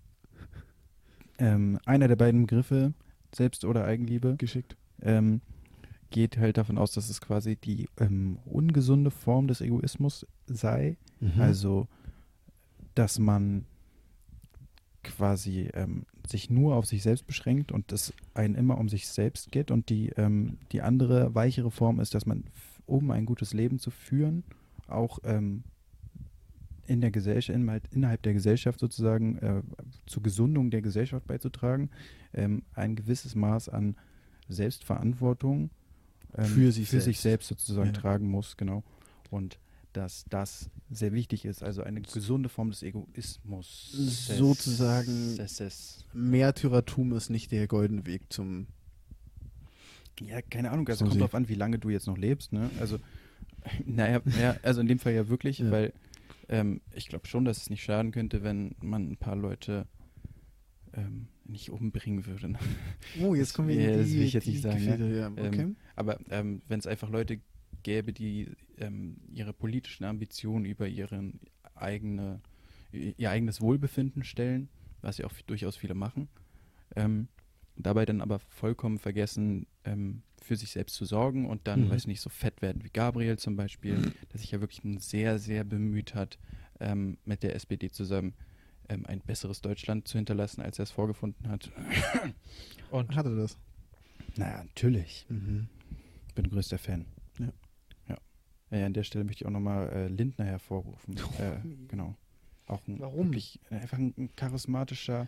ähm, 1.38 1.80
einer 1.86 2.08
der 2.08 2.16
beiden 2.16 2.42
Begriffe, 2.46 2.94
Selbst- 3.34 3.66
oder 3.66 3.84
Eigenliebe, 3.86 4.36
Geschickt. 4.38 4.78
ähm, 5.02 5.42
geht 6.10 6.38
halt 6.38 6.58
davon 6.58 6.78
aus, 6.78 6.94
dass 6.94 7.10
es 7.10 7.20
quasi 7.20 7.56
die 7.58 7.90
ähm, 7.98 8.40
ungesunde 8.46 9.12
Form 9.12 9.48
des 9.48 9.60
Egoismus 9.62 10.26
sei. 10.48 10.98
Mhm. 11.20 11.42
Also, 11.42 11.88
dass 12.96 13.20
man 13.20 13.66
quasi 15.04 15.70
ähm, 15.74 16.06
sich 16.30 16.50
nur 16.50 16.76
auf 16.76 16.86
sich 16.86 17.04
selbst 17.04 17.28
beschränkt 17.28 17.72
und 17.72 17.92
es 17.92 18.14
einen 18.34 18.56
immer 18.56 18.78
um 18.78 18.90
sich 18.90 19.08
selbst 19.08 19.52
geht. 19.52 19.72
Und 19.72 19.90
die, 19.90 20.10
ähm, 20.18 20.58
die 20.72 20.82
andere, 20.82 21.34
weichere 21.36 21.72
Form 21.72 22.00
ist, 22.00 22.14
dass 22.16 22.26
man, 22.26 22.44
um 22.86 23.12
ein 23.12 23.26
gutes 23.26 23.54
Leben 23.54 23.80
zu 23.80 23.92
führen, 23.92 24.44
auch 24.88 25.20
ähm, 25.24 25.64
in 26.88 27.02
der 27.02 27.10
Gesellschaft, 27.12 27.56
innerhalb, 27.58 27.88
innerhalb 27.94 28.22
der 28.22 28.34
Gesellschaft 28.34 28.80
sozusagen 28.80 29.38
äh, 29.40 29.62
zur 30.06 30.22
Gesundung 30.22 30.70
der 30.70 30.82
Gesellschaft 30.82 31.26
beizutragen, 31.28 31.90
ähm, 32.34 32.62
ein 32.76 32.96
gewisses 32.96 33.34
Maß 33.36 33.70
an 33.70 33.96
Selbstverantwortung 34.48 35.70
ähm, 36.38 36.46
Für 36.46 36.72
sich 36.72 36.90
für 36.90 37.02
sich 37.02 37.20
selbst. 37.20 37.48
selbst 37.48 37.48
sozusagen 37.48 37.88
Ja. 37.88 37.94
tragen 37.94 38.30
muss, 38.30 38.58
genau. 38.58 38.84
Und 39.32 39.58
dass 39.96 40.26
das 40.30 40.70
sehr 40.90 41.14
wichtig 41.14 41.46
ist, 41.46 41.64
also 41.64 41.82
eine 41.84 42.02
gesunde 42.02 42.50
Form 42.50 42.70
des 42.72 42.84
Egoismus. 42.84 43.92
Sozusagen- 44.38 45.38
Märtyrertum 46.14 47.14
ist 47.14 47.30
nicht 47.30 47.52
der 47.52 47.68
goldene 47.68 48.06
Weg 48.06 48.24
zum. 48.32 48.68
ja, 50.20 50.42
keine 50.42 50.72
Ahnung, 50.72 50.88
also 50.88 51.06
So 51.06 51.10
kommt 51.10 51.22
drauf 51.22 51.36
an, 51.36 51.50
wie 51.50 51.56
lange 51.56 51.80
du 51.80 51.90
jetzt 51.90 52.08
noch 52.08 52.18
lebst, 52.18 52.54
ne? 52.54 52.70
Also, 52.80 53.00
naja, 53.86 54.22
ja, 54.40 54.56
also 54.64 54.82
in 54.82 54.88
dem 54.88 55.00
Fall 55.00 55.14
ja 55.14 55.28
wirklich, 55.28 55.60
Ja. 55.60 55.72
weil 55.72 55.94
ähm, 56.48 56.82
ich 56.94 57.08
glaube 57.08 57.28
schon, 57.28 57.44
dass 57.46 57.58
es 57.58 57.70
nicht 57.70 57.84
schaden 57.84 58.12
könnte, 58.12 58.44
wenn 58.44 58.76
man 58.82 59.12
ein 59.12 59.18
paar 59.18 59.36
Leute 59.36 59.88
ähm, 60.94 61.28
nicht 61.44 61.70
umbringen 61.72 62.26
würde. 62.26 62.50
Ne? 62.50 62.60
Oh, 63.22 63.36
jetzt 63.36 63.54
kommen 63.54 63.68
wir 63.68 63.76
in 63.76 63.82
Ja, 63.82 63.92
die, 63.92 63.98
das 63.98 64.12
will 64.12 64.22
ich 64.24 64.34
jetzt 64.34 64.48
die 64.48 64.52
nicht 64.52 64.62
sagen, 64.62 64.84
ja. 64.84 64.96
Gefilde, 64.96 65.18
ja. 65.20 65.28
Okay. 65.32 65.62
Ähm, 65.62 65.76
aber 65.96 66.20
ähm, 66.30 66.62
wenn 66.68 66.80
es 66.80 66.88
einfach 66.88 67.10
Leute 67.10 67.40
gäbe, 67.86 68.12
die 68.12 68.50
ähm, 68.80 69.18
ihre 69.32 69.54
politischen 69.54 70.04
Ambitionen 70.06 70.66
über 70.66 70.88
ihren 70.88 71.40
eigene, 71.76 72.42
ihr 72.92 73.30
eigenes 73.30 73.62
Wohlbefinden 73.62 74.24
stellen, 74.24 74.70
was 75.02 75.20
ja 75.20 75.28
auch 75.28 75.34
durchaus 75.46 75.76
viele 75.78 75.94
machen, 75.94 76.28
ähm, 76.96 77.28
dabei 77.78 78.06
dann 78.06 78.22
aber 78.22 78.40
vollkommen 78.40 78.98
vergessen, 78.98 79.68
ähm, 79.84 80.24
für 80.42 80.56
sich 80.56 80.72
selbst 80.72 80.96
zu 80.96 81.06
sorgen 81.06 81.48
und 81.48 81.68
dann, 81.68 81.86
Mhm. 81.86 81.90
weiß 81.92 82.08
nicht, 82.08 82.22
so 82.22 82.30
fett 82.30 82.62
werden 82.62 82.84
wie 82.84 82.90
Gabriel 82.90 83.38
zum 83.38 83.56
Beispiel, 83.56 84.12
der 84.32 84.40
sich 84.40 84.52
ja 84.52 84.62
wirklich 84.62 84.82
sehr, 85.04 85.38
sehr 85.40 85.64
bemüht 85.64 86.16
hat, 86.16 86.40
ähm, 86.80 87.18
mit 87.24 87.44
der 87.44 87.56
SPD 87.56 87.90
zusammen 87.92 88.34
ähm, 88.90 89.06
ein 89.06 89.20
besseres 89.22 89.62
Deutschland 89.62 90.08
zu 90.08 90.18
hinterlassen, 90.18 90.62
als 90.62 90.80
er 90.80 90.84
es 90.84 90.92
vorgefunden 90.92 91.50
hat. 91.50 91.72
Und 92.90 93.16
Hatte 93.16 93.36
das. 93.36 93.58
naja, 94.38 94.64
natürlich. 94.64 95.26
Mhm. 95.30 95.68
Bin 96.36 96.50
größter 96.50 96.78
Fan. 96.78 97.06
Ja. 97.40 97.52
Ja 98.80 98.86
an 98.86 98.94
der 98.94 99.04
Stelle 99.04 99.24
möchte 99.26 99.44
ich 99.44 99.48
auch 99.48 99.52
nochmal 99.52 99.90
äh, 99.90 100.08
Lindner 100.08 100.46
hervorrufen. 100.46 101.16
äh, 101.40 101.58
genau. 101.88 102.16
Auch 102.68 102.86
ein 102.88 103.00
Warum? 103.00 103.28
wirklich 103.28 103.60
äh, 103.70 103.76
einfach 103.76 103.98
ein, 103.98 104.14
ein 104.18 104.30
charismatischer, 104.36 105.28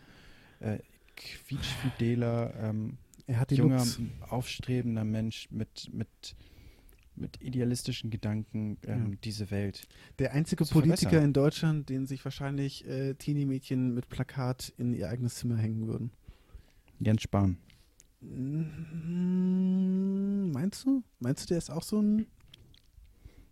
äh, 0.60 0.80
quietschfideler, 1.16 2.54
ähm, 2.62 2.98
Er 3.28 3.40
hat 3.40 3.52
junger, 3.52 3.78
Looks. 3.78 4.00
aufstrebender 4.30 5.04
Mensch 5.04 5.48
mit, 5.52 5.90
mit, 5.94 6.08
mit 7.16 7.42
idealistischen 7.42 8.10
Gedanken 8.10 8.78
ähm, 8.88 9.12
Ja. 9.12 9.18
diese 9.24 9.52
Welt. 9.52 9.88
Der 10.20 10.34
einzige 10.34 10.66
Politiker 10.66 10.98
verbessern. 11.10 11.26
in 11.26 11.34
Deutschland, 11.34 11.90
den 11.90 12.06
sich 12.08 12.24
wahrscheinlich 12.26 12.88
äh, 12.88 13.14
Teenie-Mädchen 13.16 13.94
mit 13.94 14.10
Plakat 14.10 14.74
in 14.78 14.94
ihr 14.94 15.10
eigenes 15.10 15.36
Zimmer 15.36 15.58
hängen 15.58 15.88
würden. 15.88 16.12
Jens 17.00 17.22
Spahn. 17.24 17.58
Mm, 19.18 20.52
Meinst 20.52 20.86
du? 20.86 21.04
Meinst 21.20 21.44
du, 21.44 21.48
der 21.50 21.58
ist 21.60 21.70
auch 21.70 21.84
so 21.84 22.02
ein. 22.02 22.26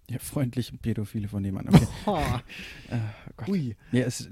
Der 0.09 0.19
freundliche 0.19 0.77
Pädophile 0.77 1.27
von 1.27 1.41
nebenan. 1.41 1.73
Okay. 1.73 1.87
Oh, 2.05 2.21
äh, 2.89 2.99
Gott. 3.37 3.49
ui. 3.49 3.75
Ja, 3.91 4.05
es, 4.05 4.29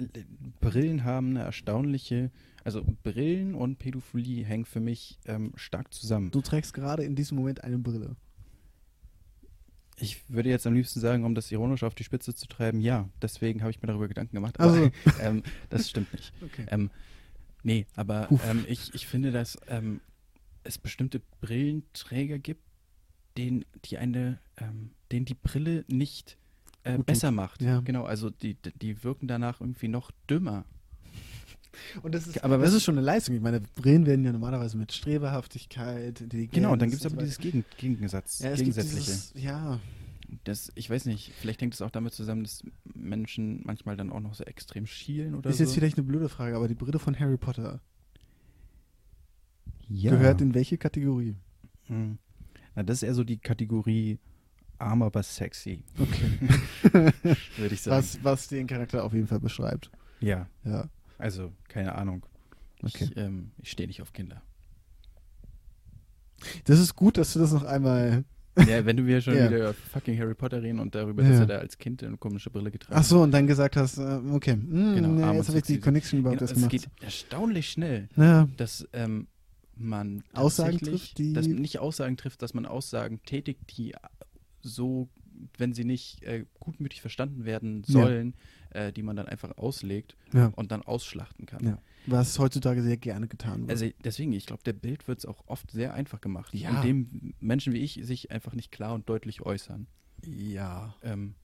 Brillen 0.62 1.04
haben 1.04 1.32
eine 1.32 1.42
erstaunliche, 1.46 2.32
also 2.64 2.86
Brillen 3.04 3.56
und 3.56 3.80
Pädophilie 3.80 4.46
hängen 4.46 4.66
für 4.66 4.80
mich 4.80 5.18
ähm, 5.26 5.52
stark 5.56 5.94
zusammen. 5.94 6.30
Du 6.32 6.42
trägst 6.42 6.74
gerade 6.74 7.04
in 7.04 7.16
diesem 7.16 7.38
Moment 7.38 7.64
eine 7.64 7.80
Brille. 7.80 8.16
Ich 9.98 10.30
würde 10.30 10.50
jetzt 10.50 10.66
am 10.68 10.74
liebsten 10.74 11.00
sagen, 11.00 11.24
um 11.24 11.36
das 11.36 11.52
ironisch 11.52 11.84
auf 11.84 11.96
die 11.96 12.04
Spitze 12.04 12.34
zu 12.34 12.48
treiben, 12.48 12.80
ja, 12.80 13.10
deswegen 13.22 13.62
habe 13.62 13.72
ich 13.72 13.82
mir 13.82 13.88
darüber 13.88 14.08
Gedanken 14.08 14.36
gemacht. 14.36 14.56
Ach 14.60 14.66
Aber 14.66 14.76
so. 14.76 14.92
ähm, 15.22 15.44
das 15.70 15.90
stimmt 15.90 16.12
nicht. 16.14 16.34
Okay. 16.42 16.66
Ähm, 16.70 16.90
nee, 17.64 17.86
aber 17.96 18.28
ähm, 18.48 18.66
ich, 18.68 18.94
ich 18.94 19.08
finde, 19.08 19.32
dass 19.32 19.58
ähm, 19.68 20.02
es 20.64 20.78
bestimmte 20.78 21.22
Brillenträger 21.42 22.40
gibt, 22.40 22.64
denen 23.38 23.66
die 23.86 23.98
eine, 23.98 24.40
ähm, 24.58 24.92
denen 25.12 25.26
die 25.26 25.36
Brille 25.36 25.86
nicht 25.88 26.38
äh, 26.84 26.98
besser 26.98 27.32
macht. 27.32 27.62
Ja. 27.62 27.82
Genau, 27.82 28.04
also 28.04 28.30
die, 28.30 28.58
die 28.82 29.04
wirken 29.04 29.28
danach 29.28 29.62
irgendwie 29.62 29.88
noch 29.88 30.12
dümmer. 30.30 30.66
Und 32.04 32.14
das 32.14 32.28
ist, 32.28 32.44
Aber 32.44 32.58
das 32.60 32.74
ist 32.74 32.84
schon 32.84 32.98
eine 32.98 33.06
Leistung. 33.06 33.36
Ich 33.36 33.42
meine, 33.42 33.60
Brillen 33.60 34.06
werden 34.06 34.24
ja 34.24 34.32
normalerweise 34.32 34.78
mit 34.78 34.92
Streberhaftigkeit, 34.92 36.22
Intelligenz. 36.22 36.54
Genau, 36.54 36.74
und 36.74 36.82
dann 36.82 36.90
gibt 36.90 37.04
es 37.04 37.12
aber 37.12 37.22
dieses. 37.22 37.40
Gegen, 37.40 37.66
Gegensatz, 37.78 38.40
ja, 38.40 38.54
Gegensätzliche. 38.56 39.12
dieses, 39.12 39.34
ja, 39.36 39.80
Das, 40.44 40.72
ich 40.76 40.90
weiß 40.90 41.06
nicht, 41.06 41.34
vielleicht 41.40 41.62
hängt 41.62 41.74
es 41.74 41.82
auch 41.82 41.90
damit 41.90 42.14
zusammen, 42.14 42.44
dass 42.44 42.64
Menschen 42.94 43.62
manchmal 43.66 43.98
dann 43.98 44.12
auch 44.12 44.20
noch 44.20 44.36
so 44.36 44.44
extrem 44.44 44.86
schielen 44.86 45.36
oder 45.36 45.50
ist 45.50 45.58
so. 45.58 45.64
jetzt 45.64 45.74
vielleicht 45.74 45.98
eine 45.98 46.06
blöde 46.06 46.30
Frage, 46.30 46.56
aber 46.56 46.68
die 46.68 46.76
Brille 46.76 47.00
von 47.00 47.20
Harry 47.20 47.38
Potter 47.38 47.82
ja. 49.90 50.12
gehört 50.12 50.42
in 50.42 50.54
welche 50.54 50.78
Kategorie? 50.78 51.36
Hm. 51.88 52.18
Na, 52.76 52.84
das 52.84 52.98
ist 52.98 53.04
eher 53.04 53.14
so 53.14 53.24
die 53.24 53.38
Kategorie 53.38 54.20
arm, 54.80 55.02
aber 55.04 55.24
sexy, 55.24 55.84
Okay. 56.00 56.40
würde 57.58 57.74
ich 57.76 57.82
sagen. 57.82 57.98
was, 57.98 58.24
was 58.24 58.48
den 58.48 58.68
Charakter 58.68 59.04
auf 59.04 59.14
jeden 59.14 59.28
Fall 59.28 59.40
beschreibt. 59.40 59.90
Ja, 60.20 60.48
Ja. 60.64 60.90
also 61.18 61.52
keine 61.68 61.96
Ahnung. 61.96 62.26
Okay. 62.82 63.06
Ich, 63.06 63.18
ähm, 63.18 63.52
ich 63.62 63.72
stehe 63.72 63.88
nicht 63.88 64.02
auf 64.02 64.12
Kinder. 64.14 64.42
Das 66.66 66.80
ist 66.80 66.96
gut, 66.96 67.18
dass 67.18 67.34
du 67.34 67.40
das 67.40 67.54
noch 67.54 67.64
einmal. 67.64 68.24
Ja, 68.68 68.86
wenn 68.86 68.96
du 68.98 69.02
mir 69.02 69.20
schon 69.20 69.36
Ja. 69.36 69.48
wieder 69.50 69.58
über 69.58 69.74
fucking 69.74 70.16
Harry 70.20 70.36
Potter 70.36 70.62
reden 70.62 70.80
und 70.80 70.94
darüber, 70.94 71.24
dass 71.24 71.32
Ja. 71.32 71.40
er 71.40 71.46
da 71.48 71.58
als 71.58 71.76
Kind 71.80 72.04
eine 72.04 72.18
komische 72.18 72.52
Brille 72.52 72.70
getragen 72.70 73.00
Ach 73.00 73.04
so, 73.04 73.24
und 73.24 73.32
dann 73.32 73.48
gesagt 73.48 73.76
hast, 73.76 73.98
äh, 73.98 74.20
okay, 74.32 74.52
hm, 74.52 74.94
Genau, 74.94 75.08
nee, 75.08 75.38
jetzt 75.38 75.48
habe 75.48 75.58
ich 75.58 75.64
die. 75.64 75.80
Connection 75.80 76.20
Genau, 76.20 76.34
überhaupt 76.34 76.42
erst 76.42 76.52
es 76.54 76.58
gemacht. 76.60 76.70
geht 76.72 76.88
erstaunlich 77.02 77.68
schnell, 77.72 78.10
Ja, 78.16 78.48
dass 78.58 78.88
ähm, 78.94 79.26
man 79.76 80.24
Aussagen 80.34 80.78
trifft, 80.80 81.18
die- 81.18 81.34
dass 81.34 81.48
man 81.48 81.58
nicht 81.62 81.80
Aussagen 81.80 82.18
trifft, 82.18 82.42
dass 82.42 82.54
man 82.54 82.66
Aussagen 82.66 83.22
tätigt, 83.24 83.78
die 83.78 83.96
so, 84.62 85.10
wenn 85.58 85.74
sie 85.74 85.84
nicht 85.84 86.22
äh, 86.24 86.46
gutmütig 86.60 87.02
verstanden 87.02 87.44
werden 87.44 87.84
Ja. 87.88 87.92
sollen, 87.94 88.36
äh, 88.70 88.94
die 88.94 89.04
man 89.04 89.16
dann 89.16 89.28
einfach 89.28 89.58
auslegt 89.58 90.16
ja, 90.32 90.48
und 90.56 90.72
dann 90.72 90.82
ausschlachten 90.84 91.46
kann. 91.46 91.66
ja. 91.66 91.82
Was 92.06 92.38
heutzutage 92.38 92.82
sehr 92.84 92.98
gerne 92.98 93.28
getan 93.28 93.62
wird. 93.62 93.72
Also 93.72 93.90
deswegen, 94.04 94.32
ich 94.34 94.46
glaube, 94.46 94.64
der 94.64 94.74
Bild 94.74 95.08
wird 95.08 95.20
es 95.20 95.26
auch 95.26 95.44
oft 95.48 95.72
sehr 95.72 95.94
einfach 95.94 96.22
gemacht, 96.22 96.54
Ja. 96.54 96.70
indem 96.82 97.34
Menschen 97.40 97.74
wie 97.74 97.80
ich 97.80 98.00
sich 98.04 98.30
einfach 98.32 98.54
nicht 98.54 98.72
klar 98.72 98.94
und 98.94 99.10
deutlich 99.10 99.42
äußern. 99.42 99.88
ja. 100.26 100.96
Ähm, 101.02 101.36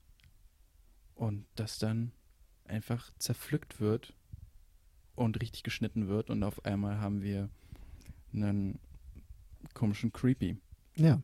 und 1.16 1.46
das 1.56 1.80
dann 1.80 2.12
einfach 2.64 3.12
zerpflückt 3.20 3.82
wird 3.82 4.14
und 5.16 5.42
richtig 5.42 5.64
geschnitten 5.64 6.08
wird 6.08 6.30
und 6.30 6.44
auf 6.44 6.64
einmal 6.64 7.00
haben 7.00 7.22
wir 7.22 7.50
einen 8.34 8.80
komischen 9.74 10.12
Creepy. 10.12 10.58
Ja. 10.96 11.22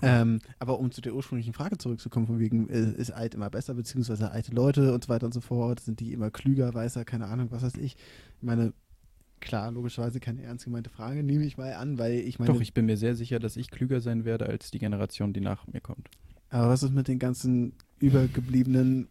Ähm, 0.00 0.38
aber 0.58 0.78
um 0.78 0.92
zu 0.92 1.00
der 1.00 1.14
ursprünglichen 1.14 1.52
Frage 1.52 1.76
zurückzukommen, 1.78 2.26
von 2.26 2.38
wegen, 2.38 2.68
äh, 2.68 2.92
ist 2.92 3.10
alt 3.10 3.34
immer 3.34 3.50
besser, 3.50 3.74
beziehungsweise 3.74 4.30
alte 4.30 4.52
Leute 4.52 4.94
und 4.94 5.04
so 5.04 5.08
weiter 5.08 5.26
und 5.26 5.34
so 5.34 5.40
fort, 5.40 5.80
sind 5.80 6.00
die 6.00 6.12
immer 6.12 6.30
klüger, 6.30 6.72
weißer, 6.72 7.04
keine 7.04 7.26
Ahnung, 7.26 7.50
was 7.50 7.62
weiß 7.62 7.76
ich. 7.76 7.96
Ich 8.36 8.42
meine, 8.42 8.72
klar, 9.40 9.72
logischerweise 9.72 10.20
keine 10.20 10.42
ernst 10.42 10.64
gemeinte 10.64 10.90
Frage, 10.90 11.22
nehme 11.22 11.44
ich 11.44 11.58
mal 11.58 11.72
an, 11.74 11.98
weil 11.98 12.14
ich 12.14 12.38
meine, 12.38 12.52
Doch, 12.52 12.60
ich 12.60 12.74
bin 12.74 12.86
mir 12.86 12.96
sehr 12.96 13.16
sicher, 13.16 13.38
dass 13.38 13.56
ich 13.56 13.70
klüger 13.70 14.00
sein 14.00 14.24
werde 14.24 14.46
als 14.46 14.70
die 14.70 14.78
Generation, 14.78 15.32
die 15.32 15.40
nach 15.40 15.66
mir 15.66 15.80
kommt. 15.80 16.08
aber 16.50 16.68
was 16.68 16.82
ist 16.82 16.92
mit 16.92 17.08
den 17.08 17.18
ganzen 17.18 17.72
übergebliebenen 17.98 19.08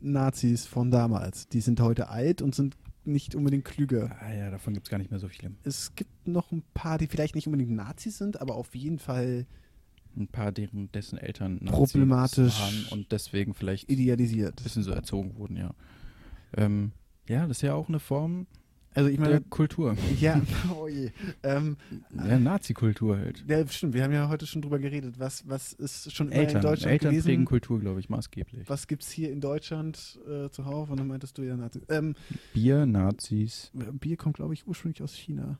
Nazis 0.00 0.66
von 0.66 0.90
damals? 0.90 1.48
Die 1.48 1.60
sind 1.60 1.80
heute 1.80 2.08
alt 2.08 2.40
und 2.40 2.54
sind 2.54 2.76
nicht 3.12 3.34
unbedingt 3.34 3.64
klüger. 3.64 4.16
Ah 4.20 4.32
ja, 4.32 4.50
davon 4.50 4.74
gibt 4.74 4.86
es 4.86 4.90
gar 4.90 4.98
nicht 4.98 5.10
mehr 5.10 5.20
so 5.20 5.28
viele. 5.28 5.52
Es 5.64 5.94
gibt 5.94 6.26
noch 6.26 6.50
ein 6.52 6.62
paar, 6.74 6.98
die 6.98 7.06
vielleicht 7.06 7.34
nicht 7.34 7.46
unbedingt 7.46 7.70
Nazis 7.72 8.18
sind, 8.18 8.40
aber 8.40 8.54
auf 8.54 8.74
jeden 8.74 8.98
Fall 8.98 9.46
Ein 10.16 10.26
paar, 10.28 10.50
deren 10.52 10.90
dessen 10.92 11.18
Eltern 11.18 11.58
Nazis 11.60 11.72
Problematisch 11.92 12.58
waren 12.60 12.86
und 12.90 13.12
deswegen 13.12 13.54
vielleicht 13.54 13.88
ein 13.88 13.92
idealisiert. 13.92 14.62
bisschen 14.62 14.82
so 14.82 14.90
erzogen 14.90 15.36
wurden, 15.36 15.56
ja. 15.56 15.72
Ähm, 16.56 16.92
ja, 17.28 17.46
das 17.46 17.58
ist 17.58 17.62
ja 17.62 17.74
auch 17.74 17.88
eine 17.88 18.00
Form 18.00 18.46
Also 18.92 19.08
ich 19.08 19.18
der 19.18 19.28
meine, 19.28 19.40
Kultur. 19.42 19.96
ja, 20.18 20.40
oh 20.76 20.88
je. 20.88 21.10
Ähm, 21.44 21.76
Ja, 22.12 22.38
Nazi-Kultur 22.38 23.16
halt. 23.18 23.44
Ja, 23.46 23.66
stimmt. 23.68 23.94
Wir 23.94 24.02
haben 24.02 24.12
ja 24.12 24.28
heute 24.28 24.46
schon 24.46 24.62
drüber 24.62 24.80
geredet. 24.80 25.18
Was, 25.18 25.48
was 25.48 25.72
ist 25.72 26.12
schon 26.12 26.28
immer 26.28 26.36
in 26.36 26.46
Eltern, 26.46 26.62
Deutschland 26.62 26.92
Eltern 26.92 27.10
gewesen? 27.10 27.26
prägen 27.26 27.44
Kultur, 27.44 27.78
glaube 27.78 28.00
ich, 28.00 28.08
maßgeblich. 28.08 28.68
Was 28.68 28.88
gibt 28.88 29.04
es 29.04 29.10
hier 29.10 29.30
in 29.30 29.40
Deutschland 29.40 30.18
äh, 30.28 30.50
zuhauf? 30.50 30.90
Und 30.90 30.98
dann 30.98 31.06
meintest 31.06 31.38
du 31.38 31.42
ja 31.42 31.56
Nazi. 31.56 31.80
Ähm, 31.88 32.14
Bier, 32.52 32.84
Nazis. 32.84 33.70
Bier 33.74 34.16
kommt, 34.16 34.36
glaube 34.36 34.54
ich, 34.54 34.66
ursprünglich 34.66 35.02
aus 35.02 35.14
China. 35.14 35.58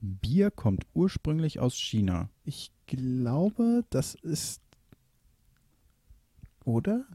Bier 0.00 0.50
kommt 0.50 0.84
ursprünglich 0.92 1.58
aus 1.58 1.74
China. 1.74 2.28
Ich 2.44 2.72
glaube, 2.86 3.84
das 3.88 4.14
ist. 4.14 4.60
Oder? 6.64 7.06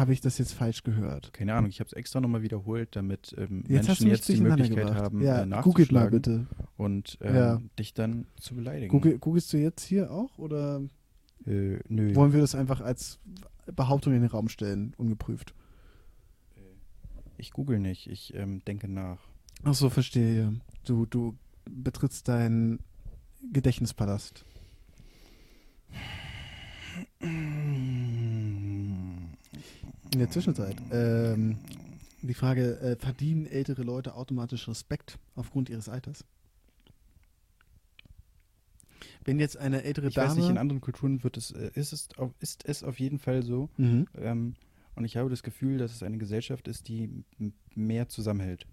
Habe 0.00 0.14
ich 0.14 0.22
das 0.22 0.38
jetzt 0.38 0.54
falsch 0.54 0.82
gehört? 0.82 1.30
Keine 1.34 1.52
Ahnung, 1.54 1.68
ich 1.68 1.78
habe 1.78 1.86
es 1.88 1.92
extra 1.92 2.20
nochmal 2.22 2.40
wiederholt, 2.40 2.96
damit 2.96 3.34
ähm, 3.36 3.64
Jetzt 3.68 3.86
Menschen 3.88 4.06
jetzt 4.08 4.26
die 4.28 4.38
Möglichkeit 4.38 4.86
gebracht. 4.86 4.94
haben, 4.98 5.20
ja, 5.22 5.42
äh, 5.42 5.46
googelt 5.62 5.92
mal 5.92 6.10
nachzuschlagen 6.10 6.10
bitte. 6.10 6.46
und 6.78 7.18
ähm, 7.20 7.34
Ja. 7.34 7.60
dich 7.78 7.92
dann 7.92 8.26
zu 8.40 8.54
beleidigen. 8.54 8.88
Google, 8.90 9.18
googelst 9.18 9.52
du 9.52 9.58
jetzt 9.58 9.84
hier 9.84 10.10
auch? 10.10 10.38
Oder 10.38 10.80
Äh, 11.46 11.80
nö. 11.88 12.14
wollen 12.14 12.32
wir 12.32 12.40
das 12.40 12.54
einfach 12.54 12.80
als 12.80 13.18
Behauptung 13.66 14.14
in 14.14 14.22
den 14.22 14.30
Raum 14.30 14.48
stellen, 14.48 14.94
ungeprüft? 14.96 15.54
Ich 17.36 17.50
google 17.52 17.78
nicht, 17.78 18.06
ich 18.08 18.32
ähm, 18.34 18.64
denke 18.64 18.88
nach. 18.88 19.18
Ach 19.64 19.74
so, 19.74 19.90
verstehe. 19.90 20.54
Du, 20.86 21.04
du 21.04 21.36
betrittst 21.70 22.26
deinen 22.26 22.78
Gedächtnispalast. 23.52 24.46
In 30.12 30.18
der 30.18 30.30
Zwischenzeit, 30.30 30.76
ähm, 30.90 31.58
die 32.22 32.34
Frage, 32.34 32.80
äh, 32.80 32.96
verdienen 32.96 33.46
ältere 33.46 33.82
Leute 33.82 34.14
automatisch 34.14 34.68
Respekt 34.68 35.18
aufgrund 35.36 35.70
ihres 35.70 35.88
Alters? 35.88 36.24
Wenn 39.24 39.38
jetzt 39.38 39.56
eine 39.56 39.84
ältere 39.84 40.08
Ich 40.08 40.14
Dame... 40.14 40.30
weiß 40.30 40.36
nicht, 40.36 40.48
in 40.48 40.58
anderen 40.58 40.80
Kulturen 40.80 41.22
wird 41.22 41.36
es, 41.36 41.52
äh, 41.52 41.70
ist, 41.74 41.92
es 41.92 42.08
auf, 42.16 42.32
ist 42.40 42.64
es 42.66 42.82
auf 42.82 42.98
jeden 42.98 43.18
Fall 43.18 43.42
so. 43.42 43.70
mhm. 43.76 44.06
Ähm, 44.14 44.54
und 44.96 45.04
ich 45.04 45.16
habe 45.16 45.30
das 45.30 45.42
Gefühl, 45.42 45.78
dass 45.78 45.94
es 45.94 46.02
eine 46.02 46.18
Gesellschaft 46.18 46.66
ist, 46.68 46.88
die 46.88 47.24
mehr 47.74 48.08
zusammenhält. 48.08 48.66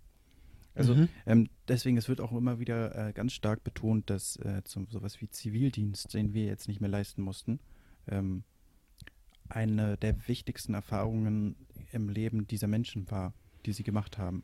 Also 0.74 0.96
Mhm. 0.96 1.10
ähm, 1.26 1.50
deswegen, 1.68 1.98
es 1.98 2.10
wird 2.10 2.20
auch 2.22 2.32
immer 2.32 2.60
wieder 2.60 3.10
äh, 3.10 3.14
ganz 3.14 3.34
stark 3.34 3.64
betont, 3.64 4.10
dass 4.10 4.36
äh, 4.38 4.62
zum 4.64 4.88
sowas 4.90 5.22
wie 5.22 5.30
Zivildienst, 5.30 6.14
den 6.14 6.34
wir 6.34 6.46
jetzt 6.46 6.68
nicht 6.68 6.82
mehr 6.82 6.90
leisten 6.90 7.22
mussten, 7.22 7.60
ähm, 8.08 8.44
eine 9.50 9.98
der 9.98 10.28
wichtigsten 10.28 10.74
Erfahrungen 10.74 11.56
im 11.92 12.10
Leben 12.10 12.48
dieser 12.48 12.68
Menschen 12.68 13.10
war, 13.12 13.34
die 13.66 13.74
sie 13.74 13.84
gemacht 13.84 14.18
haben. 14.18 14.44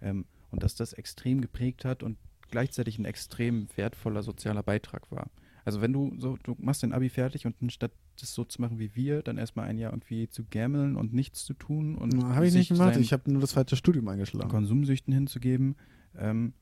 Ähm, 0.00 0.26
und 0.50 0.62
dass 0.62 0.74
das 0.74 0.92
extrem 0.92 1.40
geprägt 1.40 1.84
hat 1.84 2.02
und 2.02 2.16
gleichzeitig 2.50 2.98
ein 2.98 3.04
extrem 3.04 3.66
wertvoller 3.76 4.22
sozialer 4.22 4.62
Beitrag 4.62 5.10
war. 5.10 5.30
Also 5.64 5.80
wenn 5.80 5.92
du 5.92 6.14
so, 6.18 6.36
du 6.42 6.56
machst 6.58 6.82
dein 6.82 6.92
Abi 6.92 7.08
fertig 7.08 7.46
und 7.46 7.56
anstatt 7.60 7.92
das 8.20 8.34
so 8.34 8.44
zu 8.44 8.60
machen 8.60 8.78
wie 8.78 8.94
wir, 8.94 9.22
dann 9.22 9.38
erstmal 9.38 9.66
ein 9.66 9.78
Jahr 9.78 9.92
irgendwie 9.92 10.28
zu 10.28 10.44
gammeln 10.44 10.94
und 10.96 11.12
nichts 11.12 11.44
zu 11.44 11.54
tun 11.54 11.96
und 11.96 12.22
Habe 12.22 12.46
ich 12.46 12.54
nicht 12.54 12.68
gemacht. 12.68 12.96
Ich 12.96 13.12
habe 13.12 13.32
nur 13.32 13.40
das 13.40 13.52
falsche 13.52 13.76
Studium 13.76 14.06
eingeschlagen. 14.08 14.50
Konsumsüchten 14.50 15.12
hinzugeben, 15.12 15.76
ähm, 16.16 16.52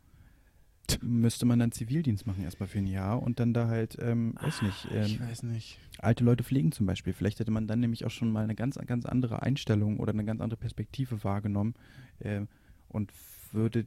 müsste 1.01 1.47
man 1.47 1.59
dann 1.59 1.73
Zivildienst 1.73 2.27
machen 2.27 2.45
erstmal 2.45 2.69
für 2.69 2.79
ein 2.79 2.87
Jahr 2.87 3.23
und 3.23 3.41
dann 3.41 3.55
da 3.55 3.69
halt, 3.69 3.97
ähm, 4.01 4.35
weiß 4.41 4.63
nicht, 4.63 4.85
ich 4.91 4.95
ähm, 4.95 5.21
weiß 5.21 5.45
nicht. 5.45 5.79
alte 5.99 6.25
Leute 6.25 6.45
pflegen 6.45 6.73
zum 6.73 6.87
Beispiel. 6.87 7.13
Vielleicht 7.13 7.41
hätte 7.41 7.51
man 7.51 7.67
dann 7.67 7.81
nämlich 7.81 8.05
auch 8.05 8.11
schon 8.11 8.31
mal 8.31 8.45
eine 8.45 8.55
ganz, 8.55 8.77
ganz 8.87 9.07
andere 9.07 9.43
Einstellung 9.43 9.99
oder 10.01 10.13
eine 10.13 10.25
ganz 10.25 10.41
andere 10.41 10.59
Perspektive 10.59 11.25
wahrgenommen 11.25 11.75
äh, 12.21 12.43
und 12.89 13.13
würde 13.53 13.87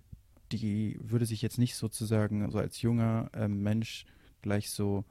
die, 0.51 0.97
würde 1.01 1.26
sich 1.26 1.41
jetzt 1.41 1.58
nicht 1.58 1.76
sozusagen 1.76 2.49
so 2.51 2.60
als 2.60 2.82
junger 2.82 3.30
ähm, 3.34 3.62
Mensch 3.64 4.06
gleich 4.41 4.70
so 4.70 5.03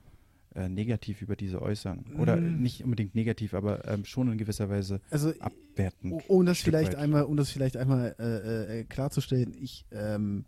äh, 0.54 0.68
negativ 0.68 1.20
über 1.22 1.34
diese 1.34 1.60
äußern. 1.60 2.04
Oder 2.16 2.36
Mm. 2.36 2.62
nicht 2.62 2.84
unbedingt 2.84 3.16
negativ, 3.16 3.54
aber 3.54 3.88
ähm, 3.88 4.04
schon 4.04 4.30
in 4.30 4.38
gewisser 4.38 4.68
Weise 4.70 5.00
Also 5.10 5.32
abwertend. 5.40 6.22
Um- 6.28 6.46
das 6.46 6.60
vielleicht 6.60 6.92
weit. 6.92 6.98
einmal, 7.00 7.24
um 7.24 7.36
das 7.36 7.50
vielleicht 7.50 7.76
einmal 7.76 8.14
äh, 8.20 8.80
äh, 8.80 8.84
klarzustellen, 8.84 9.52
ich 9.60 9.84
ähm, 9.90 10.44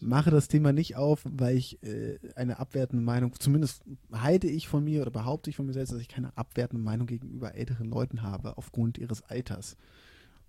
mache 0.00 0.30
das 0.30 0.48
Thema 0.48 0.72
nicht 0.72 0.96
auf, 0.96 1.22
weil 1.24 1.56
ich 1.56 1.82
äh, 1.82 2.18
eine 2.36 2.58
abwertende 2.58 3.04
Meinung, 3.04 3.32
zumindest 3.38 3.82
halte 4.12 4.46
ich 4.46 4.68
von 4.68 4.84
mir 4.84 5.02
oder 5.02 5.10
behaupte 5.10 5.50
ich 5.50 5.56
von 5.56 5.66
mir 5.66 5.72
selbst, 5.72 5.92
dass 5.92 6.00
ich 6.00 6.08
keine 6.08 6.36
abwertende 6.36 6.82
Meinung 6.82 7.06
gegenüber 7.06 7.54
älteren 7.54 7.88
Leuten 7.90 8.22
habe, 8.22 8.56
aufgrund 8.58 8.98
ihres 8.98 9.22
Alters. 9.22 9.76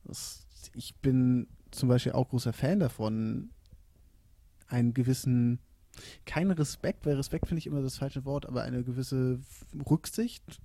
Das, 0.03 0.45
ich 0.73 0.95
bin 0.95 1.47
zum 1.71 1.89
Beispiel 1.89 2.13
auch 2.13 2.29
großer 2.29 2.53
Fan 2.53 2.79
davon, 2.79 3.49
einen 4.67 4.93
gewissen, 4.93 5.59
keinen 6.25 6.51
Respekt, 6.51 7.05
weil 7.05 7.15
Respekt 7.15 7.47
finde 7.47 7.59
ich 7.59 7.67
immer 7.67 7.81
das 7.81 7.97
falsche 7.97 8.25
Wort, 8.25 8.45
aber 8.45 8.63
eine 8.63 8.83
gewisse 8.83 9.39
Rücksicht 9.89 10.61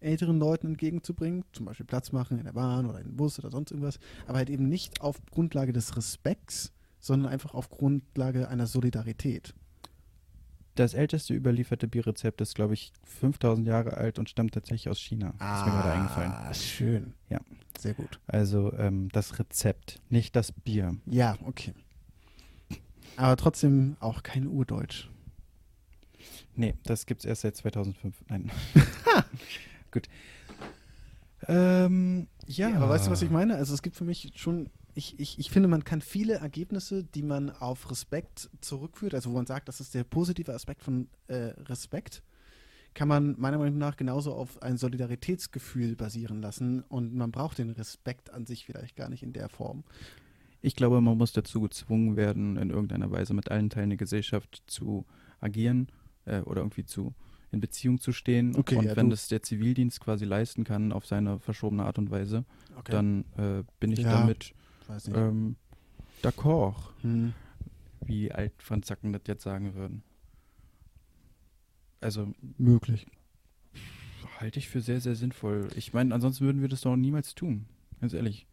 älteren 0.00 0.38
Leuten 0.38 0.68
entgegenzubringen, 0.68 1.44
zum 1.52 1.66
Beispiel 1.66 1.86
Platz 1.86 2.12
machen 2.12 2.38
in 2.38 2.44
der 2.44 2.52
Bahn 2.52 2.86
oder 2.86 3.00
im 3.00 3.16
Bus 3.16 3.38
oder 3.38 3.50
sonst 3.50 3.70
irgendwas, 3.70 3.98
aber 4.26 4.38
halt 4.38 4.50
eben 4.50 4.68
nicht 4.68 5.00
auf 5.00 5.24
Grundlage 5.30 5.72
des 5.72 5.96
Respekts, 5.96 6.72
sondern 7.06 7.30
einfach 7.32 7.54
auf 7.54 7.70
Grundlage 7.70 8.48
einer 8.48 8.66
Solidarität. 8.66 9.54
Das 10.74 10.92
älteste 10.92 11.32
überlieferte 11.32 11.88
Bierrezept 11.88 12.40
ist, 12.42 12.54
glaube 12.54 12.74
ich, 12.74 12.92
5000 13.04 13.66
Jahre 13.66 13.96
alt 13.96 14.18
und 14.18 14.28
stammt 14.28 14.52
tatsächlich 14.52 14.90
aus 14.90 14.98
China. 14.98 15.30
ist 15.30 15.40
mir 15.40 15.72
gerade 15.72 15.92
eingefallen. 15.92 16.32
Ah, 16.32 16.52
schön. 16.52 17.14
Ja. 17.30 17.40
Sehr 17.78 17.94
gut. 17.94 18.20
Also 18.26 18.72
ähm, 18.74 19.08
das 19.10 19.38
Rezept, 19.38 20.00
nicht 20.10 20.36
das 20.36 20.52
Bier. 20.52 20.96
Ja, 21.06 21.36
okay. 21.46 21.72
Aber 23.16 23.36
trotzdem 23.36 23.96
auch 24.00 24.22
kein 24.22 24.46
Urdeutsch. 24.46 25.08
Nee, 26.54 26.74
das 26.84 27.06
gibt's 27.06 27.24
erst 27.24 27.42
seit 27.42 27.56
2005. 27.56 28.14
Nein. 28.28 28.50
Gut. 29.90 30.08
Ähm, 31.48 32.28
ja. 32.46 32.74
aber 32.74 32.88
weißt 32.90 33.06
du, 33.06 33.10
was 33.10 33.22
ich 33.22 33.30
meine? 33.30 33.56
Also 33.56 33.72
es 33.72 33.82
gibt 33.82 33.96
für 33.96 34.04
mich 34.04 34.32
schon, 34.36 34.68
ich, 34.96 35.20
ich, 35.20 35.38
ich 35.38 35.50
finde, 35.50 35.68
man 35.68 35.84
kann 35.84 36.00
viele 36.00 36.34
Ergebnisse, 36.34 37.04
die 37.04 37.22
man 37.22 37.50
auf 37.50 37.90
Respekt 37.90 38.50
zurückführt, 38.60 39.14
also 39.14 39.30
wo 39.30 39.34
man 39.34 39.46
sagt, 39.46 39.68
das 39.68 39.78
ist 39.80 39.94
der 39.94 40.04
positive 40.04 40.52
Aspekt 40.54 40.82
von 40.82 41.08
äh, 41.28 41.52
Respekt, 41.68 42.22
kann 42.94 43.08
man 43.08 43.34
meiner 43.38 43.58
Meinung 43.58 43.76
nach 43.78 43.96
genauso 43.96 44.32
auf 44.32 44.62
ein 44.62 44.78
Solidaritätsgefühl 44.78 45.96
basieren 45.96 46.40
lassen 46.40 46.82
und 46.88 47.14
man 47.14 47.30
braucht 47.30 47.58
den 47.58 47.70
Respekt 47.70 48.30
an 48.30 48.46
sich 48.46 48.64
vielleicht 48.64 48.96
gar 48.96 49.10
nicht 49.10 49.22
in 49.22 49.34
der 49.34 49.50
Form. 49.50 49.84
Ich 50.62 50.74
glaube, 50.74 51.00
man 51.02 51.18
muss 51.18 51.32
dazu 51.32 51.60
gezwungen 51.60 52.16
werden, 52.16 52.56
in 52.56 52.70
irgendeiner 52.70 53.10
Weise 53.10 53.34
mit 53.34 53.50
allen 53.50 53.68
Teilen 53.68 53.90
der 53.90 53.98
Gesellschaft 53.98 54.62
zu 54.66 55.04
agieren 55.40 55.88
äh, 56.24 56.40
oder 56.40 56.62
irgendwie 56.62 56.84
zu 56.86 57.14
in 57.52 57.60
Beziehung 57.60 58.00
zu 58.00 58.12
stehen. 58.12 58.56
Okay, 58.56 58.76
und 58.76 58.86
ja, 58.86 58.96
wenn 58.96 59.06
du- 59.06 59.10
das 59.12 59.28
der 59.28 59.42
Zivildienst 59.42 60.00
quasi 60.00 60.24
leisten 60.24 60.64
kann 60.64 60.90
auf 60.92 61.06
seine 61.06 61.38
verschobene 61.38 61.84
Art 61.84 61.98
und 61.98 62.10
Weise, 62.10 62.44
Okay. 62.78 62.92
dann 62.92 63.24
äh, 63.36 63.62
bin 63.78 63.92
ich 63.92 64.00
Ja. 64.00 64.10
damit 64.10 64.52
Weiß 64.88 65.08
nicht. 65.08 65.16
ähm, 65.16 65.56
d'accord, 66.22 66.76
Hm. 67.02 67.32
wie 68.04 68.30
Altfranzacken 68.32 69.12
das 69.12 69.22
jetzt 69.26 69.42
sagen 69.42 69.74
würden. 69.74 70.02
Also 72.00 72.32
Möglich. 72.58 73.06
halte 74.38 74.58
ich 74.58 74.68
für 74.68 74.80
sehr, 74.80 75.00
sehr 75.00 75.16
sinnvoll. 75.16 75.68
Ich 75.76 75.92
meine, 75.92 76.14
ansonsten 76.14 76.44
würden 76.44 76.60
wir 76.60 76.68
das 76.68 76.82
doch 76.82 76.94
niemals 76.96 77.34
tun. 77.34 77.66
Ganz 78.00 78.12
ehrlich. 78.12 78.46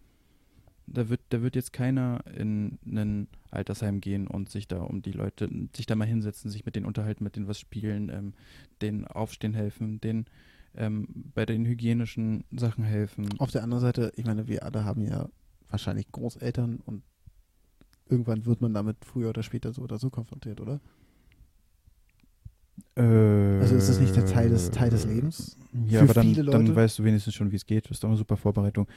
Da 0.86 1.07
wird, 1.07 1.21
da 1.29 1.41
wird 1.41 1.55
jetzt 1.55 1.71
keiner 1.71 2.23
in 2.36 2.77
ein 2.86 3.27
Altersheim 3.51 4.01
gehen 4.01 4.27
und 4.27 4.49
sich 4.49 4.67
da 4.67 4.81
um 4.81 5.01
die 5.01 5.11
Leute, 5.13 5.49
sich 5.75 5.86
da 5.86 5.95
mal 5.95 6.05
hinsetzen, 6.07 6.51
sich 6.51 6.65
mit 6.65 6.75
denen 6.75 6.86
unterhalten, 6.86 7.23
mit 7.23 7.36
denen 7.36 7.47
was 7.47 7.59
spielen, 7.59 8.09
ähm, 8.09 8.34
denen 8.81 9.05
aufstehen 9.05 9.53
helfen, 9.53 10.01
denen 10.01 10.25
ähm, 10.75 11.07
bei 11.34 11.45
den 11.45 11.65
hygienischen 11.65 12.43
Sachen 12.51 12.84
helfen. 12.84 13.29
Auf 13.39 13.51
der 13.51 13.63
anderen 13.63 13.81
Seite, 13.81 14.11
ich 14.17 14.25
meine, 14.25 14.47
wir 14.47 14.63
alle 14.63 14.84
haben 14.84 15.01
ja 15.05 15.29
wahrscheinlich 15.74 16.11
Großeltern 16.11 16.80
und 16.86 17.03
irgendwann 18.07 18.45
wird 18.45 18.61
man 18.61 18.74
damit 18.74 18.97
früher 19.03 19.30
oder 19.30 19.43
später 19.43 19.74
so 19.74 19.82
oder 19.82 19.97
so 19.97 20.09
konfrontiert, 20.09 20.61
oder? 20.61 20.80
Also 22.95 23.76
ist 23.76 23.89
das 23.89 23.99
nicht 23.99 24.15
der 24.15 24.26
Teil 24.26 24.49
des, 24.49 24.69
Teil 24.71 24.89
des 24.89 25.05
Lebens? 25.05 25.57
Ja, 25.88 25.99
für 25.99 26.03
aber 26.05 26.13
dann, 26.13 26.34
dann 26.34 26.76
weißt 26.76 26.99
du 26.99 27.03
wenigstens 27.03 27.34
schon, 27.34 27.51
wie 27.51 27.55
es 27.55 27.65
geht. 27.65 27.86
Das 27.86 27.91
ist 27.91 28.03
doch 28.03 28.09
eine 28.09 28.17
super 28.17 28.38
Vorbereitung. 28.38 28.88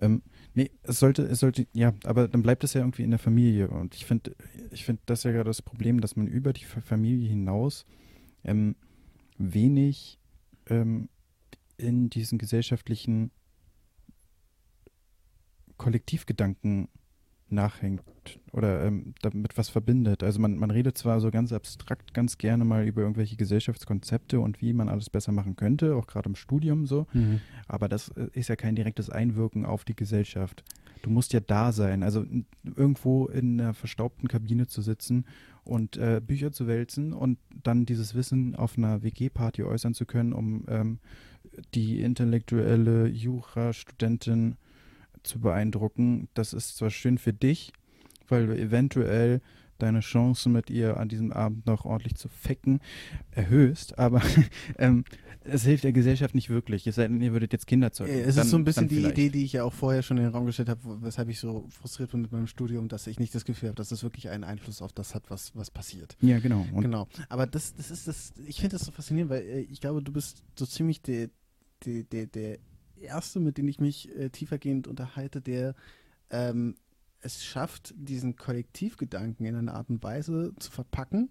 Ähm, 0.00 0.22
nee, 0.54 0.70
es 0.82 0.98
sollte, 0.98 1.22
es 1.24 1.40
sollte, 1.40 1.66
ja, 1.74 1.92
aber 2.04 2.28
dann 2.28 2.42
bleibt 2.42 2.64
es 2.64 2.72
ja 2.72 2.80
irgendwie 2.80 3.02
in 3.02 3.10
der 3.10 3.18
Familie. 3.18 3.68
Und 3.68 3.94
ich 3.94 4.06
finde, 4.06 4.34
ich 4.70 4.84
finde 4.84 5.02
das 5.06 5.20
ist 5.20 5.24
ja 5.24 5.32
gerade 5.32 5.50
das 5.50 5.60
Problem, 5.60 6.00
dass 6.00 6.16
man 6.16 6.26
über 6.26 6.52
die 6.54 6.64
Fa- 6.64 6.80
Familie 6.80 7.28
hinaus 7.28 7.84
ähm, 8.44 8.74
wenig 9.36 10.18
ähm, 10.66 11.08
in 11.76 12.08
diesen 12.08 12.38
gesellschaftlichen 12.38 13.30
Kollektivgedanken 15.82 16.88
nachhängt 17.52 18.02
oder 18.52 18.84
ähm, 18.84 19.14
damit 19.20 19.56
was 19.58 19.68
verbindet. 19.68 20.22
Also 20.22 20.40
man, 20.40 20.56
man 20.56 20.70
redet 20.70 20.96
zwar 20.96 21.20
so 21.20 21.30
ganz 21.30 21.52
abstrakt 21.52 22.14
ganz 22.14 22.38
gerne 22.38 22.64
mal 22.64 22.86
über 22.86 23.02
irgendwelche 23.02 23.36
Gesellschaftskonzepte 23.36 24.40
und 24.40 24.60
wie 24.60 24.72
man 24.72 24.88
alles 24.88 25.10
besser 25.10 25.32
machen 25.32 25.54
könnte, 25.56 25.94
auch 25.94 26.06
gerade 26.06 26.30
im 26.30 26.34
Studium 26.34 26.86
so, 26.86 27.06
aber 27.68 27.88
das 27.88 28.08
äh, 28.10 28.28
ist 28.32 28.48
ja 28.48 28.56
kein 28.56 28.74
direktes 28.74 29.10
Einwirken 29.10 29.66
auf 29.66 29.84
die 29.84 29.94
Gesellschaft. 29.94 30.64
Du 31.02 31.10
musst 31.10 31.32
ja 31.32 31.40
da 31.40 31.72
sein, 31.72 32.02
also 32.02 32.24
irgendwo 32.76 33.26
in 33.26 33.60
einer 33.60 33.74
verstaubten 33.74 34.28
Kabine 34.28 34.68
zu 34.68 34.82
sitzen 34.82 35.26
und 35.64 35.96
äh, 35.96 36.20
Bücher 36.24 36.52
zu 36.52 36.66
wälzen 36.68 37.12
und 37.12 37.38
dann 37.62 37.86
dieses 37.86 38.14
Wissen 38.14 38.54
auf 38.54 38.78
einer 38.78 39.02
WG-Party 39.02 39.64
äußern 39.64 39.94
zu 39.94 40.06
können, 40.06 40.32
um 40.32 40.64
ähm, 40.68 41.00
die 41.74 42.00
intellektuelle 42.00 43.08
Jura-Studentin 43.08 44.56
zu 45.22 45.40
beeindrucken. 45.40 46.28
Das 46.34 46.52
ist 46.52 46.76
zwar 46.76 46.90
schön 46.90 47.18
für 47.18 47.32
dich, 47.32 47.72
weil 48.28 48.46
du 48.46 48.56
eventuell 48.58 49.40
deine 49.78 49.98
Chance 50.00 50.48
mit 50.48 50.70
ihr 50.70 50.96
an 50.98 51.08
diesem 51.08 51.32
Abend 51.32 51.66
noch 51.66 51.84
ordentlich 51.84 52.14
zu 52.14 52.28
ficken 52.28 52.78
erhöhst, 53.32 53.98
aber 53.98 54.22
ähm, 54.78 55.04
es 55.42 55.64
hilft 55.64 55.82
der 55.82 55.92
Gesellschaft 55.92 56.36
nicht 56.36 56.50
wirklich. 56.50 56.86
Es 56.86 56.94
sei 56.94 57.08
denn, 57.08 57.20
ihr 57.20 57.32
würdet 57.32 57.52
jetzt 57.52 57.66
Kinder 57.66 57.90
zeugen. 57.92 58.12
Äh, 58.12 58.20
Es 58.20 58.36
Dann- 58.36 58.44
ist 58.44 58.50
so 58.52 58.56
ein 58.58 58.62
bisschen 58.64 58.86
die 58.86 58.96
vielleicht. 58.96 59.18
Idee, 59.18 59.30
die 59.30 59.44
ich 59.44 59.54
ja 59.54 59.64
auch 59.64 59.72
vorher 59.72 60.02
schon 60.04 60.18
in 60.18 60.22
den 60.22 60.32
Raum 60.32 60.46
gestellt 60.46 60.68
habe, 60.68 60.80
weshalb 61.02 61.28
ich 61.30 61.40
so 61.40 61.66
frustriert 61.70 62.12
bin 62.12 62.22
mit 62.22 62.30
meinem 62.30 62.46
Studium, 62.46 62.86
dass 62.86 63.08
ich 63.08 63.18
nicht 63.18 63.34
das 63.34 63.44
Gefühl 63.44 63.70
habe, 63.70 63.76
dass 63.76 63.90
es 63.90 64.04
wirklich 64.04 64.28
einen 64.28 64.44
Einfluss 64.44 64.82
auf 64.82 64.92
das 64.92 65.16
hat, 65.16 65.24
was, 65.30 65.50
was 65.56 65.72
passiert. 65.72 66.16
Ja, 66.20 66.38
genau. 66.38 66.64
Und 66.72 66.82
genau. 66.82 67.08
Aber 67.28 67.48
das, 67.48 67.74
das 67.74 67.90
ist 67.90 68.06
das, 68.06 68.34
ich 68.46 68.60
finde 68.60 68.76
das 68.76 68.84
so 68.86 68.92
faszinierend, 68.92 69.32
weil 69.32 69.42
äh, 69.42 69.60
ich 69.62 69.80
glaube, 69.80 70.00
du 70.00 70.12
bist 70.12 70.44
so 70.56 70.64
ziemlich 70.64 71.02
der, 71.02 71.28
der, 71.84 72.04
der, 72.04 72.26
der 72.26 72.58
Erste, 73.02 73.40
mit 73.40 73.58
dem 73.58 73.68
ich 73.68 73.80
mich 73.80 74.08
äh, 74.16 74.30
tiefergehend 74.30 74.86
unterhalte, 74.88 75.40
der 75.40 75.74
ähm, 76.30 76.76
es 77.20 77.44
schafft, 77.44 77.94
diesen 77.96 78.36
Kollektivgedanken 78.36 79.46
in 79.46 79.54
einer 79.54 79.74
Art 79.74 79.90
und 79.90 80.02
Weise 80.02 80.52
zu 80.58 80.70
verpacken, 80.72 81.28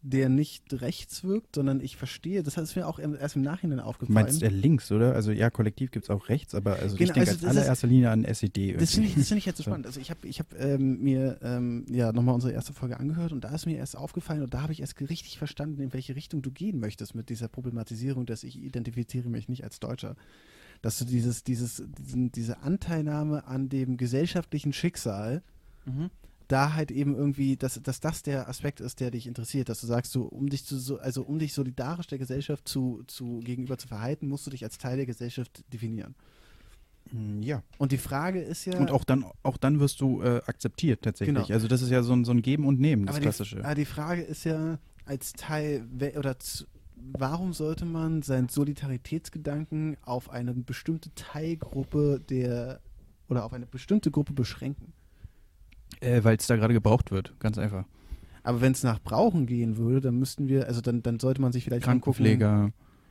der 0.00 0.28
nicht 0.28 0.80
rechts 0.80 1.24
wirkt, 1.24 1.56
sondern 1.56 1.80
ich 1.80 1.96
verstehe, 1.96 2.44
das 2.44 2.56
ist 2.56 2.76
mir 2.76 2.86
auch 2.86 3.00
erst 3.00 3.34
im 3.34 3.42
Nachhinein 3.42 3.78
Du 3.78 3.84
aufgefallen. 3.84 4.14
meinst 4.14 4.42
äh, 4.44 4.48
links, 4.48 4.92
oder? 4.92 5.12
Also 5.14 5.32
ja, 5.32 5.50
kollektiv 5.50 5.90
gibt 5.90 6.04
es 6.04 6.10
auch 6.10 6.28
rechts, 6.28 6.54
aber 6.54 6.76
also 6.76 6.96
Genau, 6.96 7.08
ich 7.08 7.14
denke 7.14 7.20
also 7.32 7.32
als 7.32 7.42
ist- 7.42 7.48
allererster 7.58 7.86
Linie 7.88 8.10
an 8.10 8.24
SED. 8.24 8.76
Das 8.78 8.92
finde 8.94 9.08
ich, 9.08 9.16
das 9.16 9.26
find 9.28 9.38
ich 9.38 9.46
jetzt 9.46 9.56
So. 9.56 9.62
spannend. 9.64 9.86
Also 9.86 9.98
ich 10.00 10.10
habe 10.10 10.26
ich 10.28 10.38
hab, 10.38 10.54
ähm, 10.58 11.00
mir 11.02 11.38
ähm, 11.42 11.84
ja 11.90 12.12
nochmal 12.12 12.36
unsere 12.36 12.52
erste 12.52 12.72
Folge 12.72 12.98
angehört 13.00 13.32
und 13.32 13.42
da 13.42 13.52
ist 13.52 13.66
mir 13.66 13.76
erst 13.76 13.96
aufgefallen 13.96 14.42
und 14.42 14.54
da 14.54 14.62
habe 14.62 14.72
ich 14.72 14.80
erst 14.80 14.98
richtig 15.00 15.36
verstanden, 15.36 15.82
in 15.82 15.92
welche 15.92 16.14
Richtung 16.14 16.42
du 16.42 16.52
gehen 16.52 16.78
möchtest 16.78 17.16
mit 17.16 17.28
dieser 17.28 17.48
Problematisierung, 17.48 18.24
dass 18.24 18.44
ich 18.44 18.56
identifiziere 18.56 19.28
mich 19.28 19.48
nicht 19.48 19.64
als 19.64 19.80
Deutscher. 19.80 20.14
Dass 20.82 20.98
du 20.98 21.04
dieses, 21.04 21.42
dieses, 21.44 21.82
diesen, 21.98 22.30
diese 22.32 22.62
Anteilnahme 22.62 23.46
an 23.46 23.68
dem 23.68 23.96
gesellschaftlichen 23.96 24.72
Schicksal 24.72 25.42
Mhm. 25.86 26.10
da 26.48 26.74
halt 26.74 26.90
eben 26.90 27.14
irgendwie, 27.16 27.56
dass, 27.56 27.80
dass 27.82 28.00
das 28.00 28.22
der 28.22 28.48
Aspekt 28.48 28.80
ist, 28.80 29.00
der 29.00 29.10
dich 29.10 29.26
interessiert, 29.26 29.68
dass 29.68 29.80
du 29.80 29.86
sagst, 29.86 30.12
so, 30.12 30.22
um 30.24 30.48
dich 30.48 30.64
zu, 30.64 30.78
so, 30.78 30.98
also 30.98 31.22
um 31.22 31.38
dich 31.38 31.52
solidarisch 31.54 32.06
der 32.06 32.18
Gesellschaft 32.18 32.68
zu, 32.68 33.02
zu 33.06 33.40
gegenüber 33.40 33.76
zu 33.78 33.88
verhalten, 33.88 34.28
musst 34.28 34.46
du 34.46 34.50
dich 34.50 34.64
als 34.64 34.76
Teil 34.78 34.96
der 34.98 35.06
Gesellschaft 35.06 35.64
definieren. 35.72 36.14
Mm, 37.12 37.42
Ja. 37.42 37.62
Und 37.78 37.92
die 37.92 37.98
Frage 37.98 38.40
ist 38.40 38.64
ja. 38.66 38.78
Und 38.78 38.90
auch 38.90 39.04
dann, 39.04 39.24
auch 39.42 39.56
dann 39.56 39.80
wirst 39.80 40.00
du 40.00 40.22
äh, 40.22 40.40
akzeptiert 40.46 41.02
tatsächlich. 41.02 41.36
Genau. 41.36 41.54
Also 41.54 41.68
das 41.68 41.82
ist 41.82 41.90
ja 41.90 42.02
so 42.02 42.12
ein, 42.14 42.24
so 42.24 42.32
ein 42.32 42.42
Geben 42.42 42.64
und 42.66 42.80
Nehmen, 42.80 43.06
das 43.06 43.16
aber 43.16 43.22
Klassische. 43.22 43.56
Die, 43.56 43.64
aber 43.64 43.74
die 43.74 43.84
Frage 43.86 44.22
ist 44.22 44.44
ja, 44.44 44.78
als 45.06 45.32
Teil, 45.32 45.86
oder 46.18 46.38
zu, 46.38 46.64
warum 47.18 47.52
sollte 47.52 47.84
man 47.84 48.22
seinen 48.22 48.48
Solidaritätsgedanken 48.48 49.96
auf 50.02 50.30
eine 50.30 50.54
bestimmte 50.54 51.14
Teilgruppe 51.14 52.20
der, 52.28 52.80
oder 53.28 53.44
auf 53.44 53.52
eine 53.52 53.66
bestimmte 53.66 54.10
Gruppe 54.10 54.32
beschränken? 54.32 54.92
Äh, 56.00 56.22
Weil 56.24 56.36
es 56.36 56.46
da 56.46 56.56
gerade 56.56 56.74
gebraucht 56.74 57.10
wird, 57.10 57.38
ganz 57.40 57.58
einfach. 57.58 57.84
Aber 58.42 58.60
wenn 58.60 58.72
es 58.72 58.82
nach 58.82 59.00
Brauchen 59.00 59.46
gehen 59.46 59.76
würde, 59.76 60.00
dann 60.00 60.18
müssten 60.18 60.48
wir, 60.48 60.66
also 60.66 60.80
dann, 60.80 61.02
dann 61.02 61.18
sollte 61.18 61.40
man 61.40 61.52
sich 61.52 61.64
vielleicht 61.64 61.86
angucken- 61.88 62.16
Krankenpfleger, 62.16 62.70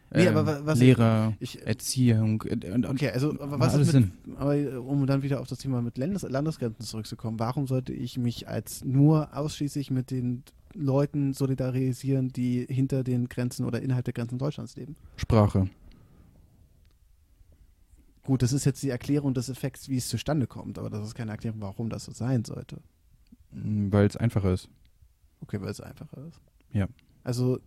Nee, 0.09 0.23
äh, 0.23 0.27
aber 0.29 0.45
wa- 0.45 0.59
was- 0.63 0.79
Lehrer, 0.79 1.33
Ich, 1.41 1.65
Erziehung. 1.67 2.41
äh, 2.43 2.81
okay, 2.87 3.09
also 3.09 3.35
was 3.39 3.75
ist 3.75 3.93
mit, 3.93 4.09
aber 4.37 4.81
um 4.81 5.05
dann 5.05 5.21
wieder 5.21 5.41
auf 5.41 5.47
das 5.47 5.57
Thema 5.57 5.81
mit 5.81 5.97
Landes 5.97 6.21
Landesgrenzen 6.21 6.85
zurückzukommen, 6.85 7.39
warum 7.39 7.67
sollte 7.67 7.91
ich 7.91 8.17
mich 8.17 8.47
als 8.47 8.85
nur 8.85 9.35
ausschließlich 9.35 9.91
mit 9.91 10.09
den 10.09 10.43
Leuten 10.73 11.33
solidarisieren, 11.33 12.29
die 12.29 12.65
hinter 12.69 13.03
den 13.03 13.29
Grenzen 13.29 13.65
oder 13.65 13.81
innerhalb 13.81 14.05
der 14.05 14.13
Grenzen 14.13 14.37
Deutschlands 14.37 14.75
leben? 14.75 14.95
Sprache. 15.15 15.69
Gut, 18.23 18.41
das 18.41 18.51
ist 18.51 18.65
jetzt 18.65 18.83
die 18.83 18.89
Erklärung 18.89 19.33
des 19.33 19.47
Effekts, 19.47 19.87
wie 19.87 19.97
es 19.97 20.09
zustande 20.09 20.47
kommt, 20.47 20.77
aber 20.77 20.89
das 20.89 21.05
ist 21.05 21.15
keine 21.15 21.31
Erklärung, 21.31 21.61
warum 21.61 21.89
das 21.89 22.03
so 22.05 22.11
sein 22.11 22.43
sollte. 22.43 22.81
Mm, 23.51 23.91
Weil 23.91 24.05
es 24.05 24.17
einfacher 24.17 24.51
ist. 24.51 24.69
Okay, 25.41 25.61
weil 25.61 25.69
es 25.69 25.79
einfacher 25.79 26.27
ist. 26.27 26.41
Ja. 26.73 26.87
Also 27.23 27.59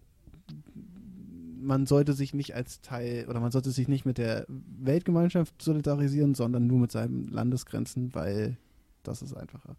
man 1.61 1.87
sollte 1.87 2.13
sich 2.13 2.35
nicht 2.35 2.55
als 2.55 2.81
Teil 2.81 3.27
oder 3.29 3.41
man 3.41 3.53
sollte 3.53 3.71
sich 3.71 3.89
nicht 3.89 4.05
mit 4.05 4.19
der 4.19 4.47
Weltgemeinschaft 4.49 5.61
solidarisieren, 5.63 6.35
sondern 6.35 6.67
nur 6.67 6.79
mit 6.79 6.93
seinen 6.93 7.29
Landesgrenzen, 7.29 8.15
weil 8.15 8.57
das 9.03 9.23
ist 9.23 9.35
einfacher. 9.35 9.77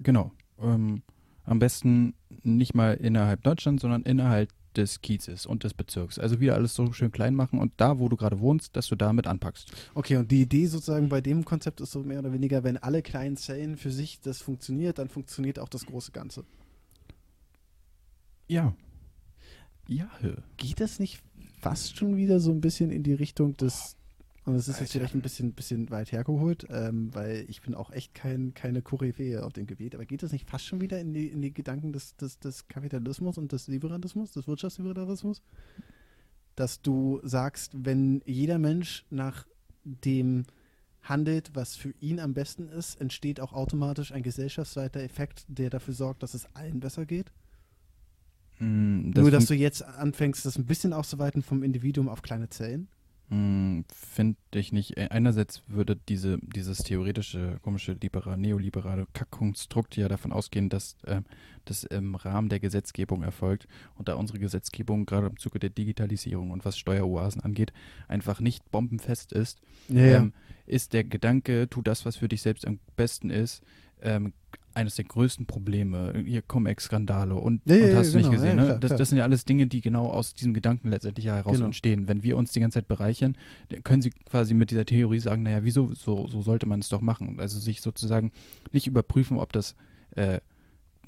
Genau. 0.00 0.32
Ähm, 0.60 1.02
am 1.44 1.58
besten 1.58 2.14
nicht 2.42 2.74
mal 2.74 2.94
innerhalb 2.94 3.42
Deutschlands, 3.42 3.82
sondern 3.82 4.02
innerhalb 4.02 4.50
des 4.76 5.00
Kiezes 5.00 5.46
und 5.46 5.64
des 5.64 5.74
Bezirks. 5.74 6.18
Also 6.18 6.40
wieder 6.40 6.54
alles 6.54 6.74
so 6.74 6.92
schön 6.92 7.10
klein 7.10 7.34
machen 7.34 7.58
und 7.58 7.72
da, 7.76 7.98
wo 7.98 8.08
du 8.08 8.16
gerade 8.16 8.40
wohnst, 8.40 8.76
dass 8.76 8.86
du 8.86 8.96
damit 8.96 9.26
anpackst. 9.26 9.72
Okay, 9.94 10.16
und 10.16 10.30
die 10.30 10.42
Idee 10.42 10.66
sozusagen 10.66 11.08
bei 11.08 11.20
dem 11.20 11.44
Konzept 11.44 11.80
ist 11.80 11.92
so 11.92 12.02
mehr 12.02 12.20
oder 12.20 12.32
weniger, 12.32 12.62
wenn 12.62 12.76
alle 12.76 13.02
kleinen 13.02 13.36
Zellen 13.36 13.76
für 13.76 13.90
sich 13.90 14.20
das 14.20 14.40
funktioniert, 14.40 14.98
dann 14.98 15.08
funktioniert 15.08 15.58
auch 15.58 15.68
das 15.68 15.86
große 15.86 16.12
Ganze. 16.12 16.44
Ja. 18.48 18.74
Ja. 19.88 20.08
Geht 20.56 20.80
das 20.80 21.00
nicht 21.00 21.20
fast 21.60 21.96
schon 21.96 22.16
wieder 22.16 22.40
so 22.40 22.52
ein 22.52 22.60
bisschen 22.60 22.90
in 22.90 23.02
die 23.02 23.14
Richtung 23.14 23.56
des, 23.56 23.96
und 24.44 24.54
das 24.54 24.68
ist 24.68 24.80
jetzt 24.80 24.90
Alter. 24.90 24.92
vielleicht 24.92 25.14
ein 25.14 25.20
bisschen, 25.20 25.52
bisschen 25.52 25.90
weit 25.90 26.12
hergeholt, 26.12 26.66
ähm, 26.70 27.14
weil 27.14 27.44
ich 27.48 27.60
bin 27.60 27.74
auch 27.74 27.90
echt 27.90 28.14
kein, 28.14 28.54
keine 28.54 28.80
Koryphäe 28.82 29.44
auf 29.44 29.52
dem 29.52 29.66
Gebiet, 29.66 29.94
aber 29.94 30.06
geht 30.06 30.22
das 30.22 30.32
nicht 30.32 30.48
fast 30.48 30.66
schon 30.66 30.80
wieder 30.80 30.98
in 31.00 31.12
die, 31.12 31.28
in 31.28 31.42
die 31.42 31.52
Gedanken 31.52 31.92
des, 31.92 32.16
des, 32.16 32.38
des 32.38 32.66
Kapitalismus 32.68 33.36
und 33.36 33.52
des 33.52 33.68
Liberalismus, 33.68 34.32
des 34.32 34.48
Wirtschaftsliberalismus? 34.48 35.42
Dass 36.56 36.80
du 36.80 37.20
sagst, 37.22 37.72
wenn 37.76 38.22
jeder 38.24 38.58
Mensch 38.58 39.04
nach 39.10 39.46
dem 39.84 40.44
handelt, 41.02 41.54
was 41.54 41.76
für 41.76 41.94
ihn 42.00 42.18
am 42.20 42.34
besten 42.34 42.68
ist, 42.68 43.00
entsteht 43.00 43.40
auch 43.40 43.52
automatisch 43.52 44.12
ein 44.12 44.22
gesellschaftsweiter 44.22 45.00
Effekt, 45.00 45.44
der 45.48 45.70
dafür 45.70 45.94
sorgt, 45.94 46.22
dass 46.22 46.34
es 46.34 46.46
allen 46.54 46.80
besser 46.80 47.06
geht? 47.06 47.32
Mm, 48.58 49.10
Nur, 49.10 49.30
dass 49.30 49.46
du 49.46 49.54
jetzt 49.54 49.82
anfängst, 49.82 50.44
das 50.44 50.58
ein 50.58 50.66
bisschen 50.66 50.92
auszuweiten 50.92 51.42
vom 51.42 51.62
Individuum 51.62 52.08
auf 52.08 52.22
kleine 52.22 52.48
Zellen. 52.48 52.88
Mm, 53.30 53.82
Finde 53.94 54.36
ich 54.52 54.72
nicht. 54.72 54.96
Äh, 54.96 55.06
Einerseits 55.10 55.62
würde 55.68 55.94
diese, 55.94 56.38
dieses 56.38 56.78
theoretische, 56.78 57.58
komische, 57.62 57.92
liberal, 57.92 58.36
neoliberale 58.36 59.06
Kackkonstrukt 59.12 59.96
ja 59.96 60.08
davon 60.08 60.32
ausgehen, 60.32 60.68
dass 60.68 60.96
ähm, 61.06 61.24
das 61.64 61.84
im 61.84 62.16
Rahmen 62.16 62.48
der 62.48 62.58
Gesetzgebung 62.58 63.22
erfolgt 63.22 63.68
und 63.94 64.08
da 64.08 64.14
unsere 64.14 64.40
Gesetzgebung 64.40 65.06
gerade 65.06 65.28
im 65.28 65.38
Zuge 65.38 65.60
der 65.60 65.70
Digitalisierung 65.70 66.50
und 66.50 66.64
was 66.64 66.76
Steueroasen 66.76 67.40
angeht, 67.40 67.72
einfach 68.08 68.40
nicht 68.40 68.68
bombenfest 68.72 69.32
ist, 69.32 69.60
ähm, 69.94 70.32
ist 70.66 70.92
der 70.92 71.04
Gedanke, 71.04 71.68
tu 71.70 71.82
das, 71.82 72.04
was 72.04 72.16
für 72.16 72.28
dich 72.28 72.42
selbst 72.42 72.66
am 72.66 72.80
besten 72.96 73.30
ist, 73.30 73.62
ähm, 74.02 74.32
eines 74.74 74.94
der 74.96 75.04
größten 75.04 75.46
Probleme. 75.46 76.12
Hier 76.24 76.42
Cum-Ex-Skandale 76.42 77.34
und, 77.34 77.60
Ja, 77.64 77.74
und 77.76 77.80
ja, 77.90 77.96
hast 77.96 78.12
du 78.12 78.18
nicht 78.18 78.30
genau, 78.30 78.40
gesehen. 78.42 78.56
ja, 78.58 78.62
ne? 78.62 78.66
klar, 78.66 78.78
das, 78.78 78.96
das 78.96 79.08
sind 79.08 79.18
ja 79.18 79.24
alles 79.24 79.44
Dinge, 79.44 79.66
die 79.66 79.80
genau 79.80 80.06
aus 80.06 80.34
diesem 80.34 80.54
Gedanken 80.54 80.88
letztendlich 80.90 81.26
heraus 81.26 81.52
Genau. 81.54 81.66
entstehen. 81.66 82.08
Wenn 82.08 82.22
wir 82.22 82.36
uns 82.36 82.52
die 82.52 82.60
ganze 82.60 82.76
Zeit 82.78 82.88
bereichern, 82.88 83.36
können 83.84 84.02
sie 84.02 84.10
quasi 84.10 84.54
mit 84.54 84.70
dieser 84.70 84.84
Theorie 84.84 85.18
sagen, 85.18 85.42
naja, 85.42 85.64
wieso, 85.64 85.92
so, 85.94 86.26
so 86.26 86.42
sollte 86.42 86.66
man 86.66 86.80
es 86.80 86.88
doch 86.88 87.00
machen. 87.00 87.40
Also 87.40 87.58
sich 87.58 87.80
sozusagen 87.80 88.32
nicht 88.72 88.86
überprüfen, 88.86 89.38
ob 89.38 89.52
das 89.52 89.74
äh, 90.16 90.40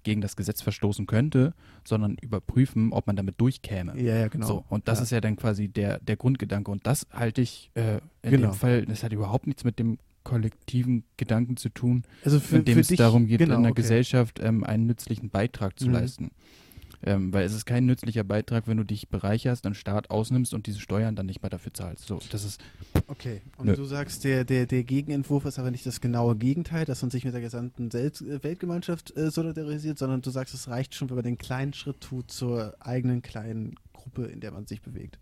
gegen 0.05 0.21
das 0.21 0.35
Gesetz 0.35 0.61
verstoßen 0.63 1.07
könnte, 1.07 1.55
sondern 1.85 2.17
überprüfen, 2.21 2.93
ob 2.93 3.07
man 3.07 3.15
damit 3.15 3.41
durchkäme. 3.41 3.97
Ja, 4.01 4.17
ja, 4.17 4.29
genau. 4.29 4.47
So, 4.47 4.65
und 4.69 4.89
das 4.89 4.99
ja. 4.99 5.03
ist 5.05 5.11
ja 5.11 5.21
dann 5.21 5.37
quasi 5.37 5.69
der, 5.69 6.01
der 6.01 6.17
Grundgedanke. 6.17 6.71
Und 6.73 6.85
das 6.87 7.07
halte 7.13 7.41
ich 7.41 7.71
äh, 7.75 7.99
in 8.23 8.31
Genau. 8.33 8.49
dem 8.51 8.55
Fall, 8.55 8.85
das 8.87 9.05
hat 9.05 9.13
überhaupt 9.13 9.47
nichts 9.47 9.63
mit 9.63 9.79
dem 9.79 9.99
kollektiven 10.25 11.05
Gedanken 11.17 11.57
zu 11.57 11.69
tun, 11.69 12.05
also 12.25 12.41
für, 12.41 12.57
in 12.57 12.65
dem 12.65 12.79
es 12.79 12.89
dich, 12.89 12.99
darum 12.99 13.27
geht, 13.27 13.39
genau, 13.39 13.57
in 13.57 13.63
der 13.63 13.73
okay. 13.73 13.83
Gesellschaft 13.83 14.39
ähm, 14.41 14.65
einen 14.65 14.87
nützlichen 14.87 15.31
Beitrag 15.31 15.79
zu 15.79 15.87
Mhm. 15.89 15.93
leisten. 15.95 16.31
Ähm, 17.05 17.33
weil 17.33 17.45
es 17.45 17.53
ist 17.53 17.67
kein 17.67 17.85
nützlicher 17.85 18.23
Beitrag, 18.23 18.69
wenn 18.69 18.77
du 18.77 18.85
dich 18.85 19.09
bereicherst, 19.09 19.67
einen 19.67 19.75
Staat 19.75 20.11
ausnimmst 20.11 20.55
und 20.55 20.69
diese 20.69 20.79
Steuern 20.79 21.17
dann 21.17 21.27
nicht 21.27 21.43
mehr 21.43 21.51
dafür 21.51 21.75
zahlst. 21.75 22.07
So, 22.07 22.21
das 22.31 22.45
ist 22.45 22.61
Okay, 23.09 23.43
und 23.57 23.67
Nö. 23.67 23.75
du 23.75 23.85
sagst, 23.85 24.23
der, 24.23 24.45
der, 24.45 24.67
der 24.67 24.85
Gegenentwurf 24.85 25.45
ist 25.45 25.59
aber 25.59 25.73
nicht 25.73 25.85
das 25.85 26.01
genaue 26.01 26.37
Gegenteil, 26.37 26.85
dass 26.85 27.03
man 27.03 27.11
sich 27.11 27.25
mit 27.25 27.35
der 27.35 27.41
gesamten 27.41 27.91
Sel 27.91 28.07
äh, 28.07 28.45
Weltgemeinschaft 28.45 29.17
äh, 29.17 29.33
solidarisiert, 29.33 29.99
sondern 29.99 30.23
du 30.23 30.31
sagst, 30.31 30.55
es 30.55 30.69
reicht 30.69 30.95
schon, 30.95 31.09
wenn 31.11 31.17
man 31.17 31.25
den 31.25 31.39
kleinen 31.39 31.73
Schritt 31.73 32.01
tut 32.01 32.31
zur 32.31 32.77
eigenen 32.79 33.21
kleinen 33.21 33.75
Gruppe, 33.93 34.27
in 34.27 34.39
der 34.39 34.53
man 34.53 34.67
sich 34.67 34.81
bewegt. 34.81 35.19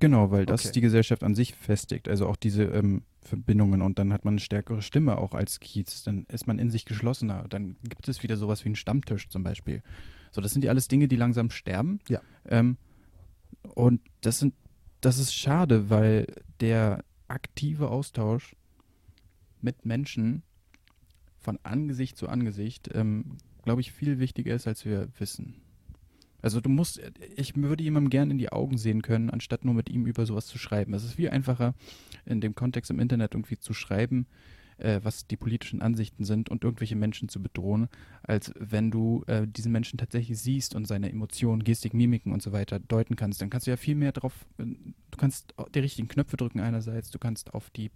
Genau, 0.00 0.30
weil 0.30 0.46
das 0.46 0.64
Okay. 0.64 0.72
die 0.72 0.80
Gesellschaft 0.80 1.22
an 1.22 1.34
sich 1.34 1.54
festigt, 1.54 2.08
also 2.08 2.26
auch 2.26 2.36
diese 2.36 2.64
ähm, 2.64 3.02
Verbindungen 3.22 3.82
und 3.82 3.98
dann 3.98 4.12
hat 4.12 4.24
man 4.24 4.34
eine 4.34 4.40
stärkere 4.40 4.82
Stimme 4.82 5.18
auch 5.18 5.34
als 5.34 5.60
Kiez, 5.60 6.02
dann 6.04 6.24
ist 6.28 6.46
man 6.46 6.58
in 6.58 6.70
sich 6.70 6.84
geschlossener, 6.84 7.46
dann 7.48 7.76
gibt 7.82 8.08
es 8.08 8.22
wieder 8.22 8.36
sowas 8.36 8.64
wie 8.64 8.70
einen 8.70 8.76
Stammtisch 8.76 9.28
zum 9.28 9.42
Beispiel. 9.42 9.82
So, 10.30 10.40
das 10.40 10.52
sind 10.52 10.64
ja 10.64 10.70
alles 10.70 10.88
Dinge, 10.88 11.06
die 11.06 11.16
langsam 11.16 11.50
sterben. 11.50 12.00
Ja. 12.08 12.20
Ähm, 12.48 12.76
und 13.74 14.00
das 14.20 14.38
sind, 14.38 14.54
das 15.00 15.18
ist 15.18 15.34
schade, 15.34 15.90
weil 15.90 16.26
der 16.60 17.04
aktive 17.28 17.90
Austausch 17.90 18.56
mit 19.60 19.84
Menschen 19.84 20.42
von 21.38 21.58
Angesicht 21.62 22.16
zu 22.16 22.28
Angesicht, 22.28 22.90
ähm, 22.94 23.36
glaube 23.64 23.80
ich, 23.80 23.92
viel 23.92 24.18
wichtiger 24.18 24.54
ist, 24.54 24.66
als 24.66 24.84
wir 24.84 25.08
wissen. 25.18 25.56
Also 26.44 26.60
du 26.60 26.68
musst, 26.68 27.00
ich 27.36 27.56
würde 27.56 27.82
jemandem 27.82 28.10
gern 28.10 28.30
in 28.30 28.36
die 28.36 28.52
Augen 28.52 28.76
sehen 28.76 29.00
können, 29.00 29.30
anstatt 29.30 29.64
nur 29.64 29.72
mit 29.72 29.88
ihm 29.88 30.04
über 30.04 30.26
sowas 30.26 30.46
zu 30.46 30.58
schreiben. 30.58 30.92
Es 30.92 31.02
ist 31.02 31.14
viel 31.14 31.30
einfacher, 31.30 31.72
in 32.26 32.42
dem 32.42 32.54
Kontext 32.54 32.90
im 32.90 33.00
Internet 33.00 33.32
irgendwie 33.32 33.56
zu 33.56 33.72
schreiben, 33.72 34.26
äh, 34.76 35.00
was 35.02 35.26
die 35.26 35.38
politischen 35.38 35.80
Ansichten 35.80 36.22
sind 36.24 36.50
und 36.50 36.62
irgendwelche 36.62 36.96
Menschen 36.96 37.30
zu 37.30 37.42
bedrohen, 37.42 37.88
als 38.22 38.52
wenn 38.58 38.90
du 38.90 39.24
äh, 39.26 39.46
diesen 39.46 39.72
Menschen 39.72 39.96
tatsächlich 39.96 40.38
siehst 40.38 40.74
und 40.74 40.86
seine 40.86 41.08
Emotionen, 41.08 41.64
Gestik, 41.64 41.94
Mimiken 41.94 42.30
und 42.30 42.42
so 42.42 42.52
weiter 42.52 42.78
deuten 42.78 43.16
kannst. 43.16 43.40
Dann 43.40 43.48
kannst 43.48 43.66
du 43.66 43.70
ja 43.70 43.78
viel 43.78 43.94
mehr 43.94 44.12
drauf, 44.12 44.44
äh, 44.58 44.64
du 44.64 45.16
kannst 45.16 45.54
die 45.74 45.78
richtigen 45.78 46.08
Knöpfe 46.08 46.36
drücken 46.36 46.60
einerseits, 46.60 47.10
du 47.10 47.18
kannst 47.18 47.54
auf 47.54 47.70
die 47.70 47.90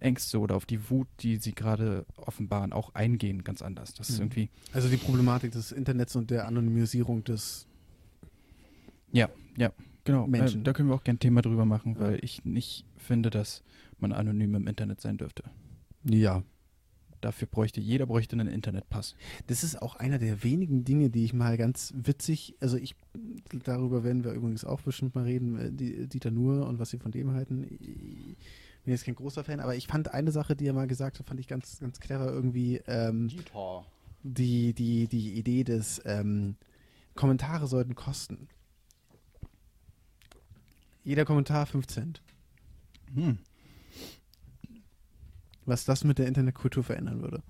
Ängste 0.00 0.38
oder 0.40 0.54
auf 0.56 0.66
die 0.66 0.90
Wut, 0.90 1.08
die 1.20 1.36
sie 1.36 1.54
gerade 1.54 2.06
offenbaren, 2.16 2.72
auch 2.72 2.94
eingehen, 2.94 3.42
ganz 3.44 3.62
anders. 3.62 3.94
Das 3.94 4.08
ist 4.10 4.18
Mhm. 4.18 4.24
irgendwie, 4.24 4.50
Also 4.72 4.88
die 4.88 4.96
Problematik 4.96 5.52
des 5.52 5.72
Internets 5.72 6.14
und 6.16 6.30
der 6.30 6.46
Anonymisierung 6.46 7.24
des 7.24 7.66
Genau, 10.04 10.26
Menschen. 10.26 10.60
Äh, 10.62 10.64
da 10.64 10.72
können 10.72 10.88
wir 10.88 10.94
auch 10.94 11.04
gerne 11.04 11.16
ein 11.18 11.20
Thema 11.20 11.42
drüber 11.42 11.66
machen, 11.66 11.94
Ja. 11.94 12.00
weil 12.00 12.18
ich 12.24 12.42
nicht 12.46 12.86
finde, 12.96 13.28
dass 13.28 13.62
man 13.98 14.12
anonym 14.12 14.54
im 14.54 14.66
Internet 14.66 15.00
sein 15.00 15.18
dürfte. 15.18 15.44
Ja. 16.04 16.42
dafür 17.20 17.48
bräuchte, 17.48 17.80
jeder 17.80 18.06
bräuchte 18.06 18.36
einen 18.36 18.46
Internetpass. 18.46 19.16
Das 19.48 19.64
ist 19.64 19.82
auch 19.82 19.96
einer 19.96 20.18
der 20.20 20.44
wenigen 20.44 20.84
Dinge, 20.84 21.10
die 21.10 21.24
ich 21.24 21.34
mal 21.34 21.56
ganz 21.58 21.92
witzig, 21.96 22.54
also 22.60 22.76
ich, 22.76 22.94
darüber 23.64 24.04
werden 24.04 24.22
wir 24.22 24.30
übrigens 24.34 24.64
auch 24.64 24.80
bestimmt 24.82 25.16
mal 25.16 25.24
reden, 25.24 25.58
äh, 25.58 25.72
die, 25.72 26.06
Dieter 26.06 26.30
Nuhr 26.30 26.64
und 26.68 26.78
was 26.78 26.90
sie 26.90 26.98
von 26.98 27.10
dem 27.10 27.32
halten. 27.32 27.66
Ich 27.80 28.36
bin 28.88 28.94
jetzt 28.94 29.04
kein 29.04 29.14
großer 29.16 29.44
Fan, 29.44 29.60
aber 29.60 29.76
ich 29.76 29.86
fand 29.86 30.14
eine 30.14 30.32
Sache, 30.32 30.56
die 30.56 30.66
er 30.66 30.72
mal 30.72 30.86
gesagt 30.86 31.18
hat, 31.18 31.26
fand 31.26 31.38
ich 31.38 31.46
ganz, 31.46 31.78
ganz 31.78 32.00
clever 32.00 32.26
irgendwie, 32.32 32.80
ähm, 32.86 33.28
die, 34.22 34.72
die, 34.72 35.06
die 35.08 35.34
Idee 35.34 35.62
des 35.62 36.00
ähm, 36.06 36.56
Kommentare 37.14 37.66
sollten 37.66 37.94
kosten. 37.94 38.48
Jeder 41.04 41.26
Kommentar 41.26 41.66
5 41.66 41.86
Cent. 41.86 42.22
Hm. 43.14 43.38
was 45.66 45.84
das 45.84 46.02
mit 46.04 46.18
der 46.18 46.26
Internetkultur 46.26 46.82
verändern 46.82 47.20
würde. 47.20 47.42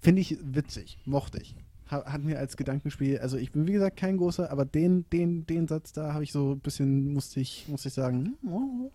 Finde 0.00 0.20
ich 0.20 0.38
witzig, 0.42 0.98
mochte 1.06 1.40
ich. 1.42 1.56
Ha- 1.90 2.04
Hat 2.04 2.22
mir 2.22 2.38
als 2.38 2.56
Gedankenspiel, 2.56 3.18
also 3.18 3.36
ich 3.36 3.50
bin 3.50 3.66
wie 3.66 3.72
gesagt 3.72 3.96
kein 3.96 4.16
großer, 4.16 4.50
aber 4.52 4.64
den, 4.64 5.08
den, 5.10 5.44
den 5.46 5.66
Satz 5.66 5.92
da 5.92 6.12
habe 6.14 6.22
ich 6.22 6.30
so 6.30 6.52
ein 6.52 6.60
bisschen, 6.60 7.12
musste 7.12 7.40
ich, 7.40 7.66
musste 7.68 7.88
ich 7.88 7.94
sagen, 7.94 8.36
hm, 8.42 8.52
oh, 8.52 8.92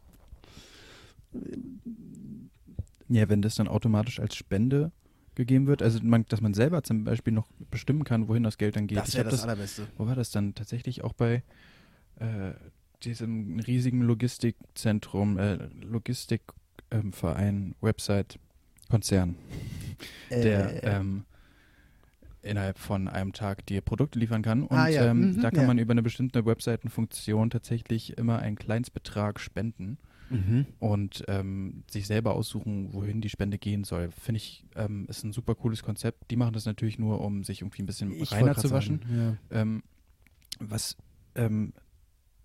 Ja, 3.10 3.30
wenn 3.30 3.42
das 3.42 3.56
dann 3.56 3.68
automatisch 3.68 4.20
als 4.20 4.36
Spende 4.36 4.92
gegeben 5.36 5.68
wird, 5.68 5.82
also 5.82 6.00
man, 6.04 6.26
dass 6.30 6.42
man 6.42 6.54
selber 6.54 6.84
zum 6.84 7.04
Beispiel 7.04 7.34
noch 7.34 7.48
bestimmen 7.72 8.04
kann, 8.04 8.28
wohin 8.28 8.44
das 8.44 8.58
Geld 8.58 8.76
dann 8.76 8.88
geht. 8.88 8.98
das 8.98 9.14
wäre 9.16 9.26
hab 9.26 9.32
das, 9.32 9.44
Allerbeste. 9.44 9.88
Wo 9.98 10.06
war 10.08 10.16
das 10.16 10.32
dann? 10.32 10.54
Tatsächlich 10.56 11.04
auch 11.04 11.14
bei 11.14 11.44
äh, 12.20 12.52
diesem 13.04 13.60
riesigen 13.60 14.02
Logistikzentrum, 14.02 15.38
äh, 15.38 15.56
Logistikverein, 15.82 17.76
Website, 17.82 18.40
Konzern, 18.90 19.36
der 20.30 20.84
Äh, 20.84 20.98
ähm, 21.00 21.26
innerhalb 22.42 22.78
von 22.78 23.08
einem 23.08 23.34
Tag 23.34 23.66
dir 23.66 23.82
Produkte 23.82 24.20
liefern 24.20 24.42
kann. 24.42 24.64
Und 24.64 24.78
Ah, 24.78 24.88
ja. 24.88 25.06
ähm, 25.10 25.32
Mhm, 25.32 25.42
da 25.42 25.50
kann 25.50 25.62
ja. 25.62 25.68
man 25.68 25.78
über 25.78 25.92
eine 25.92 26.04
bestimmte 26.04 26.46
Webseitenfunktion 26.46 27.50
tatsächlich 27.50 28.18
immer 28.18 28.40
einen 28.40 28.58
Kleinstbetrag 28.58 29.40
spenden 29.40 29.98
mhm. 30.30 30.66
und 30.80 31.24
ähm, 31.28 31.84
sich 31.90 32.08
selber 32.08 32.34
aussuchen, 32.36 32.94
wohin 32.94 33.22
die 33.22 33.30
Spende 33.30 33.58
gehen 33.58 33.84
soll. 33.84 34.10
Finde 34.12 34.38
ich, 34.38 34.66
ähm, 34.76 35.06
ist 35.10 35.24
ein 35.24 35.34
super 35.34 35.56
cooles 35.56 35.84
Konzept. 35.84 36.32
Die 36.32 36.36
machen 36.36 36.54
das 36.54 36.66
natürlich 36.66 37.00
nur, 37.00 37.22
um 37.22 37.44
sich 37.44 37.62
irgendwie 37.62 37.84
ein 37.84 37.86
bisschen 37.86 38.12
Ich 38.12 38.32
reiner 38.32 38.56
zu 38.56 38.72
waschen. 38.72 39.00
sagen, 39.00 39.40
ja. 39.52 39.62
Ähm, 39.62 39.84
was 40.60 40.96
ähm, 41.36 41.74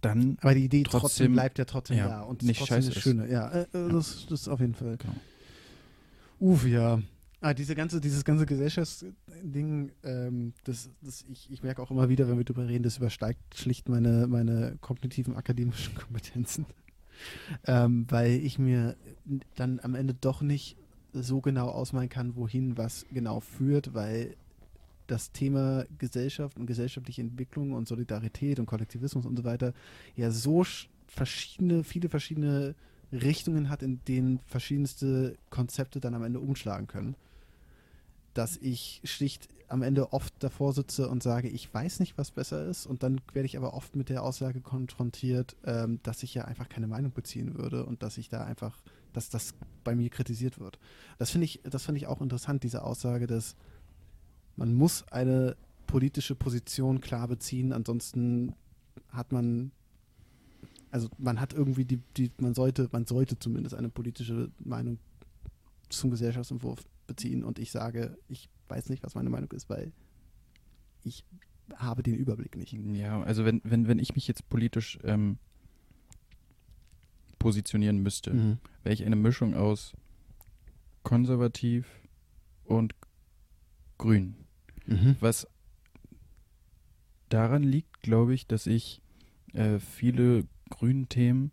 dann 0.01 0.37
Aber 0.41 0.55
die 0.55 0.65
Idee 0.65 0.83
trotzdem, 0.85 1.01
Trotzdem- 1.01 1.33
bleibt 1.33 1.59
ja 1.59 1.65
trotzdem 1.65 1.99
ja, 1.99 2.09
da 2.09 2.21
und 2.23 2.43
nicht 2.43 2.59
trotzdem 2.59 2.77
scheiße 2.77 2.89
das 2.89 2.97
ist. 2.99 3.03
Schöne. 3.03 3.29
Ja, 3.31 3.49
äh, 3.51 3.63
äh, 3.73 3.89
das, 3.91 4.27
das 4.29 4.49
auf 4.49 4.61
jeden 4.61 4.75
Fall. 4.75 4.97
Genau. 4.97 5.15
Uff, 6.41 6.67
ja. 6.67 7.01
Ah, 7.41 7.55
diese 7.55 7.77
ganze, 7.77 8.01
dieses 8.01 8.25
ganze 8.25 8.47
Gesellschaftsding, 8.47 9.93
ähm, 10.03 10.53
das, 10.65 10.91
das, 11.01 11.25
ich, 11.31 11.49
ich 11.51 11.63
merke 11.63 11.81
auch 11.81 11.91
immer 11.91 12.09
wieder, 12.09 12.29
wenn 12.29 12.37
wir 12.37 12.45
drüber 12.45 12.67
reden, 12.67 12.83
das 12.83 12.97
übersteigt 12.97 13.55
schlicht 13.55 13.89
meine, 13.89 14.27
meine 14.27 14.77
kognitiven 14.81 15.37
akademischen 15.37 15.95
Kompetenzen. 15.95 16.67
Ähm, 17.67 18.07
weil 18.09 18.33
ich 18.33 18.59
mir 18.59 18.97
dann 19.57 19.81
am 19.83 19.95
Ende 19.95 20.15
doch 20.15 20.43
nicht 20.43 20.77
so 21.13 21.41
genau 21.41 21.69
ausmalen 21.69 22.09
kann, 22.09 22.37
wohin 22.37 22.77
was 22.77 23.07
genau 23.13 23.41
führt, 23.41 23.95
weil 23.95 24.37
das 25.07 25.33
Thema 25.33 25.87
Gesellschaft 25.99 26.59
und 26.59 26.67
gesellschaftliche 26.67 27.23
Entwicklung 27.23 27.73
und 27.73 27.89
Solidarität 27.89 28.59
und 28.61 28.67
Kollektivismus 28.67 29.25
und 29.25 29.37
so 29.37 29.45
weiter 29.45 29.73
ja 30.17 30.31
so 30.31 30.61
sch- 30.61 30.89
verschiedene, 31.07 31.83
viele 31.83 32.11
verschiedene 32.11 32.75
Richtungen 33.11 33.71
hat, 33.71 33.83
in 33.83 34.01
denen 34.07 34.39
verschiedenste 34.47 35.39
Konzepte 35.49 35.99
dann 35.99 36.15
am 36.15 36.23
Ende 36.25 36.41
umschlagen 36.41 36.87
können, 36.89 37.15
dass 38.35 38.59
ich 38.59 39.01
schlicht 39.05 39.49
am 39.69 39.83
Ende 39.83 40.13
oft 40.13 40.35
davor 40.41 40.73
sitze 40.73 41.09
und 41.09 41.23
sage, 41.23 41.49
ich 41.49 41.73
weiß 41.73 42.01
nicht, 42.01 42.17
was 42.17 42.31
besser 42.31 42.67
ist. 42.67 42.87
Und 42.87 43.03
dann 43.03 43.21
werde 43.33 43.47
ich 43.47 43.57
aber 43.57 43.75
oft 43.75 43.97
mit 43.97 44.09
der 44.09 44.23
Aussage 44.23 44.61
konfrontiert, 44.61 45.57
ähm, 45.65 46.01
dass 46.03 46.23
ich 46.23 46.35
ja 46.35 46.45
einfach 46.45 46.69
keine 46.69 46.87
Meinung 46.87 47.13
beziehen 47.13 47.57
würde 47.57 47.85
und 47.85 48.03
dass 48.03 48.19
ich 48.19 48.29
da 48.29 48.45
einfach, 48.45 48.83
dass 49.13 49.29
das 49.29 49.55
bei 49.85 49.95
mir 49.95 50.09
kritisiert 50.09 50.59
wird. 50.59 50.79
Das 51.19 51.31
finde 51.31 51.45
ich, 51.45 51.61
das 51.65 51.85
finde 51.85 51.99
ich 51.99 52.07
auch 52.07 52.21
interessant, 52.21 52.63
diese 52.63 52.83
Aussage, 52.83 53.27
dass 53.27 53.57
man 54.57 54.75
muss 54.75 55.07
eine 55.09 55.57
politische 55.87 56.35
Position 56.35 57.01
klar 57.01 57.29
beziehen, 57.29 57.73
ansonsten 57.73 58.55
hat 59.11 59.33
man 59.33 59.71
also 60.91 61.09
man 61.19 61.41
hat 61.41 61.53
irgendwie 61.53 61.85
die, 61.85 62.01
die, 62.17 62.31
man 62.39 62.55
sollte, 62.55 62.89
man 62.93 63.07
sollte 63.07 63.39
zumindest 63.39 63.75
eine 63.75 63.91
politische 63.91 64.51
Meinung 64.59 64.99
zum 65.89 66.11
Gesellschaftsentwurf 66.11 66.83
beziehen. 67.07 67.45
Und 67.45 67.59
ich 67.59 67.71
sage, 67.71 68.17
ich 68.29 68.49
weiß 68.69 68.89
nicht, 68.91 69.03
was 69.03 69.15
meine 69.15 69.31
Meinung 69.31 69.51
ist, 69.53 69.69
weil 69.71 69.93
ich 71.05 71.25
habe 71.77 72.03
den 72.03 72.15
Überblick 72.15 72.57
nicht. 72.57 72.73
Ja, 72.73 73.23
also 73.23 73.45
wenn, 73.45 73.61
wenn, 73.65 73.87
wenn 73.89 73.99
ich 73.99 74.15
mich 74.15 74.27
jetzt 74.29 74.49
politisch 74.49 74.99
ähm, 75.05 75.39
positionieren 77.39 77.99
müsste, 78.03 78.33
Mhm. 78.35 78.59
wäre 78.83 78.95
ich 78.95 79.05
eine 79.05 79.17
Mischung 79.17 79.55
aus 79.55 79.95
konservativ 81.03 81.87
und 82.65 82.95
grün. 83.97 84.35
Mhm. 84.87 85.17
Was 85.21 85.47
daran 87.29 87.63
liegt, 87.63 88.03
glaube 88.03 88.35
ich, 88.35 88.47
dass 88.47 88.67
ich 88.67 89.03
äh, 89.53 89.79
viele 89.79 90.47
grünen 90.71 91.09
Themen 91.09 91.51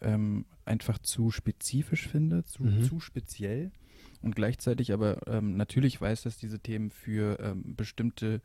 ähm, 0.00 0.44
einfach 0.64 0.98
zu 0.98 1.30
spezifisch 1.30 2.06
finde, 2.08 2.44
zu, 2.44 2.64
Mhm. 2.64 2.82
zu 2.84 3.00
speziell 3.00 3.72
und 4.22 4.36
gleichzeitig 4.36 4.92
aber 4.92 5.26
ähm, 5.26 5.56
natürlich 5.56 6.00
weiß, 6.00 6.22
dass 6.22 6.36
diese 6.36 6.60
Themen 6.60 6.90
für 6.90 7.38
ähm, 7.40 7.74
bestimmte 7.76 8.40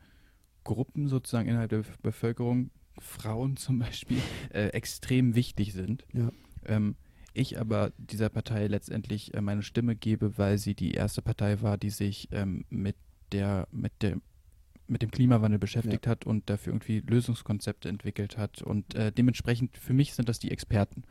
Gruppen 0.64 1.08
sozusagen 1.08 1.48
innerhalb 1.48 1.70
der 1.70 1.84
Bevölkerung, 2.02 2.70
Frauen 2.98 3.56
zum 3.56 3.78
Beispiel, 3.78 4.20
äh, 4.52 4.68
extrem 4.68 5.34
wichtig 5.34 5.72
sind. 5.72 6.04
Ja. 6.12 6.30
Ähm, 6.64 6.96
ich 7.34 7.60
aber 7.60 7.92
dieser 7.98 8.30
Partei 8.30 8.66
letztendlich 8.66 9.34
äh, 9.34 9.42
meine 9.42 9.62
Stimme 9.62 9.94
gebe, 9.94 10.38
weil 10.38 10.56
sie 10.56 10.74
die 10.74 10.92
erste 10.92 11.20
Partei 11.20 11.60
war, 11.60 11.76
die 11.76 11.90
sich 11.90 12.28
ähm, 12.32 12.64
mit 12.70 12.96
der, 13.32 13.68
mit 13.70 13.92
der 14.00 14.18
mit 14.88 15.02
dem 15.02 15.10
Klimawandel 15.10 15.58
beschäftigt 15.58 16.06
hat 16.06 16.26
und 16.26 16.48
dafür 16.48 16.72
irgendwie 16.72 17.00
Lösungskonzepte 17.00 17.88
entwickelt 17.88 18.38
hat. 18.38 18.62
Und 18.62 18.94
äh, 18.94 19.10
dementsprechend, 19.10 19.76
für 19.76 19.92
mich 19.92 20.14
sind 20.14 20.28
das 20.28 20.38
die 20.38 20.52
Experten 20.52 21.02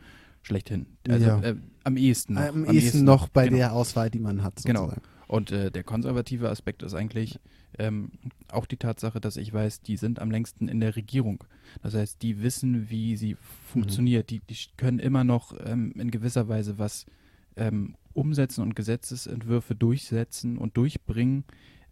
schlechthin. 0.46 0.86
Also 1.08 1.26
Ja. 1.26 1.40
äh, 1.42 1.56
am 1.84 1.98
ehesten 1.98 2.34
noch. 2.36 2.42
Am 2.42 2.66
ehesten 2.66 3.04
noch 3.04 3.30
bei 3.30 3.46
genau. 3.46 3.58
der 3.58 3.74
Auswahl, 3.74 4.10
die 4.10 4.20
man 4.20 4.44
hat. 4.44 4.62
Genau. 4.64 4.82
sozusagen. 4.86 5.02
Und 5.28 5.52
äh, 5.52 5.72
der 5.72 5.84
konservative 5.84 6.50
Aspekt 6.50 6.84
ist 6.84 6.94
eigentlich 6.94 7.40
ähm, 7.80 8.12
auch 8.52 8.68
die 8.68 8.78
Tatsache, 8.78 9.20
dass 9.20 9.38
ich 9.38 9.52
weiß, 9.52 9.82
die 9.82 9.98
sind 9.98 10.20
am 10.20 10.30
längsten 10.30 10.68
in 10.68 10.80
der 10.80 10.96
Regierung. 10.96 11.44
Das 11.82 11.96
heißt, 11.96 12.22
die 12.22 12.42
wissen, 12.44 12.90
wie 12.92 13.18
sie 13.18 13.36
funktioniert. 13.66 14.30
Die, 14.30 14.40
die 14.40 14.56
können 14.78 15.00
immer 15.00 15.24
noch 15.24 15.54
ähm, 15.66 15.94
in 15.98 16.12
gewisser 16.12 16.48
Weise 16.48 16.78
was 16.78 17.06
ähm, 17.58 17.96
umsetzen 18.14 18.62
und 18.62 18.76
Gesetzesentwürfe 18.76 19.76
durchsetzen 19.76 20.58
und 20.58 20.78
durchbringen, 20.78 21.44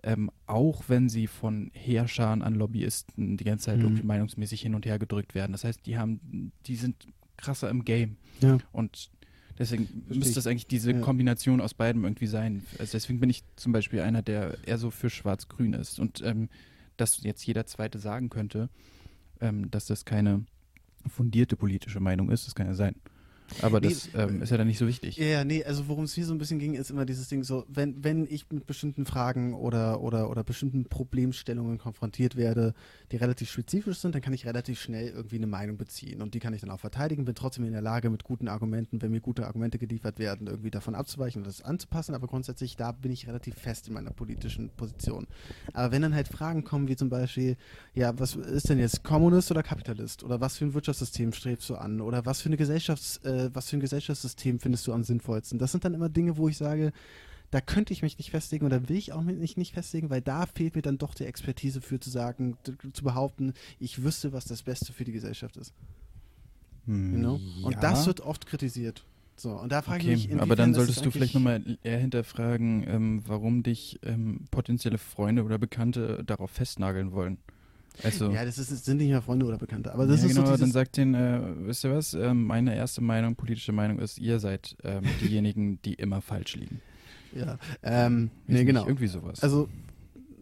ähm, 0.04 0.30
auch 0.46 0.84
wenn 0.88 1.10
sie 1.10 1.28
von 1.28 1.72
Heerscharen 1.74 2.42
an 2.44 2.54
Lobbyisten 2.54 3.38
die 3.38 3.44
ganze 3.44 3.66
Zeit 3.66 3.78
Mhm. 3.80 3.84
irgendwie 3.84 4.04
meinungsmäßig 4.04 4.62
hin 4.62 4.76
und 4.76 4.86
her 4.86 5.00
gedrückt 5.00 5.34
werden. 5.34 5.54
Das 5.54 5.64
heißt, 5.64 5.86
die 5.86 5.98
haben, 5.98 6.52
die 6.68 6.76
sind 6.76 7.08
krasser 7.38 7.70
im 7.70 7.86
Game. 7.86 8.18
Ja. 8.42 8.58
Und 8.72 9.10
deswegen 9.58 10.04
müsste 10.08 10.40
es 10.40 10.48
eigentlich 10.48 10.68
diese 10.68 10.92
Ja. 10.92 11.00
Kombination 11.00 11.62
aus 11.62 11.74
beidem 11.74 12.04
irgendwie 12.04 12.28
sein. 12.28 12.66
Also 12.80 12.94
deswegen 12.94 13.20
bin 13.20 13.30
ich 13.30 13.44
zum 13.56 13.72
Beispiel 13.72 14.02
einer, 14.02 14.22
der 14.22 14.58
eher 14.66 14.78
so 14.78 14.92
für 14.92 15.10
Schwarz-Grün 15.10 15.74
ist. 15.74 16.00
Und 16.00 16.22
ähm, 16.22 16.50
dass 16.98 17.24
jetzt 17.24 17.46
jeder 17.46 17.66
Zweite 17.66 18.00
sagen 18.00 18.30
könnte, 18.30 18.70
ähm, 19.42 19.70
dass 19.72 19.86
das 19.88 20.06
keine 20.06 20.46
fundierte 21.08 21.56
politische 21.58 22.00
Meinung 22.00 22.30
ist, 22.32 22.48
das 22.48 22.56
kann 22.56 22.68
ja 22.68 22.74
sein. 22.74 22.96
Aber 23.62 23.80
Nee, 23.80 23.90
das 23.90 24.10
ähm, 24.16 24.42
ist 24.42 24.50
ja 24.50 24.58
dann 24.58 24.68
nicht 24.68 24.78
so 24.78 24.88
wichtig. 24.88 25.18
Ja, 25.18 25.26
ja, 25.26 25.44
nee, 25.44 25.64
also 25.64 25.88
worum 25.88 26.06
es 26.06 26.18
mir 26.18 26.26
so 26.26 26.34
ein 26.34 26.38
bisschen 26.38 26.60
ging, 26.60 26.74
ist 26.76 26.92
immer 26.92 27.06
dieses 27.06 27.28
Ding 27.28 27.44
so, 27.44 27.66
wenn, 27.68 28.04
wenn 28.04 28.26
ich 28.30 28.50
mit 28.52 28.66
bestimmten 28.66 29.06
Fragen 29.06 29.54
oder, 29.54 30.02
oder, 30.02 30.30
oder 30.30 30.44
bestimmten 30.44 30.86
Problemstellungen 30.86 31.78
konfrontiert 31.78 32.36
werde, 32.36 32.74
die 33.12 33.18
relativ 33.18 33.50
spezifisch 33.50 34.00
sind, 34.00 34.16
dann 34.16 34.22
kann 34.22 34.34
ich 34.34 34.46
relativ 34.46 34.80
schnell 34.80 35.10
irgendwie 35.10 35.38
eine 35.38 35.48
Meinung 35.48 35.78
beziehen 35.78 36.22
und 36.22 36.34
die 36.34 36.40
kann 36.40 36.54
ich 36.54 36.62
dann 36.62 36.72
auch 36.72 36.80
verteidigen, 36.80 37.26
bin 37.26 37.36
trotzdem 37.36 37.66
in 37.66 37.72
der 37.72 37.82
Lage, 37.82 38.10
mit 38.10 38.24
guten 38.24 38.48
Argumenten, 38.48 39.02
wenn 39.02 39.12
mir 39.12 39.22
gute 39.22 39.46
Argumente 39.46 39.78
geliefert 39.78 40.20
werden, 40.20 40.48
irgendwie 40.48 40.72
davon 40.72 40.96
abzuweichen 40.96 41.42
und 41.42 41.48
das 41.48 41.62
anzupassen, 41.62 42.16
aber 42.16 42.28
grundsätzlich, 42.28 42.76
da 42.76 42.92
bin 42.92 43.12
ich 43.12 43.28
relativ 43.28 43.56
fest 43.56 43.88
in 43.88 43.94
meiner 43.94 44.12
politischen 44.12 44.70
Position. 44.70 45.28
Aber 45.74 45.92
wenn 45.92 46.02
dann 46.02 46.16
halt 46.16 46.28
Fragen 46.28 46.64
kommen, 46.64 46.88
wie 46.88 46.96
zum 46.96 47.10
Beispiel, 47.10 47.58
ja, 47.94 48.18
was 48.20 48.36
ist 48.36 48.70
denn 48.70 48.80
jetzt 48.80 49.04
Kommunist 49.04 49.52
oder 49.52 49.64
Kapitalist? 49.64 50.24
Oder 50.24 50.42
was 50.42 50.58
für 50.58 50.66
ein 50.66 50.74
Wirtschaftssystem 50.74 51.34
strebst 51.34 51.70
du 51.70 51.76
an? 51.76 52.02
Oder 52.02 52.26
was 52.26 52.42
für 52.42 52.50
eine 52.50 52.58
Gesellschafts, 52.58 53.18
äh, 53.18 53.43
was 53.54 53.70
für 53.70 53.78
ein 53.78 53.82
Gesellschaftssystem 53.82 54.60
findest 54.60 54.88
du 54.88 54.94
am 54.94 55.04
sinnvollsten? 55.04 55.60
Das 55.60 55.72
sind 55.72 55.86
dann 55.86 55.94
immer 55.94 56.10
Dinge, 56.10 56.38
wo 56.38 56.48
ich 56.50 56.58
sage, 56.58 56.92
da 57.52 57.62
könnte 57.62 57.94
ich 57.94 58.02
mich 58.02 58.18
nicht 58.18 58.32
festlegen 58.32 58.66
oder 58.66 58.90
will 58.90 58.96
ich 58.98 59.14
auch 59.14 59.22
mich 59.22 59.58
nicht 59.58 59.74
festlegen, 59.74 60.10
weil 60.10 60.22
da 60.22 60.46
fehlt 60.48 60.76
mir 60.76 60.82
dann 60.82 60.98
doch 60.98 61.14
die 61.14 61.26
Expertise 61.26 61.82
für 61.82 62.00
zu 62.00 62.10
sagen, 62.10 62.58
zu 62.94 63.04
behaupten, 63.04 63.54
ich 63.80 64.04
wüsste, 64.04 64.34
was 64.34 64.46
das 64.46 64.64
Beste 64.64 64.92
für 64.92 65.04
die 65.04 65.12
Gesellschaft 65.12 65.58
ist. 65.58 65.74
You 66.88 66.94
know? 67.18 67.40
Und 67.62 67.74
Ja. 67.74 67.80
das 67.80 68.08
wird 68.08 68.22
oft 68.22 68.46
kritisiert. 68.46 69.06
So, 69.36 69.52
und 69.52 69.72
da 69.72 69.82
frage 69.82 70.04
Okay, 70.04 70.14
ich 70.14 70.30
mich, 70.30 70.42
aber 70.42 70.56
dann 70.56 70.74
solltest 70.74 70.98
es 70.98 71.04
du 71.04 71.12
vielleicht 71.12 71.34
nochmal 71.34 71.78
eher 71.84 71.98
hinterfragen, 72.00 72.86
ähm, 72.88 73.24
warum 73.26 73.64
dich 73.64 74.00
ähm, 74.04 74.46
potenzielle 74.52 74.98
Freunde 74.98 75.44
oder 75.44 75.58
Bekannte 75.58 76.24
darauf 76.24 76.52
festnageln 76.52 77.12
wollen. 77.14 77.38
Also, 78.04 78.32
Ja, 78.32 78.46
das, 78.46 78.58
ist, 78.58 78.72
das 78.72 78.86
sind 78.86 78.98
nicht 78.98 79.10
mehr 79.10 79.22
Freunde 79.22 79.46
oder 79.46 79.58
Bekannte. 79.58 79.94
Aber 79.94 80.08
das 80.08 80.22
ja, 80.22 80.28
ist 80.28 80.36
genau, 80.36 80.48
so 80.48 80.58
dann 80.58 80.72
sagt 80.72 80.98
denen, 80.98 81.14
äh, 81.14 81.68
wisst 81.68 81.84
ihr 81.84 81.92
was, 81.92 82.14
ähm, 82.14 82.46
meine 82.46 82.76
erste 82.76 83.02
Meinung, 83.02 83.36
politische 83.36 83.72
Meinung 83.72 84.00
ist, 84.00 84.18
ihr 84.18 84.40
seid 84.40 84.76
ähm, 84.84 85.04
diejenigen, 85.22 85.82
die 85.84 85.94
immer 85.94 86.22
falsch 86.22 86.56
liegen. 86.56 86.82
ja, 87.36 87.58
ähm, 87.84 88.32
nee, 88.48 88.64
genau. 88.64 88.88
Irgendwie 88.88 89.08
sowas. 89.08 89.42
Also, 89.44 89.70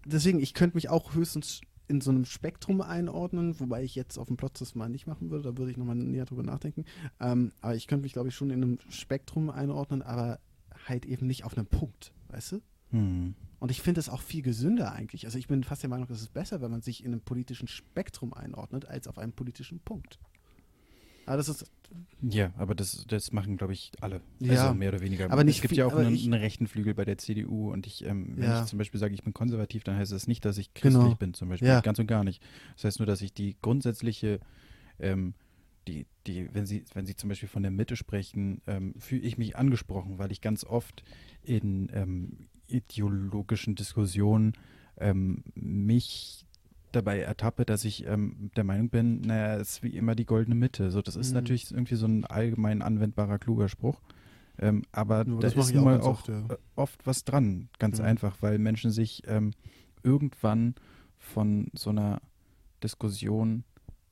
deswegen, 0.06 0.40
ich 0.40 0.54
könnte 0.54 0.78
mich 0.78 0.90
auch 0.90 1.14
höchstens 1.14 1.62
in 1.88 2.00
so 2.00 2.10
einem 2.10 2.24
Spektrum 2.24 2.80
einordnen, 2.82 3.60
wobei 3.60 3.84
ich 3.84 3.96
jetzt 3.96 4.18
auf 4.18 4.28
dem 4.28 4.38
Plot 4.38 4.62
das 4.62 4.76
mal 4.76 4.88
nicht 4.88 5.08
machen 5.08 5.30
würde, 5.30 5.52
da 5.52 5.58
würde 5.58 5.72
ich 5.72 5.78
nochmal 5.78 5.96
näher 5.96 6.26
drüber 6.26 6.44
nachdenken. 6.44 6.86
Ähm, 7.20 7.52
aber 7.60 7.76
ich 7.76 7.88
könnte 7.88 8.04
mich, 8.04 8.14
glaube 8.14 8.30
ich, 8.30 8.36
schon 8.36 8.50
in 8.50 8.64
einem 8.64 8.80
Spektrum 8.90 9.50
einordnen, 9.50 10.02
aber 10.02 10.40
halt 10.88 11.06
eben 11.06 11.28
nicht 11.28 11.44
auf 11.44 11.58
einem 11.58 11.68
Punkt, 11.68 12.14
weißt 12.30 12.54
du? 12.54 12.62
Hm. 12.92 13.36
Und 13.60 13.70
ich 13.70 13.82
finde 13.84 14.00
es 14.00 14.10
auch 14.10 14.22
viel 14.22 14.42
gesünder 14.42 14.92
eigentlich. 14.92 15.26
Also 15.26 15.38
ich 15.38 15.48
bin 15.48 15.64
fast 15.64 15.84
der 15.84 15.90
Meinung, 15.92 16.08
es 16.10 16.20
ist 16.22 16.34
besser, 16.34 16.62
wenn 16.62 16.72
man 16.72 16.82
sich 16.82 17.04
in 17.06 17.12
einem 17.12 17.22
politischen 17.22 17.68
Spektrum 17.68 18.34
einordnet, 18.34 18.86
als 18.88 19.08
auf 19.08 19.20
einem 19.20 19.34
politischen 19.34 19.80
Punkt. 19.82 20.18
Aber 21.28 21.38
das 21.38 21.48
ist, 21.48 21.66
Ja, 22.22 22.52
aber 22.58 22.74
das, 22.74 23.06
das 23.08 23.32
machen, 23.32 23.58
glaube 23.58 23.74
ich, 23.74 23.92
alle. 24.02 24.22
Ja, 24.40 24.64
also 24.64 24.74
mehr 24.74 24.90
oder 24.90 25.02
weniger. 25.02 25.30
aber 25.32 25.44
nicht 25.44 25.58
es 25.58 25.62
gibt 25.62 25.70
viel- 25.70 25.78
ja 25.80 25.86
auch 25.86 25.94
einen, 25.96 26.16
ich- 26.16 26.24
einen 26.24 26.34
rechten 26.34 26.66
Flügel 26.66 26.96
bei 26.96 27.06
der 27.06 27.20
CDU 27.20 27.72
und 27.72 27.86
ich, 27.86 28.04
ähm, 28.04 28.34
wenn 28.36 28.46
Ja. 28.46 28.62
ich 28.64 28.68
zum 28.70 28.80
Beispiel 28.80 29.00
sage, 29.00 29.14
ich 29.14 29.22
bin 29.22 29.32
konservativ, 29.32 29.84
dann 29.84 29.96
heißt 29.96 30.12
das 30.12 30.26
nicht, 30.28 30.44
dass 30.44 30.58
ich 30.58 30.74
christlich 30.74 31.04
Genau. 31.04 31.16
bin, 31.16 31.36
zum 31.36 31.50
Beispiel. 31.50 31.68
Ja. 31.68 31.82
Ganz 31.82 32.00
und 32.00 32.08
gar 32.08 32.24
nicht. 32.24 32.42
Das 32.76 32.86
heißt 32.86 33.00
nur, 33.00 33.06
dass 33.06 33.22
ich 33.22 33.32
die 33.34 33.56
grundsätzliche, 33.62 34.40
ähm, 35.00 35.36
die, 35.88 36.08
die, 36.26 36.52
wenn 36.54 36.66
Sie, 36.66 36.84
wenn 36.96 37.06
Sie 37.06 37.16
zum 37.16 37.30
Beispiel 37.30 37.50
von 37.50 37.62
der 37.62 37.72
Mitte 37.72 37.96
sprechen, 37.96 38.62
ähm, 38.66 38.96
fühle 38.98 39.22
ich 39.22 39.38
mich 39.38 39.56
angesprochen, 39.56 40.18
weil 40.18 40.32
ich 40.32 40.42
ganz 40.42 40.64
oft 40.64 41.04
in 41.44 41.90
ähm, 41.94 42.48
ideologischen 42.72 43.76
Diskussionen 43.76 44.54
ähm, 44.98 45.44
mich 45.56 46.46
dabei 46.92 47.20
ertappe, 47.20 47.66
dass 47.66 47.86
ich 47.86 48.06
ähm, 48.06 48.52
der 48.56 48.64
Meinung 48.64 48.90
bin, 48.90 49.22
naja, 49.22 49.56
es 49.56 49.74
ist 49.76 49.84
wie 49.84 49.96
immer 49.96 50.14
die 50.16 50.26
goldene 50.26 50.56
Mitte. 50.56 50.92
So, 50.92 51.02
das 51.02 51.16
ist 51.16 51.30
Mhm. 51.30 51.36
natürlich 51.36 51.72
irgendwie 51.72 51.96
so 51.96 52.06
ein 52.06 52.26
allgemein 52.26 52.82
anwendbarer, 52.82 53.40
kluger 53.40 53.70
Spruch. 53.70 54.02
Ähm, 54.60 54.84
aber 54.92 55.26
Ja, 55.26 55.36
da 55.40 55.48
ist 55.48 55.56
nun 55.74 55.78
auch 55.80 55.84
mal 55.84 56.02
auch 56.02 56.08
oft, 56.10 56.28
ja. 56.28 56.46
äh, 56.50 56.58
oft 56.76 57.08
was 57.08 57.24
dran, 57.24 57.70
ganz 57.80 58.00
Ja. 58.00 58.06
einfach, 58.06 58.42
weil 58.42 58.60
Menschen 58.60 58.92
sich 58.92 59.24
ähm, 59.28 59.52
irgendwann 60.04 60.76
von 61.18 61.68
so 61.74 61.92
einer 61.92 62.22
Diskussion 62.84 63.64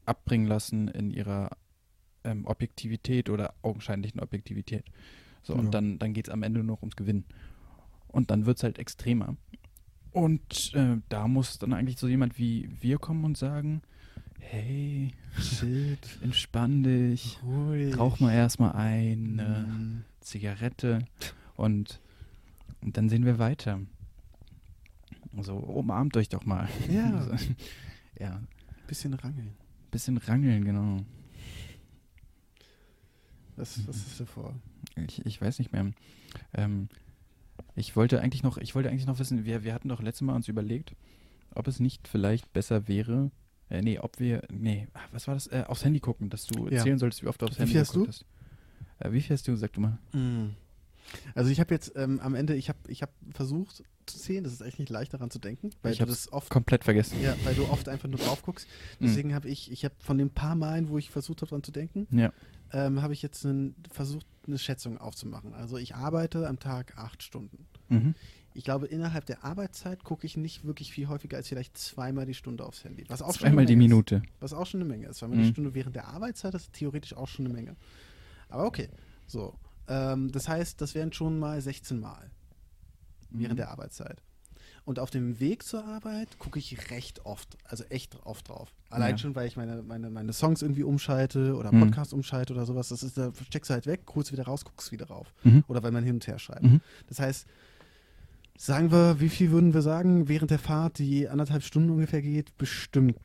abbringen 0.05 0.47
lassen 0.47 0.87
in 0.87 1.11
ihrer 1.11 1.49
ähm, 2.23 2.45
Objektivität 2.45 3.29
oder 3.29 3.53
augenscheinlichen 3.61 4.19
Objektivität. 4.21 4.85
So, 5.43 5.53
Ja. 5.53 5.59
und 5.59 5.73
dann, 5.73 5.99
dann 5.99 6.13
geht 6.13 6.27
es 6.27 6.33
am 6.33 6.43
Ende 6.43 6.59
nur 6.63 6.75
noch 6.75 6.81
ums 6.81 6.95
Gewinnen. 6.95 7.25
Und 8.11 8.31
dann 8.31 8.45
wird 8.45 8.57
es 8.57 8.63
halt 8.63 8.79
extremer. 8.79 9.35
Und 10.11 10.73
äh, 10.73 10.97
da 11.09 11.27
muss 11.27 11.59
dann 11.59 11.73
eigentlich 11.73 11.97
so 11.97 12.07
jemand 12.07 12.37
wie 12.39 12.69
wir 12.81 12.97
kommen 12.97 13.23
und 13.25 13.37
sagen, 13.37 13.81
hey, 14.39 15.13
Shit, 15.39 15.99
entspann 16.21 16.81
dich, 16.83 17.37
ruhig. 17.43 17.97
rauch 17.97 18.19
mal 18.19 18.33
erstmal 18.33 18.71
eine 18.73 19.65
Mhm. 19.67 20.03
Zigarette 20.21 21.05
und, 21.55 21.99
und 22.81 22.97
dann 22.97 23.07
sehen 23.09 23.25
wir 23.25 23.37
weiter. 23.37 23.79
So, 25.39 25.55
umarmt 25.55 26.17
euch 26.17 26.29
doch 26.29 26.45
mal. 26.45 26.67
Ja. 26.89 27.29
Ja, 28.19 28.41
Bisschen 28.87 29.13
rangeln. 29.13 29.53
bisschen 29.91 30.17
rangeln, 30.17 30.65
genau. 30.65 31.05
Was, 33.55 33.87
was 33.87 33.95
ist 33.97 34.19
da 34.19 34.25
vor? 34.25 34.55
Ich, 35.07 35.25
ich 35.25 35.41
weiß 35.41 35.59
nicht 35.59 35.71
mehr. 35.71 35.91
Ähm, 36.53 36.89
ich 37.79 37.95
wollte 37.95 38.21
eigentlich 38.21 38.43
noch, 38.43 38.57
ich 38.57 38.75
wollte 38.75 38.89
eigentlich 38.89 39.05
noch 39.07 39.19
wissen, 39.19 39.45
wir, 39.45 39.63
wir 39.63 39.73
hatten 39.73 39.89
doch 39.89 40.01
letztes 40.01 40.21
Mal 40.21 40.35
uns 40.35 40.47
überlegt, 40.47 40.95
ob 41.55 41.67
es 41.67 41.79
nicht 41.79 42.07
vielleicht 42.07 42.51
besser 42.53 42.87
wäre, 42.87 43.31
äh, 43.69 43.81
nee, 43.81 43.99
ob 43.99 44.19
wir, 44.19 44.43
nee, 44.51 44.87
ah, 44.93 44.99
was 45.11 45.27
war 45.27 45.33
das, 45.35 45.47
äh, 45.47 45.63
aufs 45.67 45.83
Handy 45.85 45.99
gucken, 45.99 46.29
dass 46.29 46.45
du 46.45 46.65
Ja. 46.67 46.77
erzählen 46.77 46.99
solltest, 46.99 47.23
wie 47.23 47.27
oft 47.27 47.41
du 47.41 47.45
aufs 47.47 47.57
Wie 47.57 47.61
Handy 47.61 47.73
hast 47.75 47.93
geguckt 47.93 48.07
du? 48.07 48.09
hast. 48.09 48.25
Äh, 49.07 49.11
wie 49.13 49.21
viel 49.21 49.35
hast 49.35 49.47
du, 49.47 49.55
sag 49.55 49.73
du 49.73 49.81
mal? 49.81 49.97
Mhm. 50.13 50.55
Also 51.33 51.49
ich 51.49 51.59
habe 51.59 51.73
jetzt 51.73 51.93
ähm, 51.95 52.19
am 52.19 52.35
Ende, 52.35 52.55
ich 52.55 52.69
habe 52.69 52.77
ich 52.87 53.01
hab 53.01 53.09
versucht 53.33 53.83
zu 54.09 54.19
zählen, 54.19 54.43
das 54.43 54.53
ist 54.53 54.61
echt 54.61 54.79
nicht 54.79 54.89
leicht 54.89 55.13
daran 55.13 55.29
zu 55.31 55.39
denken, 55.39 55.69
weil 55.81 55.91
Ich 55.93 55.99
du 55.99 56.03
hab's 56.05 56.23
das 56.25 56.33
oft, 56.33 56.49
Komplett 56.49 56.83
vergessen. 56.83 57.21
ja, 57.21 57.35
weil 57.43 57.55
du 57.55 57.65
oft 57.65 57.87
einfach 57.89 58.07
nur 58.09 58.19
drauf 58.19 58.41
guckst. 58.41 58.67
Mhm. 58.99 59.05
Deswegen 59.05 59.33
habe 59.33 59.47
ich, 59.49 59.71
ich 59.71 59.85
habe 59.85 59.95
von 59.99 60.17
den 60.17 60.29
paar 60.29 60.55
Malen, 60.55 60.89
wo 60.89 60.97
ich 60.97 61.09
versucht 61.09 61.41
habe 61.41 61.49
dran 61.49 61.63
zu 61.63 61.71
denken, 61.71 62.07
Ja. 62.11 62.31
ähm, 62.73 63.01
habe 63.01 63.13
ich 63.13 63.21
jetzt 63.21 63.45
einen, 63.45 63.75
versucht, 63.91 64.25
eine 64.47 64.57
Schätzung 64.57 64.97
aufzumachen. 64.97 65.53
Also 65.53 65.77
ich 65.77 65.95
arbeite 65.95 66.47
am 66.47 66.59
Tag 66.59 66.97
acht 66.97 67.21
Stunden. 67.23 67.65
Mhm. 67.89 68.15
Ich 68.55 68.63
glaube, 68.63 68.87
innerhalb 68.87 69.25
der 69.27 69.43
Arbeitszeit 69.43 70.03
gucke 70.03 70.25
ich 70.25 70.35
nicht 70.35 70.65
wirklich 70.65 70.91
viel 70.91 71.07
häufiger 71.07 71.37
als 71.37 71.47
vielleicht 71.47 71.77
zweimal 71.77 72.25
die 72.25 72.33
Stunde 72.33 72.65
aufs 72.65 72.83
Handy. 72.83 73.05
Was 73.07 73.21
auch 73.21 73.31
Zweimal 73.31 73.65
die 73.65 73.75
Menge 73.75 73.85
ist. 73.85 73.89
Minute. 73.89 74.21
Was 74.39 74.53
auch 74.53 74.65
schon 74.65 74.81
eine 74.81 74.89
Menge 74.89 75.07
ist. 75.07 75.17
Zweimal 75.17 75.37
Mhm. 75.37 75.43
die 75.43 75.49
Stunde 75.49 75.73
während 75.75 75.95
der 75.95 76.07
Arbeitszeit 76.07 76.55
ist 76.55 76.73
theoretisch 76.73 77.13
auch 77.13 77.27
schon 77.27 77.45
eine 77.45 77.53
Menge. 77.53 77.75
Aber 78.49 78.65
okay, 78.65 78.89
so. 79.27 79.53
Ähm, 79.87 80.31
das 80.31 80.47
heißt, 80.49 80.81
das 80.81 80.95
wären 80.95 81.13
schon 81.13 81.37
mal 81.39 81.61
16 81.61 81.99
Mal 81.99 82.31
während 83.29 83.53
Mhm. 83.53 83.57
der 83.57 83.71
Arbeitszeit. 83.71 84.21
Und 84.85 84.97
auf 84.99 85.09
dem 85.11 85.39
Weg 85.39 85.63
zur 85.63 85.85
Arbeit 85.85 86.39
gucke 86.39 86.57
ich 86.57 86.89
recht 86.89 87.25
oft, 87.25 87.57
also 87.63 87.83
echt 87.85 88.15
oft 88.25 88.49
drauf. 88.49 88.73
Allein 88.89 89.11
Ja. 89.11 89.17
schon, 89.19 89.35
weil 89.35 89.47
ich 89.47 89.55
meine, 89.55 89.83
meine, 89.83 90.09
meine 90.09 90.33
Songs 90.33 90.61
irgendwie 90.63 90.83
umschalte 90.83 91.55
oder 91.55 91.71
Mhm. 91.71 91.81
Podcast 91.81 92.13
umschalte 92.13 92.53
oder 92.53 92.65
sowas. 92.65 92.89
Das 92.89 93.03
ist, 93.03 93.17
da 93.17 93.31
steckst 93.47 93.69
du 93.69 93.73
halt 93.75 93.85
weg, 93.85 94.01
holst 94.15 94.31
wieder 94.31 94.43
raus, 94.45 94.65
guckst 94.65 94.91
wieder 94.91 95.07
rauf. 95.07 95.31
Mhm. 95.43 95.63
Oder 95.67 95.83
weil 95.83 95.91
man 95.91 96.03
hin 96.03 96.15
und 96.15 96.25
her 96.27 96.39
schreibt. 96.39 96.63
Mhm. 96.63 96.81
Das 97.07 97.19
heißt, 97.19 97.45
sagen 98.57 98.91
wir, 98.91 99.19
wie 99.19 99.29
viel 99.29 99.51
würden 99.51 99.73
wir 99.73 99.81
sagen, 99.81 100.27
während 100.27 100.51
der 100.51 100.59
Fahrt, 100.59 100.97
die 100.97 101.29
anderthalb 101.29 101.63
Stunden 101.63 101.89
ungefähr 101.91 102.21
geht, 102.21 102.57
bestimmt 102.57 103.15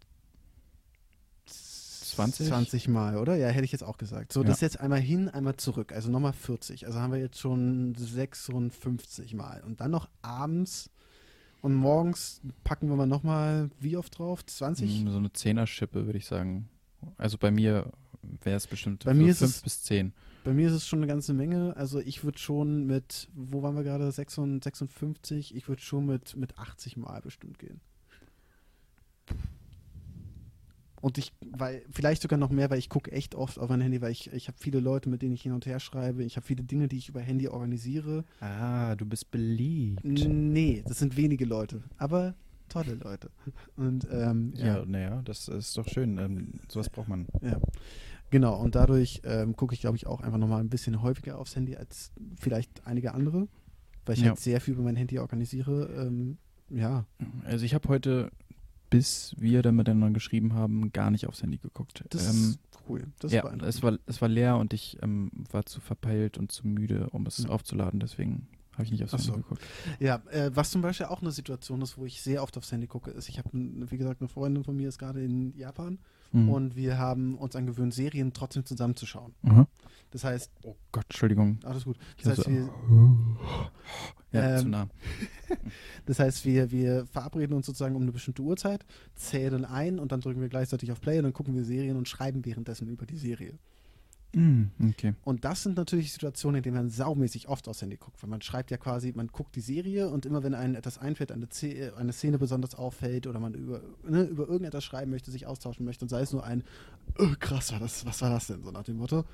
20? 2.14 2.48
20 2.48 2.88
Mal, 2.88 3.16
oder? 3.18 3.36
Ja, 3.36 3.48
hätte 3.48 3.64
ich 3.64 3.72
jetzt 3.72 3.84
auch 3.84 3.98
gesagt. 3.98 4.32
So, 4.32 4.42
Ja. 4.42 4.48
das 4.48 4.60
jetzt 4.60 4.80
einmal 4.80 5.00
hin, 5.00 5.28
einmal 5.28 5.56
zurück. 5.56 5.92
Also 5.92 6.10
nochmal 6.10 6.32
40. 6.32 6.86
Also 6.86 6.98
haben 7.00 7.12
wir 7.12 7.20
jetzt 7.20 7.38
schon 7.38 7.94
56 7.94 9.34
Mal. 9.34 9.62
Und 9.64 9.80
dann 9.80 9.90
noch 9.90 10.08
abends 10.22 10.90
und 11.60 11.74
morgens 11.74 12.40
packen 12.62 12.88
wir 12.88 12.96
mal 12.96 13.06
nochmal, 13.06 13.70
wie 13.80 13.96
oft 13.96 14.18
drauf? 14.18 14.44
20? 14.44 15.04
Mm, 15.04 15.08
So 15.08 15.18
eine 15.18 15.32
Zehner-Schippe, 15.32 16.06
würde 16.06 16.18
ich 16.18 16.26
sagen. 16.26 16.68
Also 17.16 17.38
bei 17.38 17.50
mir 17.50 17.90
wäre 18.42 18.56
es 18.56 18.66
bestimmt 18.66 19.04
Bei 19.04 19.12
so 19.14 19.20
mir 19.20 19.30
ist 19.30 19.38
fünf 19.38 19.56
es- 19.56 19.62
bis 19.62 19.82
zehn. 19.82 20.12
Bei 20.44 20.52
mir 20.52 20.68
ist 20.68 20.74
es 20.74 20.86
schon 20.86 20.98
eine 20.98 21.06
ganze 21.06 21.32
Menge. 21.32 21.74
Also 21.76 22.00
ich 22.00 22.22
würde 22.22 22.38
schon 22.38 22.86
mit, 22.86 23.28
wo 23.34 23.62
waren 23.62 23.76
wir 23.76 23.82
gerade? 23.82 24.10
56? 24.12 25.54
Ich 25.54 25.68
würde 25.68 25.80
schon 25.80 26.04
mit, 26.06 26.36
mit 26.36 26.58
80 26.58 26.96
Mal 26.98 27.20
bestimmt 27.22 27.58
gehen. 27.58 27.80
Und 31.04 31.18
ich, 31.18 31.34
weil, 31.50 31.82
vielleicht 31.90 32.22
sogar 32.22 32.38
noch 32.38 32.48
mehr, 32.48 32.70
weil 32.70 32.78
ich 32.78 32.88
gucke 32.88 33.12
echt 33.12 33.34
oft 33.34 33.58
auf 33.58 33.68
mein 33.68 33.82
Handy, 33.82 34.00
weil 34.00 34.10
ich, 34.10 34.32
ich 34.32 34.48
habe 34.48 34.56
viele 34.58 34.80
Leute, 34.80 35.10
mit 35.10 35.20
denen 35.20 35.34
ich 35.34 35.42
hin 35.42 35.52
und 35.52 35.66
her 35.66 35.78
schreibe. 35.78 36.24
Ich 36.24 36.36
habe 36.36 36.46
viele 36.46 36.62
Dinge, 36.64 36.88
die 36.88 36.96
ich 36.96 37.10
über 37.10 37.20
Handy 37.20 37.46
organisiere. 37.46 38.24
Ah, 38.40 38.94
du 38.96 39.04
bist 39.04 39.30
beliebt. 39.30 40.02
Nee, 40.02 40.82
das 40.88 41.00
sind 41.00 41.14
wenige 41.18 41.44
Leute, 41.44 41.82
aber 41.98 42.34
tolle 42.70 42.94
Leute. 42.94 43.28
Und 43.76 44.08
ähm, 44.10 44.54
Ja, 44.56 44.82
naja, 44.86 45.20
das 45.26 45.48
ist 45.48 45.76
doch 45.76 45.86
schön. 45.86 46.16
Ähm, 46.16 46.54
sowas 46.70 46.88
braucht 46.88 47.08
man. 47.08 47.26
Ja, 47.42 47.60
genau. 48.30 48.58
Und 48.58 48.74
dadurch 48.74 49.20
ähm, 49.24 49.56
gucke 49.56 49.74
ich, 49.74 49.82
glaube 49.82 49.98
ich, 49.98 50.06
auch 50.06 50.22
einfach 50.22 50.38
nochmal 50.38 50.60
ein 50.60 50.70
bisschen 50.70 51.02
häufiger 51.02 51.38
aufs 51.38 51.54
Handy 51.54 51.76
als 51.76 52.12
vielleicht 52.40 52.86
einige 52.86 53.12
andere, 53.12 53.46
weil 54.06 54.14
ich 54.14 54.22
Ja. 54.22 54.28
halt 54.30 54.38
sehr 54.38 54.58
viel 54.58 54.72
über 54.72 54.82
mein 54.84 54.96
Handy 54.96 55.18
organisiere. 55.18 56.06
Ähm, 56.06 56.38
ja, 56.70 57.04
Also 57.44 57.66
ich 57.66 57.74
habe 57.74 57.86
heute, 57.90 58.30
bis 58.98 59.34
wir 59.38 59.62
dann 59.62 59.76
miteinander 59.76 60.10
geschrieben 60.14 60.54
haben, 60.54 60.92
gar 60.92 61.10
nicht 61.10 61.26
aufs 61.26 61.42
Handy 61.42 61.58
geguckt. 61.58 62.04
das 62.10 62.32
ähm, 62.34 62.50
ist 62.50 62.58
cool. 62.88 63.06
Das 63.18 63.32
ja, 63.32 63.44
es 63.64 63.82
war, 63.82 63.98
es 64.06 64.20
war 64.20 64.28
leer 64.28 64.56
und 64.56 64.72
ich 64.72 64.98
ähm, 65.02 65.30
war 65.50 65.64
zu 65.66 65.80
verpeilt 65.80 66.38
und 66.38 66.52
zu 66.52 66.66
müde, 66.66 67.08
um 67.10 67.26
es 67.26 67.38
Ja. 67.38 67.48
aufzuladen. 67.50 68.00
Deswegen 68.00 68.46
habe 68.72 68.84
ich 68.84 68.90
nicht 68.90 69.04
aufs 69.04 69.12
Handy 69.12 69.26
so. 69.26 69.32
geguckt. 69.34 69.62
Ja, 70.00 70.16
äh, 70.30 70.50
was 70.54 70.70
zum 70.70 70.82
Beispiel 70.82 71.06
auch 71.06 71.22
eine 71.22 71.30
Situation 71.30 71.80
ist, 71.82 71.96
wo 71.96 72.04
ich 72.06 72.20
sehr 72.22 72.42
oft 72.42 72.56
aufs 72.58 72.72
Handy 72.72 72.86
gucke, 72.86 73.10
ist, 73.12 73.28
ich 73.28 73.38
habe, 73.38 73.50
wie 73.52 73.96
gesagt, 73.98 74.20
eine 74.20 74.28
Freundin 74.28 74.64
von 74.64 74.76
mir 74.76 74.88
ist 74.88 74.98
gerade 74.98 75.22
in 75.24 75.56
Japan 75.56 75.98
Mhm. 76.32 76.48
und 76.48 76.74
wir 76.76 76.98
haben 76.98 77.36
uns 77.38 77.54
angewöhnt, 77.54 77.94
Serien 77.94 78.32
trotzdem 78.32 78.64
zusammenzuschauen. 78.64 79.34
Aha. 79.44 79.68
Das 80.14 80.22
heißt, 80.22 80.52
Oh 80.62 80.76
Gott, 80.92 81.06
Entschuldigung. 81.06 81.58
alles 81.64 81.82
gut. 81.84 81.98
Das 82.22 82.38
heißt, 82.38 82.48
wir, 82.48 82.70
Ja, 84.30 84.58
zu 84.58 84.64
Ähm, 84.66 84.70
nah. 84.70 84.88
Das 86.06 86.20
heißt, 86.20 86.44
wir, 86.44 86.70
wir 86.70 87.04
verabreden 87.06 87.52
uns 87.56 87.66
sozusagen 87.66 87.96
um 87.96 88.02
eine 88.02 88.12
bestimmte 88.12 88.42
Uhrzeit, 88.42 88.86
zählen 89.16 89.64
ein 89.64 89.98
und 89.98 90.12
dann 90.12 90.20
drücken 90.20 90.40
wir 90.40 90.48
gleichzeitig 90.48 90.92
auf 90.92 91.00
Play 91.00 91.18
und 91.18 91.24
dann 91.24 91.32
gucken 91.32 91.54
wir 91.56 91.64
Serien 91.64 91.96
und 91.96 92.08
schreiben 92.08 92.44
währenddessen 92.44 92.86
über 92.88 93.06
die 93.06 93.16
Serie. 93.16 93.58
Mhm, 94.34 94.70
okay. 94.90 95.14
Und 95.24 95.44
das 95.44 95.64
sind 95.64 95.76
natürlich 95.76 96.12
Situationen, 96.12 96.58
in 96.58 96.62
denen 96.62 96.76
man 96.76 96.90
saumäßig 96.90 97.48
oft 97.48 97.68
aufs 97.68 97.82
Handy 97.82 97.96
guckt, 97.96 98.22
weil 98.22 98.30
man 98.30 98.40
schreibt 98.42 98.70
ja 98.70 98.76
quasi, 98.76 99.12
man 99.16 99.28
guckt 99.28 99.56
die 99.56 99.60
Serie 99.60 100.10
und 100.10 100.26
immer 100.26 100.42
wenn 100.44 100.54
einem 100.54 100.74
etwas 100.76 100.98
einfällt, 100.98 101.32
eine, 101.32 101.48
Ze- 101.48 101.92
eine 101.96 102.12
Szene 102.12 102.38
besonders 102.38 102.74
auffällt 102.76 103.26
oder 103.26 103.40
man 103.40 103.54
über, 103.54 103.80
ne, 104.08 104.22
über 104.22 104.46
irgendetwas 104.48 104.84
schreiben 104.84 105.10
möchte, 105.10 105.30
sich 105.32 105.46
austauschen 105.46 105.84
möchte 105.84 106.04
und 106.04 106.08
sei 106.08 106.20
es 106.22 106.32
nur 106.32 106.44
ein, 106.44 106.62
oh, 107.18 107.28
krass, 107.40 107.72
war 107.72 107.80
das, 107.80 108.04
was 108.06 108.22
war 108.22 108.30
das 108.30 108.46
denn, 108.48 108.62
so 108.64 108.70
nach 108.72 108.82
dem 108.84 108.96
Motto, 108.96 109.24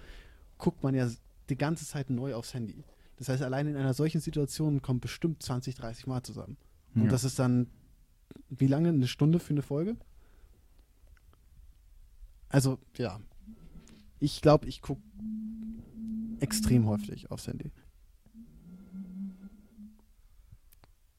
guckt 0.61 0.83
man 0.83 0.95
ja 0.95 1.09
die 1.49 1.57
ganze 1.57 1.85
Zeit 1.87 2.11
neu 2.11 2.35
aufs 2.35 2.55
Handy. 2.55 2.85
Das 3.17 3.29
heißt, 3.29 3.43
allein 3.43 3.67
in 3.67 3.77
einer 3.77 3.93
solchen 3.95 4.21
Situation 4.21 4.81
kommt 4.83 5.01
bestimmt 5.01 5.43
20, 5.43 5.75
30 5.75 6.07
Mal 6.07 6.23
zusammen. 6.23 6.57
Und 6.95 7.05
Ja. 7.05 7.11
das 7.11 7.25
ist 7.25 7.39
dann, 7.39 7.67
wie 8.49 8.67
lange? 8.67 8.89
Eine 8.91 9.07
Stunde 9.09 9.39
für 9.41 9.51
eine 9.53 9.63
Folge? 9.63 9.97
Also, 12.49 12.79
ja. 12.97 13.21
Ich 14.19 14.41
glaube, 14.43 14.67
ich 14.67 14.83
gucke 14.83 15.03
extrem 16.41 16.87
häufig 16.87 17.31
aufs 17.31 17.47
Handy. 17.47 17.71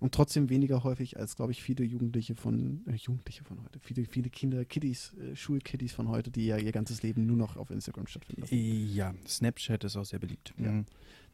Und 0.01 0.15
trotzdem 0.15 0.49
weniger 0.49 0.83
häufig 0.83 1.19
als, 1.19 1.35
glaube 1.35 1.51
ich, 1.51 1.61
viele 1.61 1.83
Jugendliche 1.83 2.33
von, 2.33 2.81
äh, 2.87 2.95
Jugendliche 2.95 3.43
von 3.43 3.63
heute, 3.63 3.79
viele, 3.79 4.03
viele 4.05 4.31
Kinder, 4.31 4.65
Kiddies, 4.65 5.13
äh, 5.13 5.35
Schulkiddies 5.35 5.93
von 5.93 6.07
heute, 6.07 6.31
die 6.31 6.47
ja 6.47 6.57
ihr 6.57 6.71
ganzes 6.71 7.03
Leben 7.03 7.27
nur 7.27 7.37
noch 7.37 7.55
auf 7.55 7.69
Instagram 7.69 8.07
stattfinden 8.07 8.41
lassen. 8.41 8.55
Ja, 8.55 9.13
Snapchat 9.27 9.83
ist 9.83 9.95
auch 9.97 10.03
sehr 10.03 10.17
beliebt. 10.17 10.55
Ja. 10.57 10.71
Mhm. 10.71 10.85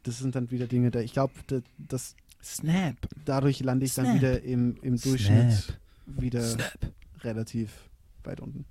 Das 0.02 0.18
sind 0.18 0.34
dann 0.34 0.50
wieder 0.50 0.66
Dinge, 0.66 0.90
da 0.90 1.00
ich 1.00 1.14
glaube, 1.14 1.32
da, 1.46 1.60
das, 1.78 2.14
Snap. 2.44 2.94
dadurch 3.24 3.60
lande 3.60 3.86
ich 3.86 3.94
dann 3.94 4.04
Snap. 4.04 4.16
wieder 4.16 4.42
im, 4.42 4.76
im 4.82 5.00
Durchschnitt 5.00 5.50
Snap. 5.52 5.78
wieder 6.04 6.42
Snap. 6.42 6.92
relativ 7.22 7.88
weit 8.22 8.40
unten. 8.40 8.66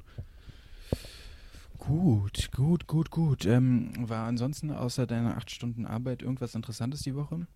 Gut, 1.80 2.52
gut, 2.52 2.86
gut, 2.86 3.10
gut. 3.10 3.48
Ähm, 3.48 3.94
war 3.98 4.28
ansonsten 4.28 4.70
außer 4.70 5.08
deiner 5.08 5.38
acht 5.38 5.50
Stunden 5.50 5.88
Arbeit 5.88 6.22
irgendwas 6.22 6.54
Interessantes 6.54 7.02
die 7.02 7.16
Woche? 7.16 7.48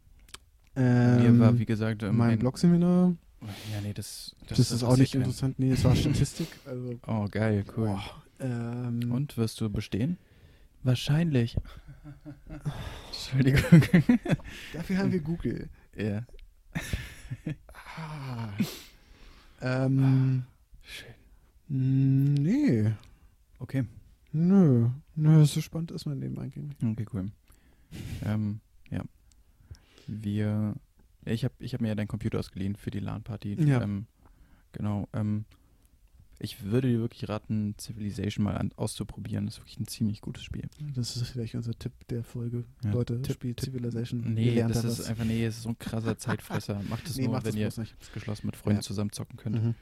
Mir 0.75 1.37
war, 1.39 1.57
wie 1.59 1.65
gesagt, 1.65 2.03
ähm, 2.03 2.17
mein 2.17 2.31
ein- 2.31 2.39
Blogseminar, 2.39 3.15
Ja, 3.41 3.81
nee, 3.81 3.93
das, 3.93 4.35
das, 4.47 4.71
ist 4.71 4.83
auch 4.83 4.95
nicht 4.97 5.13
interessant. 5.15 5.59
Nee, 5.59 5.71
es 5.71 5.83
war 5.83 5.95
Statistik. 5.95 6.47
Also, 6.65 6.99
Oh, 7.07 7.27
geil, 7.29 7.63
cool. 7.75 7.87
boah, 7.87 8.23
ähm, 8.39 9.11
Und 9.11 9.35
wirst 9.37 9.59
du 9.61 9.69
bestehen? 9.69 10.17
Wahrscheinlich. 10.83 11.57
Entschuldigung. 13.11 13.81
dafür 14.73 14.97
haben 14.97 15.11
wir 15.11 15.19
Google. 15.19 15.69
ja. 15.97 16.23
Ah. 17.73 18.49
Ähm, 19.61 20.43
Schön. 20.81 21.13
mh, 21.67 22.41
nee, 22.41 22.93
Okay, 23.59 23.85
nö, 24.31 24.89
nö, 25.15 25.45
so 25.45 25.61
spannend 25.61 25.91
ist 25.91 26.05
mein 26.07 26.19
Leben 26.19 26.39
eigentlich 26.39 26.63
nicht. 26.63 26.83
okay, 26.83 27.05
cool. 27.13 27.29
Ähm, 28.25 28.59
ja. 28.89 29.03
Wir. 30.11 30.75
Ich 31.25 31.43
habe 31.43 31.53
ich 31.59 31.73
hab 31.73 31.81
mir 31.81 31.89
ja 31.89 31.95
deinen 31.95 32.07
Computer 32.07 32.39
ausgeliehen 32.39 32.75
für 32.75 32.91
die 32.91 32.99
LAN-Party. 32.99 33.53
Ja. 33.63 33.81
Ähm, 33.81 34.07
genau. 34.71 35.07
Ähm, 35.13 35.45
ich 36.39 36.63
würde 36.63 36.87
dir 36.87 36.99
wirklich 36.99 37.29
raten, 37.29 37.75
Civilization 37.79 38.43
mal 38.43 38.57
an, 38.57 38.71
auszuprobieren. 38.75 39.45
Das 39.45 39.55
ist 39.55 39.59
wirklich 39.61 39.79
ein 39.79 39.85
ziemlich 39.87 40.21
gutes 40.21 40.43
Spiel. 40.43 40.67
Das 40.95 41.15
ist 41.15 41.27
vielleicht 41.27 41.53
unser 41.53 41.73
Tipp 41.77 41.91
der 42.09 42.23
Folge. 42.23 42.65
Ja. 42.83 42.91
Leute, 42.91 43.21
Tipp- 43.21 43.35
spielt 43.35 43.57
Tipp- 43.57 43.73
Civilization. 43.75 44.33
Nee, 44.33 44.55
das 44.55 44.81
da 44.81 44.87
ist 44.87 44.99
was. 44.99 45.05
einfach, 45.05 45.23
nee, 45.25 45.45
es 45.45 45.57
ist 45.57 45.63
so 45.63 45.69
ein 45.69 45.77
krasser 45.77 46.17
Zeitfresser. 46.17 46.81
Macht 46.89 47.07
es 47.07 47.17
Nee, 47.17 47.25
nur, 47.25 47.33
macht 47.33 47.45
wenn 47.45 47.55
ihr 47.55 47.67
nicht. 47.67 47.95
es 48.01 48.11
geschlossen 48.11 48.47
mit 48.47 48.55
Freunden 48.55 48.79
Ja. 48.79 48.81
zusammen 48.81 49.11
zocken 49.11 49.37
könnt. 49.37 49.63
Mhm. 49.63 49.75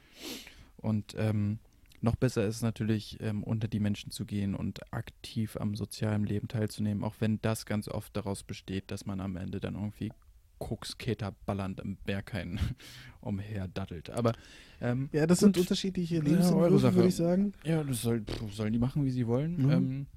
Und 0.78 1.16
ähm, 1.18 1.60
noch 2.02 2.16
besser 2.16 2.46
ist 2.46 2.58
es 2.58 2.62
natürlich, 2.62 3.18
ähm, 3.22 3.44
unter 3.44 3.68
die 3.68 3.80
Menschen 3.80 4.12
zu 4.12 4.26
gehen 4.26 4.56
und 4.56 4.94
aktiv 4.94 5.58
am 5.58 5.76
sozialen 5.76 6.24
Leben 6.26 6.48
teilzunehmen, 6.48 7.04
auch 7.04 7.16
wenn 7.20 7.42
das 7.42 7.66
ganz 7.66 7.88
oft 7.88 8.16
daraus 8.16 8.44
besteht, 8.44 8.92
dass 8.92 9.06
man 9.06 9.20
am 9.20 9.36
Ende 9.36 9.60
dann 9.60 9.76
irgendwie 9.76 10.12
Koksketer 10.60 11.34
ballernd 11.46 11.80
im 11.80 11.96
Berghain 11.98 12.60
umherdattelt. 13.22 14.10
Aber 14.10 14.34
ähm, 14.82 15.10
Ja, 15.14 15.26
das 15.26 15.40
Gut. 15.40 15.56
sind 15.56 15.58
unterschiedliche 15.58 16.16
Ja, 16.16 16.22
Lebensentwürfe, 16.22 16.80
Sache. 16.80 16.96
würde 16.96 17.08
ich 17.10 17.16
sagen. 17.16 17.54
ja, 17.64 17.84
das 17.84 18.02
soll, 18.02 18.22
pff, 18.22 18.54
sollen 18.54 18.74
die 18.74 18.80
machen, 18.80 19.06
wie 19.06 19.12
sie 19.12 19.26
wollen. 19.28 19.58
Mhm. 19.58 19.72
Ähm, 19.72 20.08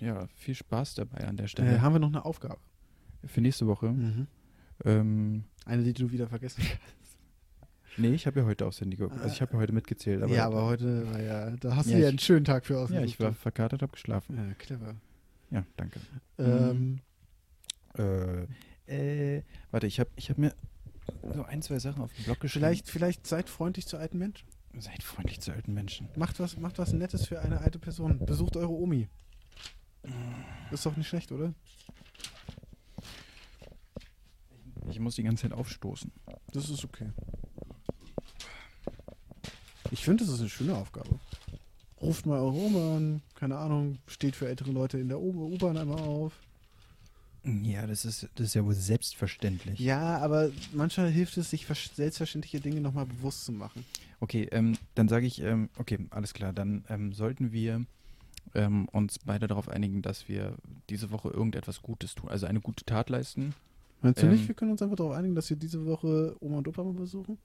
äh, 0.00 0.04
ja, 0.04 0.26
viel 0.28 0.54
Spaß 0.54 0.94
dabei 0.94 1.26
an 1.26 1.36
der 1.36 1.48
Stelle. 1.48 1.76
Äh, 1.76 1.78
haben 1.80 1.94
wir 1.94 1.98
noch 1.98 2.08
eine 2.08 2.24
Aufgabe? 2.24 2.58
Für 3.24 3.40
nächste 3.40 3.66
Woche. 3.66 3.90
Mhm. 3.90 4.26
Ähm, 4.84 5.44
Eine, 5.64 5.82
die 5.82 5.92
du 5.92 6.10
wieder 6.12 6.28
vergessen 6.28 6.62
hast. 6.62 6.95
Nee, 7.96 8.14
ich 8.14 8.26
habe 8.26 8.40
ja 8.40 8.46
heute 8.46 8.66
aufs 8.66 8.80
Handy 8.80 8.96
geguckt. 8.96 9.20
Also 9.20 9.34
ich 9.34 9.40
habe 9.40 9.52
ja 9.54 9.58
heute 9.58 9.72
mitgezählt. 9.72 10.22
Aber 10.22 10.34
ja, 10.34 10.46
aber 10.46 10.64
heute 10.66 11.06
war 11.10 11.20
ja, 11.20 11.50
da 11.56 11.76
hast 11.76 11.86
Ja, 11.86 11.92
du 11.96 11.98
ja 11.98 12.04
ich- 12.06 12.10
einen 12.10 12.18
schönen 12.18 12.44
Tag 12.44 12.66
für 12.66 12.74
ja, 12.74 12.80
ausgesucht. 12.80 13.04
ich 13.06 13.20
war 13.20 13.32
verkatert, 13.32 13.82
habe 13.82 13.92
geschlafen. 13.92 14.36
Ja, 14.36 14.54
clever. 14.54 14.94
Ja, 15.50 15.64
danke. 15.76 16.00
Ähm, 16.38 17.00
Äh, 17.98 19.36
äh, 19.38 19.42
warte, 19.70 19.86
ich 19.86 19.98
habe 20.00 20.10
ich 20.16 20.28
hab 20.28 20.36
mir 20.38 20.54
so 21.34 21.44
ein, 21.44 21.62
zwei 21.62 21.78
Sachen 21.78 22.02
auf 22.02 22.12
den 22.12 22.24
Blog 22.24 22.40
geschrieben. 22.40 22.64
vielleicht, 22.64 22.90
vielleicht 22.90 23.26
seid 23.26 23.48
freundlich 23.48 23.86
zu 23.86 23.96
alten 23.96 24.18
Menschen. 24.18 24.46
Seid 24.78 25.02
freundlich 25.02 25.40
zu 25.40 25.52
alten 25.52 25.72
Menschen. 25.72 26.08
Macht 26.16 26.38
was, 26.40 26.58
macht 26.58 26.78
was 26.78 26.92
Nettes 26.92 27.26
für 27.26 27.40
eine 27.40 27.60
alte 27.62 27.78
Person. 27.78 28.18
Besucht 28.26 28.56
eure 28.56 28.72
Omi. 28.72 29.08
Ist 30.70 30.84
doch 30.84 30.94
nicht 30.96 31.08
schlecht, 31.08 31.32
oder? 31.32 31.54
Ich 34.90 35.00
muss 35.00 35.14
die 35.16 35.22
ganze 35.22 35.42
Zeit 35.42 35.52
aufstoßen. 35.52 36.12
Das 36.52 36.68
ist 36.70 36.84
okay. 36.84 37.10
Ich 39.90 40.04
finde, 40.04 40.24
das 40.24 40.34
ist 40.34 40.40
eine 40.40 40.48
schöne 40.48 40.74
Aufgabe. 40.74 41.18
Ruft 42.00 42.26
mal 42.26 42.38
eure 42.38 42.52
Oma 42.52 42.96
an, 42.96 43.22
keine 43.34 43.56
Ahnung, 43.56 43.98
steht 44.06 44.36
für 44.36 44.48
ältere 44.48 44.70
Leute 44.70 44.98
in 44.98 45.08
der 45.08 45.20
U-Bahn 45.20 45.76
einmal 45.76 45.98
auf. 45.98 46.38
Ja, 47.62 47.86
das 47.86 48.04
ist, 48.04 48.28
das 48.34 48.48
ist 48.48 48.54
ja 48.54 48.64
wohl 48.64 48.74
selbstverständlich. 48.74 49.78
Ja, 49.78 50.18
aber 50.18 50.50
manchmal 50.72 51.10
hilft 51.10 51.36
es, 51.36 51.50
sich 51.50 51.66
selbstverständliche 51.94 52.60
Dinge 52.60 52.80
nochmal 52.80 53.06
bewusst 53.06 53.44
zu 53.44 53.52
machen. 53.52 53.84
Okay, 54.20 54.48
ähm, 54.50 54.76
dann 54.96 55.08
sage 55.08 55.26
ich, 55.26 55.40
ähm, 55.40 55.68
okay, 55.78 55.98
alles 56.10 56.34
klar, 56.34 56.52
dann 56.52 56.84
ähm, 56.88 57.12
sollten 57.12 57.52
wir 57.52 57.84
ähm, 58.54 58.88
uns 58.88 59.20
beide 59.20 59.46
darauf 59.46 59.68
einigen, 59.68 60.02
dass 60.02 60.28
wir 60.28 60.56
diese 60.90 61.10
Woche 61.12 61.28
irgendetwas 61.28 61.82
Gutes 61.82 62.14
tun, 62.14 62.28
also 62.28 62.46
eine 62.46 62.60
gute 62.60 62.84
Tat 62.84 63.10
leisten. 63.10 63.54
Meinst 64.02 64.22
du 64.22 64.26
Ähm, 64.26 64.32
nicht, 64.32 64.48
wir 64.48 64.54
können 64.54 64.72
uns 64.72 64.82
einfach 64.82 64.96
darauf 64.96 65.14
einigen, 65.14 65.34
dass 65.34 65.48
wir 65.48 65.56
diese 65.56 65.86
Woche 65.86 66.36
Oma 66.40 66.58
und 66.58 66.68
Opa 66.68 66.82
mal 66.82 66.94
besuchen? 66.94 67.38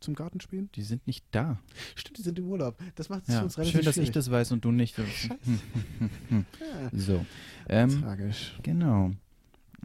Zum 0.00 0.14
Gartenspielen? 0.14 0.70
Die 0.74 0.82
sind 0.82 1.06
nicht 1.06 1.24
da. 1.30 1.60
Stimmt, 1.94 2.18
die 2.18 2.22
sind 2.22 2.38
im 2.38 2.46
Urlaub. 2.48 2.78
Das 2.94 3.08
macht 3.10 3.20
es 3.22 3.26
für 3.26 3.32
Ja, 3.32 3.42
uns 3.42 3.58
relativ 3.58 3.72
schön, 3.76 3.84
dass 3.84 3.96
ich 3.98 4.10
das 4.10 4.30
weiß 4.30 4.52
und 4.52 4.64
du 4.64 4.72
nicht. 4.72 4.96
Scheiße. 4.96 5.36
Ja, 6.30 6.90
so, 6.98 7.26
ähm, 7.68 8.00
tragisch. 8.00 8.58
genau. 8.62 9.10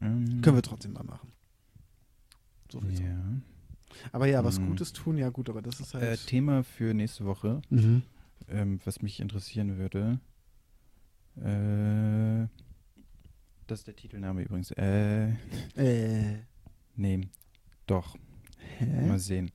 Ähm, 0.01 0.41
Können 0.41 0.55
wir 0.57 0.61
trotzdem 0.61 0.93
mal 0.93 1.03
machen. 1.03 1.31
So 2.71 2.79
viel 2.81 2.99
Ja. 3.01 3.17
Aber 4.11 4.27
ja, 4.27 4.43
was 4.43 4.59
Mhm. 4.59 4.67
Gutes 4.67 4.91
tun, 4.93 5.17
ja 5.17 5.29
gut, 5.29 5.49
aber 5.49 5.61
das 5.61 5.79
ist 5.79 5.93
Äh, 5.95 5.99
halt. 5.99 6.27
Thema 6.27 6.63
für 6.63 6.93
nächste 6.93 7.25
Woche, 7.25 7.61
mhm. 7.69 8.01
ähm, 8.49 8.79
was 8.85 9.01
mich 9.01 9.19
interessieren 9.19 9.77
würde. 9.77 10.19
Äh, 11.37 12.47
das 13.67 13.79
ist 13.79 13.87
der 13.87 13.95
Titelname 13.95 14.43
übrigens. 14.43 14.71
Äh, 14.71 15.29
Äh. 15.75 16.37
nee, 16.95 17.21
doch. 17.87 18.15
Hä? 18.77 19.07
Mal 19.07 19.19
sehen. 19.19 19.51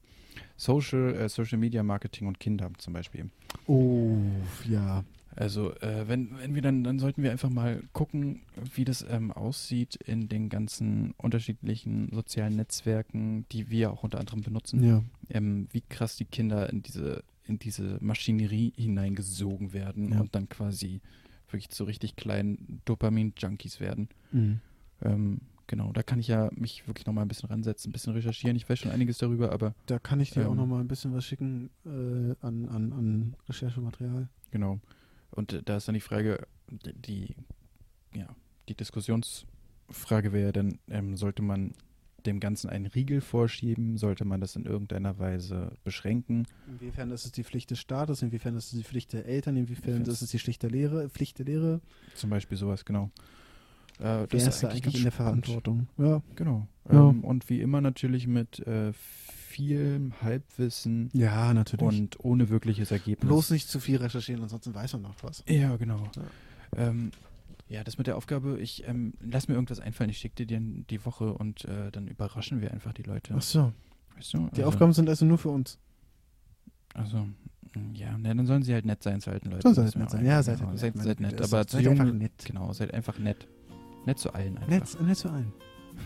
Social, 0.61 1.15
äh, 1.15 1.29
Social 1.31 1.59
Media 1.59 1.83
Marketing 1.83 2.29
und 2.29 2.39
Kinder 2.39 2.71
zum 2.79 2.93
Beispiel. 2.93 3.31
Oh, 3.67 4.19
ja. 4.69 5.05
Also, 5.37 5.73
äh, 5.77 6.07
wenn, 6.07 6.37
wenn 6.39 6.55
wir 6.55 6.61
dann, 6.61 6.85
dann 6.85 6.99
sollten 6.99 7.23
wir 7.23 7.31
einfach 7.31 7.49
mal 7.51 7.83
gucken, 7.93 8.41
wie 8.75 8.85
das 8.85 9.07
ähm, 9.09 9.31
aussieht 9.33 9.95
in 10.05 10.29
den 10.29 10.49
ganzen 10.51 11.13
unterschiedlichen 11.17 12.11
sozialen 12.13 12.57
Netzwerken, 12.57 13.47
die 13.53 13.71
wir 13.71 13.91
auch 13.93 14.03
unter 14.03 14.19
anderem 14.19 14.43
benutzen. 14.43 14.85
Ja. 14.85 15.03
ähm, 15.31 15.69
wie 15.73 15.81
krass 15.89 16.17
die 16.17 16.25
Kinder 16.27 16.69
in 16.69 16.83
diese, 16.83 17.23
in 17.47 17.59
diese 17.59 17.97
Maschinerie 18.01 18.73
hineingesogen 18.77 19.73
werden 19.73 20.13
Ja. 20.13 20.21
und 20.21 20.35
dann 20.35 20.49
quasi 20.49 21.01
wirklich 21.49 21.71
zu 21.71 21.85
richtig 21.85 22.17
kleinen 22.17 22.83
Dopamin-Junkies 22.85 23.81
werden. 23.81 24.09
Mhm. 24.33 24.61
Ähm, 25.03 25.41
genau, 25.71 25.93
da 25.93 26.03
kann 26.03 26.18
ich 26.18 26.27
ja 26.29 26.51
mich 26.55 26.87
wirklich 26.89 27.07
nochmal 27.07 27.25
ein 27.25 27.29
bisschen 27.29 27.49
ransetzen, 27.49 27.89
ein 27.89 27.93
bisschen 27.93 28.12
recherchieren. 28.12 28.57
Ich 28.57 28.68
weiß 28.68 28.79
schon 28.81 28.91
einiges 28.91 29.18
darüber, 29.18 29.53
aber 29.53 29.75
Da 29.87 29.99
kann 30.01 30.18
ich 30.21 30.31
dir 30.33 30.47
auch 30.47 30.51
Ähm. 30.51 30.57
noch 30.57 30.66
mal 30.66 30.81
ein 30.81 30.89
bisschen 30.89 31.14
was 31.14 31.25
schicken 31.25 31.71
äh, 31.87 32.35
an, 32.45 32.68
an, 32.68 32.93
an 32.93 33.37
Recherchematerial. 33.49 34.29
genau. 34.51 34.81
Und 35.31 35.53
äh, 35.53 35.62
da 35.62 35.77
ist 35.77 35.87
dann 35.87 35.95
die 35.95 36.01
Frage, 36.01 36.47
die, 36.68 36.93
die 36.95 37.35
ja, 38.14 38.27
die 38.68 38.75
Diskussionsfrage 38.75 40.33
wäre 40.33 40.53
dann, 40.53 40.79
ähm, 40.89 41.16
sollte 41.16 41.43
man 41.43 41.73
dem 42.27 42.39
Ganzen 42.41 42.68
einen 42.68 42.87
Riegel 42.87 43.21
vorschieben? 43.21 43.97
Sollte 43.97 44.25
man 44.25 44.41
das 44.41 44.55
in 44.57 44.66
irgendeiner 44.66 45.18
Weise 45.18 45.73
beschränken? 45.85 46.47
Inwiefern 46.68 47.11
ist 47.12 47.25
es 47.25 47.33
die 47.33 47.45
Pflicht 47.45 47.71
des 47.71 47.79
Staates, 47.79 48.21
inwiefern 48.23 48.57
ist 48.57 48.73
es 48.73 48.79
die 48.79 48.85
Pflicht 48.85 49.12
der 49.12 49.25
Eltern, 49.27 49.57
inwiefern 49.57 49.95
Inwiefern 49.95 50.12
ist 50.12 50.21
es 50.23 50.31
die 50.31 50.39
Pflicht 50.39 50.62
der 50.62 50.71
Lehre, 50.71 51.09
Pflicht 51.09 51.39
der 51.39 51.47
Lehre? 51.47 51.81
Zum 52.16 52.29
Beispiel 52.29 52.59
sowas, 52.59 52.85
genau. 52.85 53.11
Äh, 54.01 54.27
Wer 54.31 54.49
ist 54.49 54.65
eigentlich 54.65 54.83
ganz 54.83 54.97
in 54.97 55.05
der 55.05 55.11
spannend. 55.11 55.47
Verantwortung? 55.47 55.87
Ja. 55.99 56.23
Genau. 56.35 56.67
Ja. 56.91 57.11
Ähm, 57.11 57.23
und 57.25 57.49
wie 57.51 57.61
immer 57.61 57.81
natürlich 57.81 58.27
mit 58.27 58.59
äh, 58.67 58.93
viel 58.93 60.13
Halbwissen 60.23 61.11
Ja, 61.13 61.53
natürlich. 61.53 61.83
und 62.01 62.19
ohne 62.25 62.49
wirkliches 62.49 62.91
Ergebnis. 62.91 63.29
Bloß 63.29 63.51
nicht 63.51 63.69
zu 63.69 63.79
viel 63.81 63.99
recherchieren, 63.99 64.43
ansonsten 64.43 64.75
weiß 64.75 64.95
man 64.95 65.03
noch 65.03 65.15
was. 65.23 65.45
Ja, 65.49 65.77
genau. 65.77 66.03
Ja. 66.17 66.89
Ähm, 66.89 67.11
ja, 67.69 67.85
das 67.85 67.99
mit 67.99 68.07
der 68.07 68.17
Aufgabe, 68.17 68.59
ich 68.59 68.87
ähm, 68.89 69.13
lass 69.21 69.47
mir 69.49 69.55
irgendwas 69.55 69.81
einfallen, 69.81 70.11
ich 70.11 70.19
schicke 70.19 70.45
dir 70.45 70.59
die, 70.59 70.85
die 70.89 71.05
Woche 71.05 71.35
und 71.35 71.65
äh, 71.67 71.91
dann 71.93 72.09
überraschen 72.09 72.61
wir 72.61 72.73
einfach 72.73 72.93
die 72.93 73.03
Leute. 73.03 73.35
Ach 73.37 73.43
so. 73.43 73.73
Weißt 74.17 74.35
du? 74.35 74.39
Die 74.39 74.45
also, 74.63 74.65
Aufgaben 74.65 74.93
sind 74.93 75.09
also 75.09 75.25
nur 75.25 75.39
für 75.39 75.51
uns. 75.51 75.79
Also, 76.95 77.27
Ja, 77.95 78.17
ne, 78.19 78.35
dann 78.35 78.47
sollen 78.47 78.63
sie 78.63 78.73
halt 78.73 78.87
nett 78.87 79.03
sein 79.03 79.21
zu 79.21 79.31
alten 79.31 79.51
Leuten. 79.51 79.63
So 79.63 79.73
seid 79.73 79.87
Das 79.87 79.95
nett 79.97 80.11
sein. 80.11 80.25
Ja, 80.25 80.43
seid 80.43 80.59
genau, 80.59 80.71
nett. 80.71 80.81
Seid, 80.81 80.97
seid 80.97 81.21
nett, 81.21 81.35
aber 81.39 81.47
seid 81.49 81.71
zu 81.71 81.77
einfach 81.79 81.91
jungen, 82.05 82.19
nett. 82.19 82.45
genau, 82.45 82.73
seid 82.73 82.93
einfach 82.95 83.19
nett. 83.19 83.47
Nett 84.07 84.19
zu 84.19 84.33
allen 84.35 84.57
einfach. 84.59 84.69
Nett, 84.69 85.01
nett 85.07 85.17
zu 85.19 85.29
allen. 85.31 85.53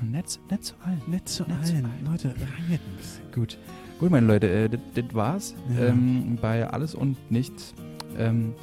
nett, 0.10 0.40
nett 0.50 0.64
zu 0.64 0.74
allen. 0.84 1.02
Nett 1.06 1.28
zu 1.28 1.42
Nett 1.44 1.66
zu 1.66 1.72
allen. 1.74 1.84
allen. 1.86 2.06
Leute, 2.10 2.28
rein 2.28 2.38
ein 2.72 2.96
bisschen. 2.96 3.32
Gut. 3.32 3.58
Gut, 4.00 4.10
meine 4.10 4.26
Leute, 4.26 4.48
äh, 4.50 4.68
das 4.68 5.14
war's 5.14 5.54
Ja. 5.76 5.86
ähm, 5.86 6.36
bei 6.40 6.68
Alles 6.68 6.94
und 6.94 7.16
Nichts. 7.30 7.74
Ähm, 8.18 8.54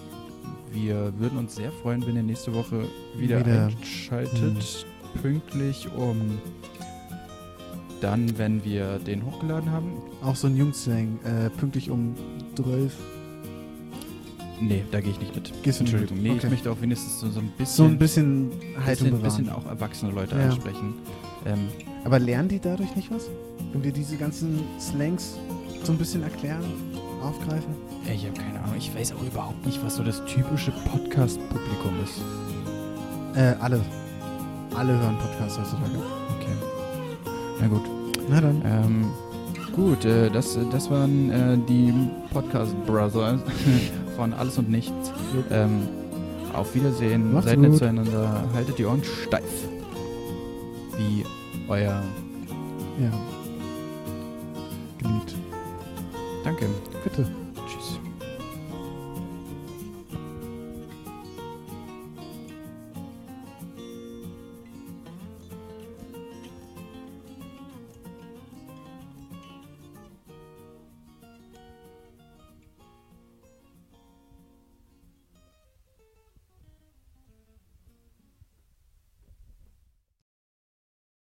wir 0.74 1.14
würden 1.20 1.38
uns 1.38 1.56
sehr 1.56 1.72
freuen, 1.72 2.06
wenn 2.06 2.16
ihr 2.16 2.24
nächste 2.24 2.54
Woche 2.54 2.86
wieder, 3.18 3.40
Wieder. 3.40 3.68
Hm. 3.68 3.76
einschaltet. 3.78 4.86
Pünktlich 5.22 5.90
um 5.98 6.38
dann, 8.02 8.38
wenn 8.38 8.64
wir 8.64 8.98
den 9.00 9.26
hochgeladen 9.26 9.70
haben. 9.72 9.92
Auch 10.24 10.36
so 10.36 10.48
ein 10.48 10.56
Jungsslang, 10.56 11.20
äh, 11.24 11.50
pünktlich 11.52 11.90
um 11.92 12.16
12. 12.56 12.96
Nee, 14.62 14.84
da 14.92 15.02
gehe 15.02 15.12
ich 15.12 15.20
nicht 15.20 15.36
mit. 15.36 15.52
Gehst 15.64 15.80
Entschuldigung. 15.80 16.18
mit? 16.18 16.24
Nee, 16.24 16.32
Okay. 16.38 16.42
ich 16.46 16.50
möchte 16.52 16.72
auch 16.72 16.80
wenigstens 16.82 17.20
so, 17.20 17.30
so 17.30 17.40
ein 17.40 17.52
bisschen, 17.58 17.76
So 17.76 17.84
ein 17.86 17.98
bisschen 17.98 18.52
Haltung 18.86 18.86
bisschen, 18.86 19.10
bewahren. 19.12 19.22
bisschen 19.24 19.50
auch 19.50 19.66
erwachsene 19.66 20.12
Leute 20.12 20.36
Ja. 20.38 20.46
ansprechen. 20.46 20.94
Ähm, 21.46 21.68
Aber 22.06 22.20
lernen 22.20 22.50
die 22.50 22.60
dadurch 22.60 22.96
nicht 22.96 23.12
was? 23.12 23.30
Wenn 23.74 23.84
wir 23.84 23.92
diese 23.92 24.18
ganzen 24.18 24.60
Slangs 24.80 25.38
so 25.84 25.92
ein 25.92 25.98
bisschen 25.98 26.22
erklären, 26.24 26.64
aufgreifen? 27.24 27.74
ey, 28.08 28.16
ich 28.16 28.26
habe 28.26 28.34
keine 28.40 28.60
Ahnung. 28.60 28.76
Ich 28.78 28.94
weiß 28.96 29.14
auch 29.14 29.24
überhaupt 29.24 29.66
nicht, 29.66 29.84
was 29.84 29.96
so 29.96 30.04
das 30.04 30.24
typische 30.26 30.72
Podcast-Publikum 30.92 31.94
ist. 32.04 32.22
Äh, 33.36 33.56
alle. 33.60 33.82
Alle 34.76 34.94
hören 34.98 35.18
Podcasts 35.18 35.58
heutzutage. 35.60 35.98
Okay. 36.38 36.56
Na 37.60 37.68
gut. 37.68 37.82
Na 38.30 38.42
dann. 38.42 38.62
Ähm, 38.66 39.06
gut, 39.76 40.06
äh, 40.06 40.30
das, 40.30 40.58
das 40.72 40.90
waren 40.90 41.30
äh, 41.32 41.58
die 41.68 41.94
Podcast 42.34 42.74
Brothers 42.86 43.42
von 44.22 44.34
Alles 44.34 44.60
und 44.60 44.70
Nichts. 44.70 45.12
Ähm, 45.50 45.88
auf 46.54 46.76
Wiedersehen, 46.76 47.34
Macht's 47.34 47.50
seid 47.50 47.58
nett 47.58 47.76
zueinander, 47.76 48.44
haltet 48.54 48.78
die 48.78 48.86
Ohren 48.86 49.02
steif. 49.04 49.68
Wie 50.96 51.26
euer. 51.68 52.04
Ja. 53.00 53.12
Geliebt. 55.00 55.36
Danke. 56.44 56.68
Bitte. 57.04 57.41